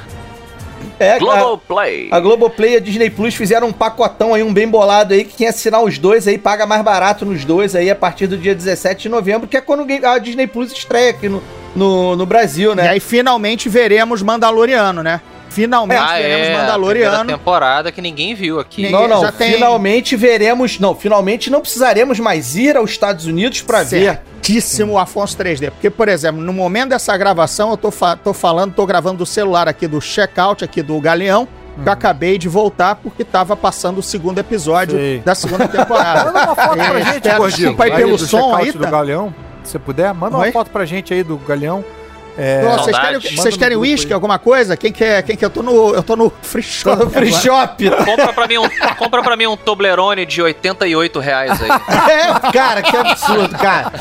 É, 1.00 1.14
a, 1.14 1.18
Globoplay. 1.18 2.08
a 2.10 2.20
Globoplay 2.20 2.74
e 2.74 2.76
a 2.76 2.80
Disney 2.80 3.08
Plus 3.08 3.34
fizeram 3.34 3.68
um 3.68 3.72
pacotão 3.72 4.34
aí, 4.34 4.42
um 4.42 4.52
bem 4.52 4.68
bolado 4.68 5.14
aí, 5.14 5.24
que 5.24 5.34
quem 5.34 5.48
assinar 5.48 5.82
os 5.82 5.96
dois 5.96 6.28
aí 6.28 6.36
paga 6.36 6.66
mais 6.66 6.82
barato 6.82 7.24
nos 7.24 7.42
dois 7.42 7.74
aí 7.74 7.90
a 7.90 7.96
partir 7.96 8.26
do 8.26 8.36
dia 8.36 8.54
17 8.54 9.04
de 9.04 9.08
novembro, 9.08 9.48
que 9.48 9.56
é 9.56 9.62
quando 9.62 9.86
a 10.04 10.18
Disney 10.18 10.46
Plus 10.46 10.70
estreia 10.70 11.10
aqui 11.10 11.26
no, 11.26 11.42
no, 11.74 12.16
no 12.16 12.26
Brasil, 12.26 12.72
E 12.72 12.76
né? 12.76 12.88
aí 12.90 13.00
finalmente 13.00 13.66
veremos 13.66 14.20
Mandaloriano, 14.22 15.02
né? 15.02 15.22
Finalmente 15.50 15.98
Ah, 16.00 16.12
veremos 16.16 16.30
é, 16.30 16.34
a 16.34 16.38
primeira 16.38 16.62
Mandaloriano. 16.62 17.24
temporada 17.30 17.92
que 17.92 18.00
ninguém 18.00 18.34
viu 18.34 18.58
aqui. 18.60 18.82
Ninguém- 18.84 19.00
Não, 19.00 19.08
não, 19.08 19.20
já 19.22 19.32
tem- 19.32 19.52
finalmente 19.54 20.16
veremos, 20.16 20.78
não, 20.78 20.94
finalmente 20.94 21.50
não 21.50 21.60
precisaremos 21.60 22.18
mais 22.18 22.56
ir 22.56 22.76
aos 22.76 22.90
Estados 22.90 23.26
Unidos 23.26 23.60
pra 23.62 23.82
ver. 23.82 24.20
Certíssimo 24.42 24.98
Afonso 24.98 25.36
3D. 25.36 25.70
Porque, 25.70 25.90
por 25.90 26.08
exemplo, 26.08 26.40
no 26.40 26.52
momento 26.52 26.90
dessa 26.90 27.16
gravação, 27.16 27.70
eu 27.70 27.76
tô, 27.76 27.90
fa- 27.90 28.16
tô 28.16 28.32
falando, 28.32 28.72
tô 28.74 28.86
gravando 28.86 29.18
do 29.18 29.26
celular 29.26 29.68
aqui 29.68 29.86
do 29.86 30.00
checkout 30.00 30.64
aqui 30.64 30.82
do 30.82 30.98
Galeão, 31.00 31.46
que 31.82 31.88
eu 31.88 31.92
acabei 31.92 32.36
de 32.38 32.48
voltar 32.48 32.94
porque 32.96 33.24
tava 33.24 33.56
passando 33.56 33.98
o 33.98 34.02
segundo 34.02 34.38
episódio 34.38 34.96
Sei. 34.96 35.18
da 35.20 35.34
segunda 35.34 35.68
temporada. 35.68 36.24
Manda 36.32 36.44
uma 36.46 36.54
foto 36.56 36.76
pra 36.76 36.98
É, 37.00 37.04
gente, 37.12 37.28
Gordinho. 37.36 37.48
Desculpa 37.68 37.84
aí 37.84 37.90
pelo 37.92 38.16
do 38.16 38.26
som 38.26 38.54
aí, 38.56 38.72
do 38.72 38.78
tá? 38.80 38.90
Galeão. 38.90 39.34
Se 39.64 39.78
puder, 39.78 40.12
manda 40.14 40.36
Oi? 40.38 40.46
uma 40.46 40.52
foto 40.52 40.70
pra 40.70 40.84
gente 40.84 41.12
aí 41.12 41.22
do 41.22 41.36
Galeão. 41.36 41.84
É, 42.42 42.62
Pô, 42.62 42.78
vocês 42.78 42.98
querem, 42.98 43.20
vocês 43.20 43.56
querem 43.58 43.76
uísque, 43.76 44.06
aí. 44.06 44.14
alguma 44.14 44.38
coisa? 44.38 44.74
Quem 44.74 44.90
quer? 44.90 45.22
Quem 45.24 45.36
quer? 45.36 45.44
Eu 45.44 45.50
tô 45.50 45.62
no, 45.62 45.94
eu 45.94 46.02
tô 46.02 46.16
no 46.16 46.32
free 46.40 46.62
shop. 46.62 46.96
Tô 46.96 47.04
no 47.04 47.10
free 47.10 47.32
shop. 47.34 47.90
Compra 48.02 48.32
pra 48.32 48.48
mim 48.48 48.56
um, 48.56 48.68
compra 48.96 49.22
pra 49.22 49.36
mim 49.36 49.46
um 49.46 49.58
Toblerone 49.58 50.24
de 50.24 50.40
88 50.40 51.18
reais 51.18 51.60
aí. 51.62 51.70
É, 52.10 52.50
cara, 52.50 52.82
que 52.82 52.96
absurdo, 52.96 53.58
cara. 53.58 53.92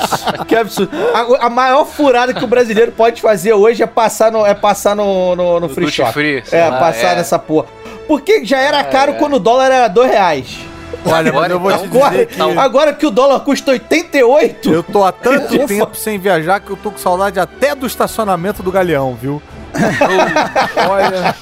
Que 0.47 0.56
absurdo. 0.56 0.89
A, 1.13 1.47
a 1.47 1.49
maior 1.49 1.86
furada 1.86 2.34
que 2.34 2.43
o 2.43 2.47
brasileiro 2.47 2.93
pode 2.93 3.21
fazer 3.21 3.52
hoje 3.52 3.84
é 3.84 3.88
passar 3.88 4.32
no, 4.32 4.45
é 4.45 4.54
passar 4.54 4.95
no, 4.95 5.36
no, 5.36 5.60
no 5.60 5.69
free 5.69 5.91
shop. 5.91 6.13
free, 6.13 6.41
é, 6.52 6.69
lá, 6.69 6.80
passar 6.80 7.12
é. 7.12 7.15
nessa 7.17 7.38
porra. 7.38 7.67
Porque 8.08 8.45
já 8.45 8.60
era 8.60 8.82
caro 8.86 9.15
quando 9.15 9.36
o 9.36 9.39
dólar 9.39 9.65
era 9.65 9.88
dois 9.89 10.10
reais. 10.10 10.68
Olha, 11.05 11.31
mas 11.33 11.49
eu 11.51 11.59
vou 11.59 11.71
te 11.71 11.83
Agora, 11.85 12.12
dizer 12.12 12.27
que 12.27 12.41
agora 12.41 12.93
que 12.93 13.05
o 13.05 13.12
dólar 13.12 13.39
custa 13.41 13.71
88, 13.71 14.71
eu 14.71 14.83
tô 14.83 15.03
há 15.03 15.12
tanto 15.12 15.55
Eu 15.55 15.65
tempo 15.67 15.95
sem 15.95 16.19
viajar 16.19 16.59
que 16.59 16.69
eu 16.69 16.77
tô 16.77 16.91
com 16.91 16.97
saudade 16.97 17.39
até 17.39 17.73
do 17.73 17.88
estacionamento 17.88 18.62
do 18.62 18.71
Galeão, 18.71 19.15
viu? 19.19 19.41
Olha, 20.89 21.35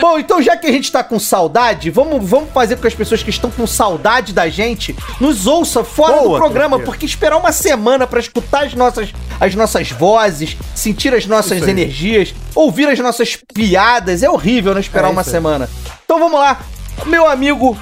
Bom, 0.00 0.18
então 0.18 0.42
já 0.42 0.56
que 0.56 0.66
a 0.66 0.72
gente 0.72 0.90
tá 0.92 1.02
com 1.02 1.18
saudade, 1.18 1.90
vamos, 1.90 2.28
vamos 2.28 2.50
fazer 2.50 2.76
com 2.76 2.82
que 2.82 2.88
as 2.88 2.94
pessoas 2.94 3.22
que 3.22 3.30
estão 3.30 3.50
com 3.50 3.66
saudade 3.66 4.32
da 4.32 4.48
gente 4.48 4.94
nos 5.20 5.46
ouça 5.46 5.82
fora 5.82 6.18
Boa, 6.18 6.22
do 6.24 6.36
programa, 6.36 6.76
tranquilo. 6.76 6.84
porque 6.86 7.06
esperar 7.06 7.36
uma 7.38 7.52
semana 7.52 8.06
pra 8.06 8.20
escutar 8.20 8.64
as 8.66 8.74
nossas, 8.74 9.12
as 9.40 9.54
nossas 9.54 9.90
vozes, 9.90 10.56
sentir 10.74 11.14
as 11.14 11.24
nossas 11.26 11.66
energias, 11.66 12.34
ouvir 12.54 12.88
as 12.88 12.98
nossas 12.98 13.36
piadas, 13.54 14.22
é 14.22 14.28
horrível 14.30 14.74
não 14.74 14.80
esperar 14.80 15.08
É 15.08 15.12
uma 15.12 15.22
aí. 15.22 15.28
semana. 15.28 15.68
Então 16.04 16.18
vamos 16.18 16.38
lá, 16.38 16.58
meu 17.04 17.28
amigo 17.28 17.76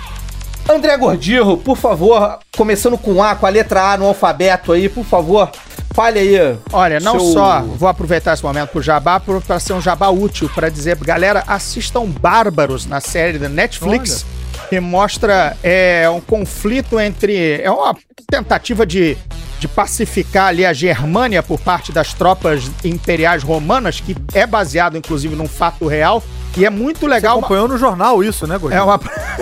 André 0.69 0.97
Gordirro, 0.97 1.57
por 1.59 1.77
favor, 1.77 2.39
começando 2.57 2.97
com 2.97 3.23
A, 3.23 3.35
com 3.35 3.47
a 3.47 3.51
letra 3.51 3.93
A 3.93 3.97
no 3.99 4.07
alfabeto 4.07 4.73
aí, 4.73 4.89
por 4.89 5.05
favor, 5.05 5.51
fale 5.95 6.19
aí. 6.19 6.59
Olha, 6.73 6.99
não 7.01 7.21
seu- 7.21 7.33
só 7.35 7.61
vou 7.61 7.89
aproveitar 7.89 8.33
esse 8.33 8.43
momento 8.43 8.71
pro 8.71 8.81
jabá 8.83 9.21
para 9.21 9.61
ser 9.61 9.75
um 9.75 9.81
jabá 9.81 10.09
útil 10.09 10.51
para 10.55 10.71
dizer, 10.71 10.97
galera, 10.97 11.45
assistam 11.47 12.07
Bárbaros 12.07 12.87
na 12.87 13.01
série 13.01 13.39
da 13.39 13.49
Netflix, 13.49 14.25
que 14.71 14.81
mostra 14.81 15.55
é, 15.63 16.09
um 16.09 16.21
conflito 16.21 16.99
entre 16.99 17.61
é 17.61 17.71
uma 17.71 17.95
tentativa 18.31 18.87
de, 18.87 19.19
de 19.61 19.69
pacificar 19.69 20.47
ali 20.47 20.65
a 20.65 20.73
Germânia 20.73 21.43
por 21.43 21.61
parte 21.61 21.93
das 21.93 22.15
tropas 22.15 22.71
imperiais 22.83 23.43
romanas, 23.43 24.01
que 24.01 24.17
é 24.33 24.47
baseado 24.47 24.97
inclusive 24.97 25.37
num 25.37 25.47
fato 25.47 25.87
real 25.87 26.23
e 26.57 26.65
é 26.65 26.71
muito 26.71 27.07
legal. 27.07 27.39
acompanhou 27.39 27.69
no 27.69 27.77
jornal 27.77 28.23
isso, 28.23 28.47
né, 28.47 28.59
Gordinho? 28.59 28.81
É 28.81 28.85
uma, 28.85 29.01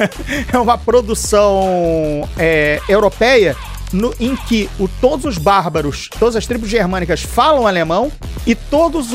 é 0.53 0.59
uma 0.59 0.79
produção 0.79 2.29
é, 2.39 2.81
europeia 2.89 3.57
no- 3.93 4.15
em 4.21 4.35
que 4.37 4.69
o- 4.79 4.89
todos 5.01 5.25
os 5.25 5.39
bárbaros, 5.39 6.09
todas 6.19 6.37
as 6.37 6.47
tribos 6.47 6.69
germânicas 6.69 7.23
falam 7.23 7.67
alemão 7.67 8.11
e 8.47 8.55
todas 8.55 9.07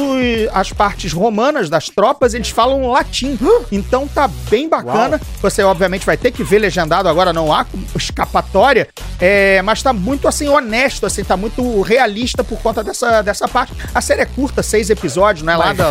as 0.53 0.71
partes 0.71 1.11
romanas 1.13 1.69
das 1.69 1.87
tropas 1.87 2.33
eles 2.33 2.49
falam 2.49 2.87
latim. 2.89 3.37
Então 3.71 4.07
tá 4.07 4.27
bem 4.49 4.69
bacana. 4.69 5.19
Você 5.41 5.63
obviamente 5.63 6.05
vai 6.05 6.17
ter 6.17 6.31
que 6.31 6.43
ver 6.43 6.59
legendado 6.59 7.07
agora, 7.09 7.33
não 7.33 7.51
há 7.53 7.65
escapatória, 7.95 8.87
é, 9.19 9.61
mas 9.61 9.81
tá 9.81 9.93
muito 9.93 10.27
assim 10.27 10.47
honesto, 10.47 11.05
assim, 11.05 11.23
tá 11.23 11.35
muito 11.37 11.81
realista 11.81 12.43
por 12.43 12.59
conta 12.59 12.83
dessa, 12.83 13.21
dessa 13.21 13.47
parte. 13.47 13.73
A 13.93 14.01
série 14.01 14.21
é 14.21 14.25
curta, 14.25 14.63
seis 14.63 14.89
episódios, 14.89 15.43
não 15.45 15.53
é 15.53 15.57
lá 15.57 15.73
da 15.73 15.87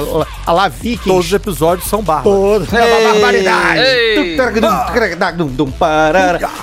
a 0.46 0.52
lá 0.52 0.68
Vikings. 0.68 1.08
Todos 1.08 1.26
os 1.26 1.32
episódios 1.32 1.88
são 1.88 2.02
bárbaros. 2.02 2.38
Todos. 2.40 2.72
É 2.72 2.84
uma 2.84 3.12
barbaridade. 3.12 3.80
Ei! 3.80 4.14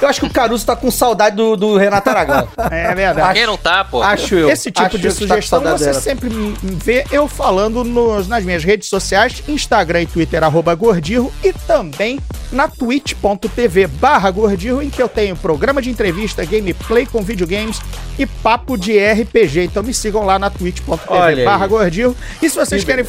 Eu 0.01 0.07
acho 0.07 0.19
que 0.19 0.25
o 0.27 0.29
Caruso 0.29 0.65
tá 0.65 0.75
com 0.75 0.89
saudade 0.91 1.35
do, 1.35 1.55
do 1.55 1.77
Renato 1.77 2.09
Aragão. 2.13 2.47
É 2.71 2.95
verdade. 2.95 3.33
Quem 3.39 3.47
não 3.47 3.57
tá, 3.57 3.83
pô? 3.83 4.01
Acho 4.01 4.35
eu. 4.35 4.49
Esse 4.49 4.71
tipo 4.71 4.85
Acho 4.87 4.97
de 4.97 5.07
tá 5.07 5.13
sugestão 5.13 5.61
saudade 5.61 5.83
você 5.83 5.93
sempre 5.93 6.29
me 6.29 6.53
vê 6.61 7.05
eu 7.11 7.27
falando 7.27 7.83
nos- 7.83 8.27
nas 8.27 8.43
minhas 8.43 8.63
redes 8.63 8.87
sociais, 8.89 9.43
Instagram 9.47 10.01
e 10.01 10.05
Twitter, 10.05 10.43
arroba 10.43 10.73
Gordirro, 10.75 11.31
e 11.43 11.51
também 11.53 12.19
na 12.51 12.67
twitch.tv 12.67 13.87
barra 13.87 14.29
Gordirro, 14.31 14.81
em 14.81 14.89
que 14.89 15.01
eu 15.01 15.09
tenho 15.09 15.35
programa 15.35 15.81
de 15.81 15.89
entrevista, 15.89 16.45
gameplay 16.45 17.05
com 17.05 17.21
videogames 17.21 17.81
e 18.17 18.25
papo 18.25 18.77
de 18.77 18.97
RPG. 18.99 19.63
Então 19.65 19.83
me 19.83 19.93
sigam 19.93 20.25
lá 20.25 20.37
na 20.37 20.49
twitch.tv 20.49 21.45
barra 21.45 21.67
Gordirro. 21.67 22.15
E 22.41 22.49
se 22.49 22.55
vocês 22.55 22.83
querem 22.83 23.05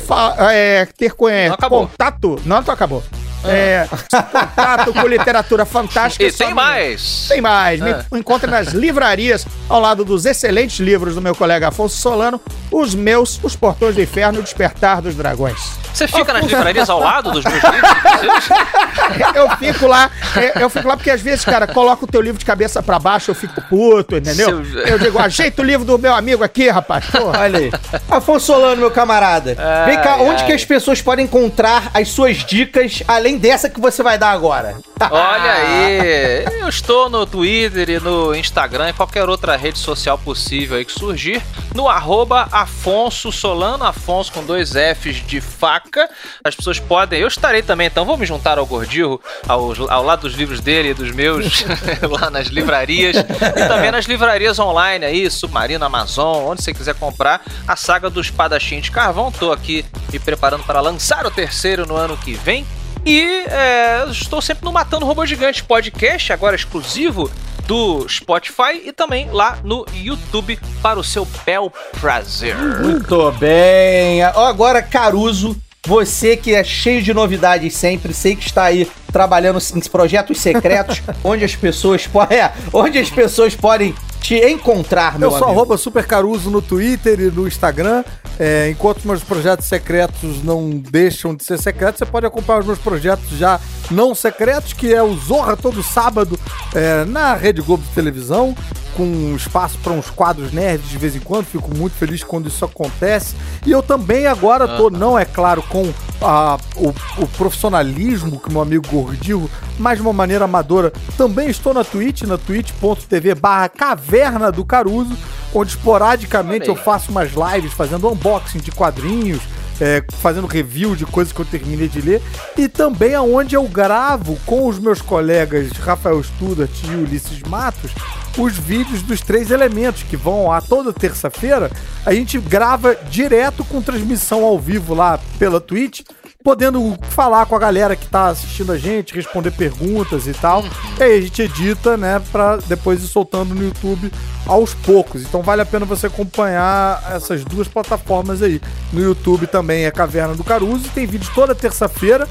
é, 0.50 0.86
ter 0.96 1.12
Não 1.48 1.56
contato... 1.88 2.40
Não, 2.44 2.62
não 2.62 2.74
acabou. 2.74 3.02
É, 3.44 3.86
contato 4.10 4.92
com 4.92 5.06
literatura 5.06 5.64
fantástica. 5.64 6.24
E 6.24 6.32
tem 6.32 6.48
me- 6.48 6.54
mais. 6.54 7.26
tem 7.28 7.40
mais. 7.40 7.80
Me 7.80 7.90
É. 7.90 8.04
encontre 8.14 8.50
nas 8.50 8.68
livrarias, 8.68 9.46
ao 9.68 9.80
lado 9.80 10.04
dos 10.04 10.24
excelentes 10.26 10.78
livros 10.80 11.14
do 11.14 11.20
meu 11.20 11.34
colega 11.34 11.68
Afonso 11.68 11.96
Solano, 12.00 12.40
os 12.70 12.94
meus, 12.94 13.38
Os 13.42 13.54
Portões 13.56 13.94
do 13.94 14.00
Inferno 14.02 14.38
e 14.38 14.40
o 14.40 14.42
Despertar 14.42 15.02
dos 15.02 15.14
Dragões. 15.14 15.58
Você 15.92 16.08
fica 16.08 16.32
nas 16.32 16.44
livrarias 16.44 16.90
ao 16.90 16.98
lado 16.98 17.30
dos 17.30 17.44
meus 17.44 17.62
livros? 17.62 18.48
Eu 19.34 19.48
fico 19.56 19.86
lá, 19.86 20.10
é, 20.36 20.62
eu 20.62 20.70
fico 20.70 20.88
lá 20.88 20.96
porque 20.96 21.10
às 21.10 21.20
vezes, 21.20 21.44
cara, 21.44 21.66
coloca 21.66 22.04
o 22.04 22.08
teu 22.08 22.20
livro 22.20 22.38
de 22.38 22.44
cabeça 22.44 22.82
pra 22.82 22.98
baixo, 22.98 23.30
eu 23.30 23.34
fico 23.34 23.60
puto, 23.68 24.16
entendeu? 24.16 24.64
Seu- 24.64 24.80
Eu 24.80 24.98
digo, 24.98 25.18
ajeita 25.18 25.62
o 25.62 25.64
livro 25.64 25.84
do 25.84 25.98
meu 25.98 26.14
amigo 26.14 26.42
aqui, 26.42 26.68
rapaz. 26.68 27.04
Porra. 27.06 27.40
Olha 27.42 27.58
aí. 27.58 27.72
Afonso 28.10 28.46
Solano, 28.46 28.76
meu 28.76 28.90
camarada. 28.90 29.56
Ai, 29.58 29.86
Vem 29.94 30.00
cá, 30.02 30.16
onde 30.16 30.42
ai. 30.42 30.46
que 30.46 30.52
as 30.52 30.64
pessoas 30.64 31.00
podem 31.02 31.24
encontrar 31.26 31.90
as 31.94 32.08
suas 32.08 32.38
dicas, 32.38 33.02
além 33.06 33.33
dessa 33.38 33.68
que 33.68 33.80
você 33.80 34.02
vai 34.02 34.18
dar 34.18 34.30
agora? 34.30 34.76
Olha 35.10 35.52
aí, 35.52 36.60
eu 36.60 36.68
estou 36.68 37.08
no 37.10 37.26
Twitter 37.26 37.90
e 37.90 38.00
no 38.00 38.34
Instagram 38.34 38.90
e 38.90 38.92
qualquer 38.92 39.28
outra 39.28 39.56
rede 39.56 39.78
social 39.78 40.16
possível 40.18 40.76
aí 40.76 40.84
que 40.84 40.92
surgir, 40.92 41.42
no 41.74 41.88
arroba 41.88 42.48
Afonso 42.50 43.30
Solano, 43.32 43.84
Afonso 43.84 44.32
com 44.32 44.44
dois 44.44 44.72
Fs 44.72 45.26
de 45.26 45.40
faca. 45.40 46.08
As 46.42 46.54
pessoas 46.54 46.78
podem, 46.78 47.20
eu 47.20 47.28
estarei 47.28 47.62
também, 47.62 47.86
então 47.86 48.04
vou 48.04 48.16
me 48.16 48.26
juntar 48.26 48.58
ao 48.58 48.66
Gordirro, 48.66 49.20
ao, 49.46 49.72
ao 49.90 50.04
lado 50.04 50.22
dos 50.22 50.34
livros 50.34 50.60
dele 50.60 50.90
e 50.90 50.94
dos 50.94 51.10
meus, 51.10 51.64
lá 52.20 52.30
nas 52.30 52.48
livrarias, 52.48 53.16
e 53.16 53.68
também 53.68 53.90
nas 53.90 54.06
livrarias 54.06 54.58
online 54.58 55.04
aí, 55.04 55.30
Submarino, 55.30 55.84
Amazon, 55.84 56.44
onde 56.46 56.62
você 56.62 56.72
quiser 56.72 56.94
comprar 56.94 57.42
a 57.66 57.76
saga 57.76 58.08
do 58.08 58.20
Espadachim 58.20 58.80
de 58.80 58.90
Carvão. 58.90 59.32
Tô 59.32 59.52
aqui 59.52 59.84
me 60.12 60.18
preparando 60.18 60.64
para 60.64 60.80
lançar 60.80 61.26
o 61.26 61.30
terceiro 61.30 61.86
no 61.86 61.96
ano 61.96 62.16
que 62.16 62.34
vem. 62.34 62.64
E 63.04 63.44
é, 63.48 64.06
estou 64.10 64.40
sempre 64.40 64.64
no 64.64 64.72
Matando 64.72 65.06
Robô 65.06 65.24
Gigante 65.26 65.62
podcast, 65.62 66.32
agora 66.32 66.56
exclusivo 66.56 67.30
do 67.66 68.06
Spotify 68.08 68.82
e 68.84 68.92
também 68.92 69.30
lá 69.30 69.58
no 69.64 69.86
YouTube 69.94 70.58
para 70.82 70.98
o 70.98 71.04
seu 71.04 71.26
bel 71.46 71.72
prazer. 72.00 72.56
Muito 72.56 73.32
bem. 73.32 74.22
Agora, 74.22 74.82
Caruso, 74.82 75.56
você 75.86 76.36
que 76.36 76.54
é 76.54 76.64
cheio 76.64 77.02
de 77.02 77.12
novidades 77.12 77.74
sempre, 77.74 78.12
sei 78.14 78.34
que 78.34 78.46
está 78.46 78.64
aí 78.64 78.90
trabalhando 79.12 79.58
em 79.74 79.80
projetos 79.80 80.40
secretos, 80.40 81.02
onde 81.22 81.44
as 81.44 81.54
pessoas 81.54 82.06
podem, 82.06 82.38
é, 82.38 82.52
onde 82.72 82.98
as 82.98 83.10
pessoas 83.10 83.54
podem 83.54 83.94
te 84.20 84.36
encontrar, 84.36 85.18
meu 85.18 85.30
Eu 85.30 85.38
sou 85.38 85.48
amigo. 85.48 85.76
supercaruso 85.76 86.50
no 86.50 86.62
Twitter 86.62 87.20
e 87.20 87.30
no 87.30 87.46
Instagram. 87.46 88.02
É, 88.40 88.70
enquanto 88.70 89.04
meus 89.04 89.22
projetos 89.22 89.66
secretos 89.66 90.42
não 90.42 90.70
deixam 90.70 91.34
de 91.34 91.44
ser 91.44 91.58
secretos, 91.58 91.98
você 91.98 92.06
pode 92.06 92.24
acompanhar 92.26 92.60
os 92.60 92.66
meus 92.66 92.78
projetos 92.78 93.28
já 93.38 93.60
não 93.90 94.14
secretos, 94.14 94.72
que 94.72 94.92
é 94.92 95.02
o 95.02 95.14
Zorra 95.14 95.56
todo 95.56 95.82
sábado 95.82 96.40
é, 96.74 97.04
na 97.04 97.34
Rede 97.34 97.60
Globo 97.60 97.84
de 97.84 97.90
televisão, 97.90 98.56
com 98.96 99.34
espaço 99.36 99.78
para 99.82 99.92
uns 99.92 100.10
quadros 100.10 100.52
nerds 100.52 100.88
de 100.88 100.98
vez 100.98 101.14
em 101.16 101.20
quando. 101.20 101.44
Fico 101.46 101.74
muito 101.76 101.94
feliz 101.94 102.22
quando 102.24 102.48
isso 102.48 102.64
acontece. 102.64 103.34
E 103.66 103.70
eu 103.70 103.82
também 103.82 104.26
agora 104.26 104.66
tô, 104.76 104.90
não 104.90 105.18
é 105.18 105.24
claro, 105.24 105.62
com 105.62 105.92
a- 106.22 106.58
o, 106.76 106.88
o 107.22 107.26
profissionalismo 107.36 108.38
que 108.40 108.50
meu 108.50 108.60
amigo 108.62 108.86
Gordil, 108.88 109.50
mas 109.78 109.96
de 109.98 110.02
uma 110.02 110.12
maneira 110.12 110.44
amadora. 110.44 110.92
Também 111.16 111.48
estou 111.48 111.72
na 111.74 111.82
Twitch, 111.84 112.22
na 112.22 112.38
twitch.tv 112.38 113.34
barra 113.34 113.68
Caverna 113.68 114.50
do 114.52 114.64
Caruso, 114.64 115.16
onde 115.52 115.70
esporadicamente 115.70 116.68
eu 116.68 116.76
faço 116.76 117.10
umas 117.10 117.30
lives 117.32 117.72
fazendo 117.72 118.08
unboxing 118.10 118.58
de 118.58 118.70
quadrinhos, 118.70 119.42
é, 119.80 120.04
fazendo 120.20 120.46
review 120.46 120.94
de 120.94 121.06
coisas 121.06 121.32
que 121.32 121.40
eu 121.40 121.44
terminei 121.44 121.88
de 121.88 122.00
ler, 122.00 122.22
e 122.56 122.68
também 122.68 123.14
aonde 123.14 123.54
eu 123.54 123.64
gravo 123.64 124.38
com 124.46 124.68
os 124.68 124.78
meus 124.78 125.00
colegas 125.00 125.70
Rafael 125.72 126.22
Studart 126.22 126.70
e 126.84 126.94
Ulisses 126.94 127.42
Matos 127.42 127.92
os 128.36 128.56
vídeos 128.56 129.02
dos 129.02 129.20
três 129.20 129.50
elementos 129.50 130.02
que 130.02 130.16
vão 130.16 130.50
a 130.50 130.60
toda 130.60 130.92
terça-feira. 130.92 131.70
A 132.04 132.12
gente 132.12 132.38
grava 132.38 132.96
direto 133.08 133.64
com 133.64 133.80
transmissão 133.80 134.44
ao 134.44 134.58
vivo 134.58 134.94
lá 134.94 135.20
pela 135.38 135.60
Twitch, 135.60 136.02
podendo 136.44 136.94
falar 137.08 137.46
com 137.46 137.56
a 137.56 137.58
galera 137.58 137.96
que 137.96 138.06
tá 138.06 138.26
assistindo 138.28 138.70
a 138.70 138.76
gente, 138.76 139.14
responder 139.14 139.50
perguntas 139.50 140.26
e 140.26 140.34
tal. 140.34 140.62
E 141.00 141.02
aí 141.02 141.18
a 141.18 141.20
gente 141.22 141.40
edita, 141.40 141.96
né, 141.96 142.20
pra 142.30 142.58
depois 142.58 143.02
ir 143.02 143.08
soltando 143.08 143.54
no 143.54 143.64
YouTube 143.64 144.12
aos 144.46 144.74
poucos. 144.74 145.22
Então 145.22 145.40
vale 145.40 145.62
a 145.62 145.66
pena 145.66 145.86
você 145.86 146.06
acompanhar 146.06 147.02
essas 147.16 147.42
duas 147.46 147.66
plataformas 147.66 148.42
aí. 148.42 148.60
No 148.92 149.00
YouTube 149.00 149.46
também 149.46 149.86
é 149.86 149.90
Caverna 149.90 150.34
do 150.34 150.44
Caruso, 150.44 150.90
tem 150.94 151.06
vídeo 151.06 151.30
toda 151.34 151.54
terça-feira 151.54 152.28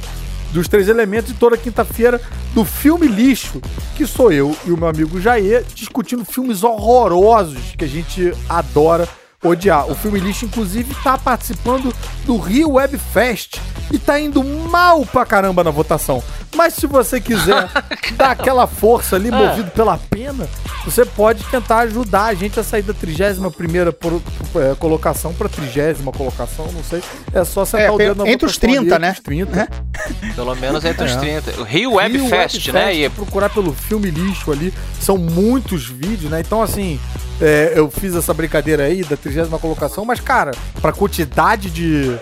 dos 0.51 0.67
três 0.67 0.87
elementos 0.87 1.31
e 1.31 1.33
toda 1.33 1.57
quinta-feira 1.57 2.21
do 2.53 2.63
filme 2.63 3.07
lixo, 3.07 3.59
que 3.95 4.05
sou 4.05 4.31
eu 4.31 4.55
e 4.63 4.71
o 4.71 4.77
meu 4.77 4.87
amigo 4.87 5.19
Jair 5.19 5.65
discutindo 5.73 6.23
filmes 6.23 6.63
horrorosos 6.63 7.73
que 7.75 7.83
a 7.83 7.87
gente 7.87 8.31
adora 8.47 9.09
odiar. 9.43 9.89
O 9.89 9.95
filme 9.95 10.19
lixo, 10.19 10.45
inclusive, 10.45 10.93
tá 11.03 11.17
participando 11.17 11.93
do 12.25 12.37
Rio 12.37 12.73
Web 12.73 12.97
Fest 12.97 13.57
e 13.91 13.97
tá 13.99 14.19
indo 14.19 14.43
mal 14.43 15.05
pra 15.05 15.25
caramba 15.25 15.63
na 15.63 15.71
votação. 15.71 16.23
Mas 16.55 16.73
se 16.75 16.85
você 16.87 17.19
quiser 17.19 17.67
dar 18.15 18.31
aquela 18.31 18.67
força 18.67 19.15
ali, 19.15 19.29
movido 19.31 19.71
pela 19.71 19.97
pena, 19.97 20.47
você 20.85 21.03
pode 21.05 21.43
tentar 21.45 21.79
ajudar 21.79 22.25
a 22.25 22.33
gente 22.33 22.59
a 22.59 22.63
sair 22.63 22.83
da 22.83 22.93
31 22.93 23.49
primeira 23.51 23.91
por- 23.91 24.21
é, 24.55 24.75
colocação 24.75 25.33
pra 25.33 25.49
30 25.49 25.95
colocação, 26.15 26.67
não 26.71 26.83
sei. 26.83 27.01
É 27.33 27.43
só 27.43 27.65
sentar 27.65 27.87
É, 27.87 27.91
o 27.91 27.97
dedo 27.97 28.23
na 28.23 28.29
entre 28.31 28.45
os 28.45 28.53
votação 28.55 28.77
ali, 28.79 28.87
30, 28.89 28.99
né? 28.99 29.07
Entre 29.09 29.19
os 29.19 29.23
30. 29.23 29.67
Pelo 30.35 30.55
menos 30.55 30.85
entre 30.85 31.05
os 31.05 31.11
É. 31.11 31.17
30. 31.41 31.61
O 31.61 31.63
Rio 31.63 31.93
Web 31.93 32.17
Rio 32.17 32.29
Fest, 32.29 32.67
né? 32.69 32.93
E 32.95 33.09
procurar 33.09 33.49
pelo 33.49 33.73
filme 33.73 34.09
lixo 34.11 34.51
ali, 34.51 34.73
são 34.99 35.17
muitos 35.17 35.87
vídeos, 35.87 36.29
né? 36.31 36.39
Então, 36.39 36.61
assim, 36.61 36.99
é, 37.41 37.73
eu 37.75 37.89
fiz 37.89 38.15
essa 38.15 38.33
brincadeira 38.33 38.83
aí 38.83 39.03
da 39.03 39.17
30 39.17 39.32
colocação, 39.59 40.05
mas, 40.05 40.19
cara, 40.19 40.51
pra 40.81 40.91
quantidade 40.91 41.69
de, 41.69 42.17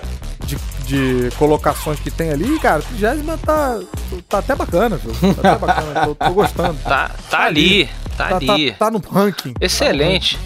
de, 0.45 0.57
de 0.86 1.30
colocações 1.38 1.99
que 1.99 2.09
tem 2.12 2.32
ali, 2.32 2.59
cara, 2.59 2.80
a 2.80 3.12
30 3.12 3.38
tá, 3.38 3.80
tá 4.30 4.38
até 4.39 4.55
bacana, 4.55 4.97
viu? 4.97 5.14
Tá 5.36 5.53
até 5.53 5.57
bacana, 5.59 6.05
tô, 6.05 6.16
tô 6.16 6.32
gostando. 6.34 6.78
tá, 6.84 7.12
tá 7.30 7.43
ali, 7.45 7.86
tá, 8.18 8.28
Tá, 8.30 8.39
tá, 8.39 8.53
ali. 8.53 8.72
tá 8.74 8.91
no 8.91 8.99
ranking. 8.99 9.53
Excelente. 9.59 10.38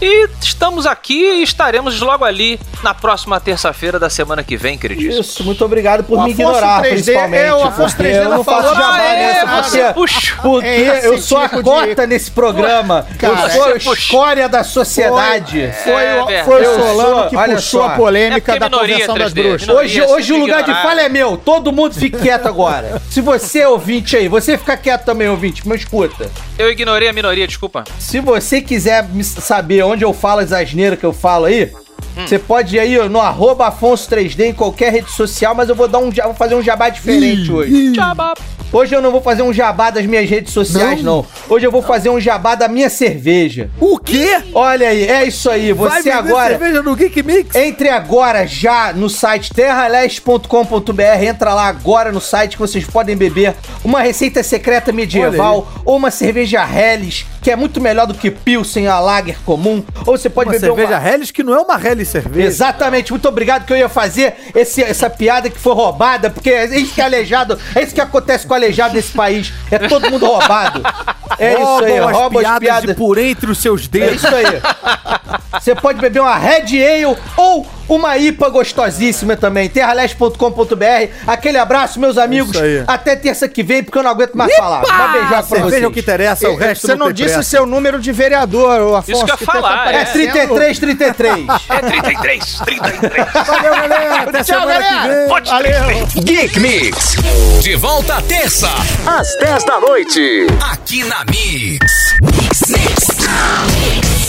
E 0.00 0.28
estamos 0.42 0.84
aqui 0.84 1.14
e 1.38 1.42
estaremos 1.42 1.98
logo 2.00 2.22
ali 2.22 2.60
na 2.82 2.92
próxima 2.92 3.40
terça-feira 3.40 3.98
da 3.98 4.10
semana 4.10 4.44
que 4.44 4.54
vem, 4.54 4.76
queridíssimo. 4.76 5.20
Isso, 5.22 5.42
muito 5.42 5.64
obrigado 5.64 6.04
por 6.04 6.18
O 6.18 6.24
me 6.24 6.32
Afonso 6.32 6.42
ignorar, 6.42 6.82
3D 6.82 6.88
principalmente. 6.90 7.42
é, 7.42 7.54
o 7.54 7.62
Afonso 7.62 7.96
porque 7.96 8.10
3D 8.10 8.22
eu 8.24 8.28
não 8.30 8.44
faço 8.44 8.74
jabá 8.74 8.94
Ah, 8.94 9.02
é, 9.02 9.16
nessa, 9.16 9.46
você 9.62 9.78
porque, 9.84 9.94
puxou. 9.94 10.36
porque 10.42 10.66
É 10.68 11.06
eu 11.06 11.18
sou 11.18 11.38
a 11.38 11.42
tipo 11.48 11.56
de- 11.56 11.62
cota 11.62 12.06
nesse 12.06 12.30
programa. 12.30 13.06
Cara, 13.18 13.40
eu 13.54 13.80
sou 13.80 13.92
a 13.92 13.94
escória 13.94 14.48
da 14.50 14.62
sociedade. 14.62 15.72
Foi, 15.82 15.92
É 16.04 16.22
o, 16.22 16.26
verdade. 16.26 16.44
foi 16.44 16.60
o 16.66 16.74
Solano 16.74 17.14
sou- 17.20 17.28
que 17.30 17.36
olha 17.36 17.54
puxou 17.56 17.80
só. 17.80 17.86
a 17.88 17.90
polêmica 17.96 18.54
É 18.54 18.58
da 18.58 18.68
Convenção 18.70 19.14
das 19.18 19.32
3D, 19.32 19.42
Bruxas. 19.48 19.68
minoria. 19.68 19.82
Hoje, 19.82 20.02
hoje 20.02 20.32
o 20.34 20.36
lugar 20.38 20.56
de 20.62 20.70
ignorar. 20.70 20.82
fala 20.88 21.00
é 21.02 21.08
meu. 21.08 21.38
Todo 21.38 21.72
mundo 21.72 21.94
fique 21.94 22.18
quieto 22.18 22.46
agora. 22.46 23.00
Se 23.10 23.22
você 23.22 23.60
é 23.60 23.68
ouvinte 23.68 24.14
aí, 24.14 24.28
você 24.28 24.58
fica 24.58 24.76
quieto 24.76 25.04
também, 25.06 25.26
ouvinte, 25.28 25.66
mas 25.66 25.80
escuta. 25.80 26.30
Eu 26.58 26.70
ignorei 26.70 27.08
a 27.08 27.12
minoria, 27.14 27.46
desculpa. 27.46 27.84
Se 27.98 28.20
você 28.20 28.60
quiser 28.60 29.06
saber 29.22 29.84
onde 29.86 30.04
eu 30.04 30.12
falo 30.12 30.40
as 30.40 30.52
asneiras 30.52 30.98
que 30.98 31.06
eu 31.06 31.12
falo 31.12 31.46
aí, 31.46 31.72
Hum. 32.16 32.26
você 32.26 32.38
pode 32.38 32.76
ir 32.76 32.80
aí 32.80 32.98
ó, 32.98 33.08
no 33.08 33.20
arroba 33.20 33.70
Afonso3D 33.70 34.46
em 34.46 34.52
qualquer 34.52 34.90
rede 34.92 35.10
social, 35.10 35.54
mas 35.54 35.68
eu 35.68 35.74
vou 35.74 35.86
dar 35.86 35.98
um 35.98 36.10
vou 36.10 36.34
fazer 36.34 36.54
um 36.54 36.62
jabá 36.62 36.88
diferente 36.88 37.52
hoje. 37.52 37.94
Jabá. 37.94 38.32
Hoje 38.72 38.94
eu 38.94 39.00
não 39.00 39.12
vou 39.12 39.20
fazer 39.20 39.42
um 39.42 39.52
jabá 39.52 39.90
das 39.90 40.04
minhas 40.06 40.28
redes 40.28 40.52
sociais, 40.52 41.02
não. 41.02 41.24
Hoje 41.48 41.66
eu 41.66 41.70
vou 41.70 41.82
fazer 41.82 42.08
um 42.10 42.20
jabá 42.20 42.54
da 42.54 42.68
minha 42.68 42.90
cerveja. 42.90 43.70
O 43.80 43.96
quê? 43.98 44.38
Olha 44.52 44.88
aí, 44.88 45.06
é 45.06 45.24
isso 45.24 45.48
aí. 45.48 45.72
Você 45.72 46.10
agora. 46.10 46.58
cerveja 46.58 46.82
no 46.82 46.96
Geek 46.96 47.22
Mix? 47.22 47.54
Entre 47.54 47.88
agora 47.88 48.46
já 48.46 48.92
no 48.92 49.08
site 49.08 49.52
terraleste.com.br, 49.54 51.24
entra 51.24 51.54
lá 51.54 51.68
agora 51.68 52.10
no 52.10 52.20
site 52.20 52.52
que 52.56 52.58
vocês 52.58 52.84
podem 52.84 53.16
beber 53.16 53.54
uma 53.84 54.00
receita 54.00 54.42
secreta 54.42 54.92
medieval 54.92 55.68
ou 55.84 55.96
uma 55.96 56.10
cerveja 56.10 56.66
Helles, 56.68 57.24
que 57.46 57.50
é 57.52 57.54
muito 57.54 57.80
melhor 57.80 58.08
do 58.08 58.14
que 58.14 58.28
Pilsen, 58.28 58.88
a 58.88 58.98
Lager 58.98 59.36
comum, 59.46 59.84
ou 60.04 60.18
você 60.18 60.28
pode 60.28 60.48
Uma 60.48 60.54
beber 60.54 60.66
cerveja 60.66 60.98
uma... 60.98 61.08
Helles 61.08 61.30
que 61.30 61.44
não 61.44 61.54
é 61.54 61.60
uma 61.60 61.80
Helles 61.80 62.08
cerveja. 62.08 62.44
Exatamente, 62.48 63.12
muito 63.12 63.28
obrigado 63.28 63.64
que 63.64 63.72
eu 63.72 63.76
ia 63.76 63.88
fazer 63.88 64.34
esse- 64.52 64.82
essa 64.82 65.08
piada 65.08 65.48
que 65.48 65.56
foi 65.56 65.72
roubada, 65.72 66.28
porque 66.28 66.50
é 66.50 66.64
isso 66.76 66.92
que 66.92 67.00
é 67.00 67.04
aleijado, 67.04 67.56
é 67.76 67.84
isso 67.84 67.94
que 67.94 68.00
acontece 68.00 68.44
com 68.48 68.52
o 68.52 68.56
aleijado 68.56 68.94
desse 68.94 69.12
país, 69.12 69.52
é 69.70 69.78
todo 69.78 70.10
mundo 70.10 70.26
roubado. 70.26 70.82
É 71.38 71.52
isso 71.52 71.84
aí, 71.84 72.00
Roubam 72.00 72.08
as 72.08 72.16
rouba 72.16 72.40
as 72.40 72.58
piadas 72.58 72.58
piadas. 72.80 72.96
por 72.96 73.16
entre 73.16 73.48
os 73.48 73.58
seus 73.58 73.84
É 73.84 73.88
dedos. 73.90 74.16
isso 74.16 74.26
aí. 74.26 74.44
Você 75.60 75.74
pode 75.74 76.00
beber 76.00 76.20
uma 76.20 76.36
Red 76.36 76.82
Ale 76.82 77.16
ou 77.36 77.66
uma 77.88 78.16
IPA 78.18 78.48
gostosíssima 78.48 79.36
também. 79.36 79.68
Terraleste.com.br. 79.68 80.84
Aquele 81.26 81.58
abraço, 81.58 82.00
meus 82.00 82.18
amigos. 82.18 82.50
isso 82.54 82.62
aí. 82.64 82.84
Até 82.86 83.14
terça 83.16 83.48
que 83.48 83.62
vem, 83.62 83.82
porque 83.82 83.98
eu 83.98 84.02
não 84.02 84.10
aguento 84.10 84.34
mais 84.34 84.54
falar. 84.56 84.80
Um 84.80 85.12
beijoca 85.12 85.28
pra 85.28 85.42
cerveja 85.42 85.68
vocês. 85.68 85.82
é 85.82 85.86
o 85.86 85.90
que 85.92 86.00
interessa, 86.00 86.48
o 86.50 86.56
resto 86.56 86.86
Você 86.86 86.94
não 86.96 87.06
tem 87.06 87.14
disse 87.14 87.34
pressa. 87.34 87.48
seu 87.50 87.64
número 87.66 88.00
de 88.00 88.10
vereador, 88.12 88.80
o 88.80 88.96
Afonso. 88.96 89.12
Isso 89.12 89.24
que 89.24 89.30
eu 89.32 89.36
ia 89.40 89.46
tá 89.46 89.52
falar, 89.52 89.70
É 89.92 90.00
aparecendo. 90.02 90.32
33, 90.32 90.78
33. 90.78 91.46
É 91.68 91.78
33, 91.78 92.44
33. 92.64 93.26
Valeu, 93.46 93.70
galera. 93.72 94.14
Até 94.22 94.44
Tchau, 94.44 94.60
semana 94.60 94.82
que 94.84 94.94
galera. 94.94 95.26
vem. 95.26 95.44
Valeu. 95.44 96.06
Geek 96.24 96.60
Mix. 96.60 97.16
De 97.62 97.76
volta 97.76 98.16
à 98.16 98.22
terça, 98.22 98.68
às 99.06 99.28
10 99.36 99.64
da 99.64 99.80
noite. 99.80 100.46
Aqui 100.72 101.04
na 101.04 101.24
Mix. 101.24 101.92
Mix, 102.20 102.60
Mix. 102.68 104.25